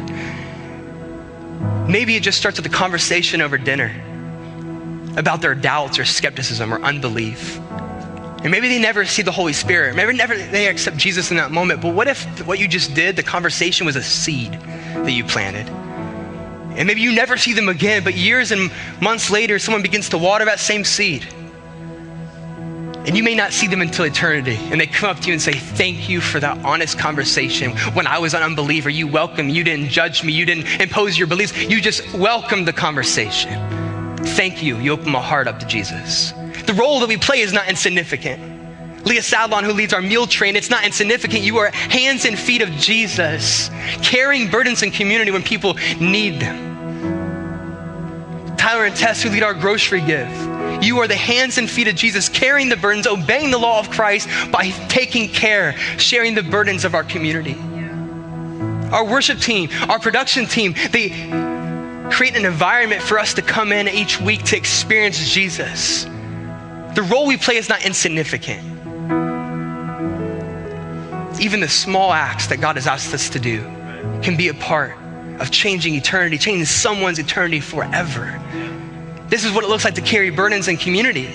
Maybe 1.87 2.17
it 2.17 2.23
just 2.23 2.39
starts 2.39 2.57
with 2.57 2.65
a 2.65 2.75
conversation 2.75 3.43
over 3.43 3.59
dinner 3.59 3.93
about 5.17 5.41
their 5.41 5.55
doubts 5.55 5.99
or 5.99 6.05
skepticism 6.05 6.73
or 6.73 6.83
unbelief. 6.83 7.59
And 8.43 8.51
maybe 8.51 8.69
they 8.69 8.81
never 8.81 9.05
see 9.05 9.23
the 9.23 9.33
Holy 9.33 9.53
Spirit. 9.53 9.95
Maybe 9.95 10.15
never 10.15 10.37
they 10.37 10.67
accept 10.67 10.97
Jesus 10.97 11.31
in 11.31 11.37
that 11.37 11.53
moment. 11.53 11.81
But 11.81 11.95
what 11.95 12.09
if 12.09 12.47
what 12.47 12.59
you 12.59 12.67
just 12.67 12.95
did, 12.95 13.15
the 13.15 13.23
conversation 13.23 13.87
was 13.87 13.95
a 13.95 14.03
seed 14.03 14.53
that 14.53 15.13
you 15.13 15.25
planted? 15.25 15.69
And 16.77 16.87
maybe 16.87 17.03
you 17.03 17.15
never 17.15 17.37
see 17.37 17.53
them 17.53 17.69
again, 17.69 18.03
but 18.03 18.15
years 18.15 18.51
and 18.51 18.73
months 19.01 19.31
later, 19.31 19.59
someone 19.59 19.83
begins 19.83 20.09
to 20.09 20.19
water 20.19 20.47
that 20.47 20.59
same 20.59 20.85
seed. 20.85 21.27
And 23.05 23.17
you 23.17 23.23
may 23.23 23.35
not 23.35 23.53
see 23.53 23.67
them 23.67 23.81
until 23.81 24.07
eternity. 24.07 24.57
And 24.71 24.81
they 24.81 24.87
come 24.87 25.11
up 25.11 25.21
to 25.21 25.27
you 25.27 25.33
and 25.33 25.43
say, 25.43 25.53
Thank 25.53 26.09
you 26.09 26.21
for 26.21 26.41
that 26.41 26.65
honest 26.65 26.99
conversation. 26.99 27.73
When 27.95 28.07
I 28.07 28.19
was 28.19 28.33
an 28.33 28.43
unbeliever, 28.43 28.91
you 28.91 29.07
welcomed, 29.07 29.53
you 29.53 29.63
didn't 29.63 29.89
judge 29.89 30.25
me, 30.25 30.33
you 30.33 30.47
didn't 30.47 30.81
impose 30.81 31.19
your 31.19 31.27
beliefs, 31.27 31.57
you 31.57 31.81
just 31.81 32.13
welcomed 32.15 32.67
the 32.67 32.73
conversation. 32.73 33.82
Thank 34.25 34.63
you. 34.63 34.79
You 34.79 34.93
open 34.93 35.11
my 35.11 35.21
heart 35.21 35.49
up 35.49 35.59
to 35.61 35.67
Jesus. 35.67 36.33
The 36.67 36.75
role 36.79 37.01
that 37.01 37.09
we 37.09 37.17
play 37.17 37.41
is 37.41 37.53
not 37.53 37.69
insignificant. 37.69 38.53
Leah 39.05 39.21
Sadlon, 39.21 39.65
who 39.65 39.73
leads 39.73 39.93
our 39.93 40.01
meal 40.01 40.27
train, 40.27 40.55
it's 40.55 40.71
not 40.71 40.85
insignificant. 40.85 41.43
You 41.43 41.59
are 41.59 41.71
hands 41.71 42.25
and 42.25 42.39
feet 42.39 42.63
of 42.63 42.71
Jesus, 42.71 43.69
carrying 44.01 44.49
burdens 44.49 44.83
in 44.83 44.91
community 44.91 45.31
when 45.31 45.43
people 45.43 45.75
need 46.01 46.41
them. 46.41 46.71
Tyler 48.57 48.85
and 48.85 48.95
Tess, 48.95 49.21
who 49.23 49.31
lead 49.31 49.43
our 49.43 49.55
grocery 49.55 50.01
give, 50.03 50.31
you 50.83 50.99
are 51.01 51.09
the 51.09 51.17
hands 51.17 51.59
and 51.59 51.69
feet 51.69 51.89
of 51.89 51.97
Jesus, 51.97 52.29
carrying 52.29 52.69
the 52.69 52.77
burdens, 52.77 53.09
obeying 53.09 53.51
the 53.51 53.59
law 53.59 53.81
of 53.81 53.91
Christ 53.91 54.29
by 54.53 54.71
taking 54.89 55.29
care, 55.29 55.77
sharing 55.99 56.35
the 56.35 56.45
burdens 56.45 56.85
of 56.85 56.95
our 56.95 57.03
community. 57.03 57.57
Our 58.93 59.05
worship 59.05 59.41
team, 59.41 59.69
our 59.89 59.99
production 59.99 60.47
team, 60.47 60.75
they 60.93 61.09
create 62.13 62.37
an 62.37 62.45
environment 62.45 63.03
for 63.03 63.19
us 63.19 63.35
to 63.35 63.43
come 63.43 63.73
in 63.73 63.89
each 63.89 64.21
week 64.21 64.43
to 64.45 64.57
experience 64.57 65.31
Jesus. 65.31 66.05
The 66.95 67.07
role 67.11 67.27
we 67.27 67.39
play 67.39 67.57
is 67.57 67.71
not 67.71 67.87
insignificant. 67.87 68.63
Even 71.41 71.61
the 71.61 71.69
small 71.69 72.13
acts 72.13 72.49
that 72.49 72.61
God 72.61 72.77
has 72.77 72.87
asked 72.87 73.15
us 73.15 73.31
to 73.31 73.41
do 73.41 73.63
can 74.23 74.37
be 74.37 74.49
a 74.49 74.55
part 74.55 74.95
of 75.41 75.51
changing 75.51 75.95
eternity, 75.95 76.37
changing 76.37 76.67
someone's 76.67 77.19
eternity 77.19 77.61
forever. 77.61 78.39
This 79.29 79.45
is 79.45 79.53
what 79.53 79.65
it 79.65 79.69
looks 79.69 79.85
like 79.85 79.95
to 79.95 80.03
carry 80.03 80.29
burdens 80.29 80.69
in 80.69 80.77
community. 80.77 81.31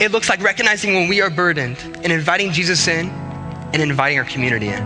It 0.00 0.12
looks 0.12 0.28
like 0.28 0.42
recognizing 0.42 0.94
when 0.94 1.08
we 1.08 1.22
are 1.22 1.30
burdened 1.30 1.78
and 2.02 2.12
inviting 2.12 2.52
Jesus 2.52 2.86
in 2.86 3.08
and 3.08 3.80
inviting 3.80 4.18
our 4.18 4.24
community 4.24 4.68
in. 4.68 4.82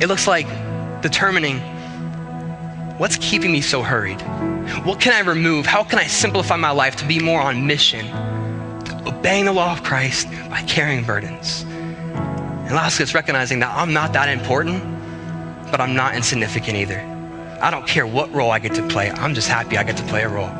It 0.00 0.08
looks 0.08 0.26
like 0.26 0.46
determining 1.02 1.60
What's 3.02 3.16
keeping 3.16 3.50
me 3.50 3.62
so 3.62 3.82
hurried? 3.82 4.20
What 4.84 5.00
can 5.00 5.12
I 5.12 5.28
remove? 5.28 5.66
How 5.66 5.82
can 5.82 5.98
I 5.98 6.06
simplify 6.06 6.54
my 6.54 6.70
life 6.70 6.94
to 6.98 7.04
be 7.04 7.18
more 7.18 7.40
on 7.40 7.66
mission? 7.66 8.06
Obeying 9.04 9.46
the 9.46 9.52
law 9.52 9.72
of 9.72 9.82
Christ 9.82 10.28
by 10.48 10.62
carrying 10.68 11.02
burdens. 11.02 11.62
And 11.62 12.70
lastly, 12.70 13.02
it's 13.02 13.12
recognizing 13.12 13.58
that 13.58 13.76
I'm 13.76 13.92
not 13.92 14.12
that 14.12 14.28
important, 14.28 14.84
but 15.72 15.80
I'm 15.80 15.96
not 15.96 16.14
insignificant 16.14 16.76
either. 16.76 17.00
I 17.60 17.72
don't 17.72 17.88
care 17.88 18.06
what 18.06 18.32
role 18.32 18.52
I 18.52 18.60
get 18.60 18.72
to 18.76 18.86
play, 18.86 19.10
I'm 19.10 19.34
just 19.34 19.48
happy 19.48 19.76
I 19.76 19.82
get 19.82 19.96
to 19.96 20.04
play 20.04 20.22
a 20.22 20.28
role. 20.28 20.52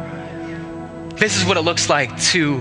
This 1.14 1.36
is 1.36 1.44
what 1.44 1.56
it 1.56 1.60
looks 1.60 1.88
like 1.88 2.20
to 2.32 2.60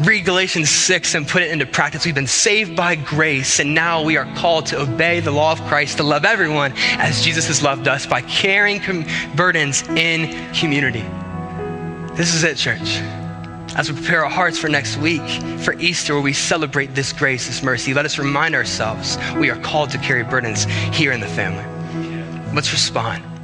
read 0.00 0.24
Galatians 0.24 0.70
6 0.70 1.14
and 1.14 1.26
put 1.26 1.42
it 1.42 1.50
into 1.50 1.66
practice. 1.66 2.04
We've 2.04 2.14
been 2.14 2.26
saved 2.26 2.76
by 2.76 2.94
grace, 2.94 3.58
and 3.58 3.74
now 3.74 4.02
we 4.02 4.16
are 4.16 4.32
called 4.36 4.66
to 4.66 4.80
obey 4.80 5.20
the 5.20 5.30
law 5.30 5.52
of 5.52 5.60
Christ, 5.62 5.96
to 5.98 6.02
love 6.02 6.24
everyone 6.24 6.72
as 6.98 7.22
Jesus 7.22 7.46
has 7.48 7.62
loved 7.62 7.88
us 7.88 8.06
by 8.06 8.22
carrying 8.22 8.80
com- 8.80 9.06
burdens 9.34 9.82
in 9.88 10.52
community. 10.54 11.04
This 12.14 12.34
is 12.34 12.44
it, 12.44 12.56
church. 12.56 12.98
As 13.76 13.90
we 13.90 13.96
prepare 13.96 14.24
our 14.24 14.30
hearts 14.30 14.58
for 14.58 14.68
next 14.68 14.96
week, 14.96 15.22
for 15.60 15.74
Easter, 15.74 16.14
where 16.14 16.22
we 16.22 16.32
celebrate 16.32 16.94
this 16.94 17.12
grace, 17.12 17.46
this 17.46 17.62
mercy, 17.62 17.94
let 17.94 18.04
us 18.04 18.18
remind 18.18 18.54
ourselves 18.54 19.18
we 19.36 19.50
are 19.50 19.60
called 19.60 19.90
to 19.90 19.98
carry 19.98 20.24
burdens 20.24 20.64
here 20.92 21.12
in 21.12 21.20
the 21.20 21.28
family. 21.28 21.64
Let's 22.54 22.72
respond. 22.72 23.37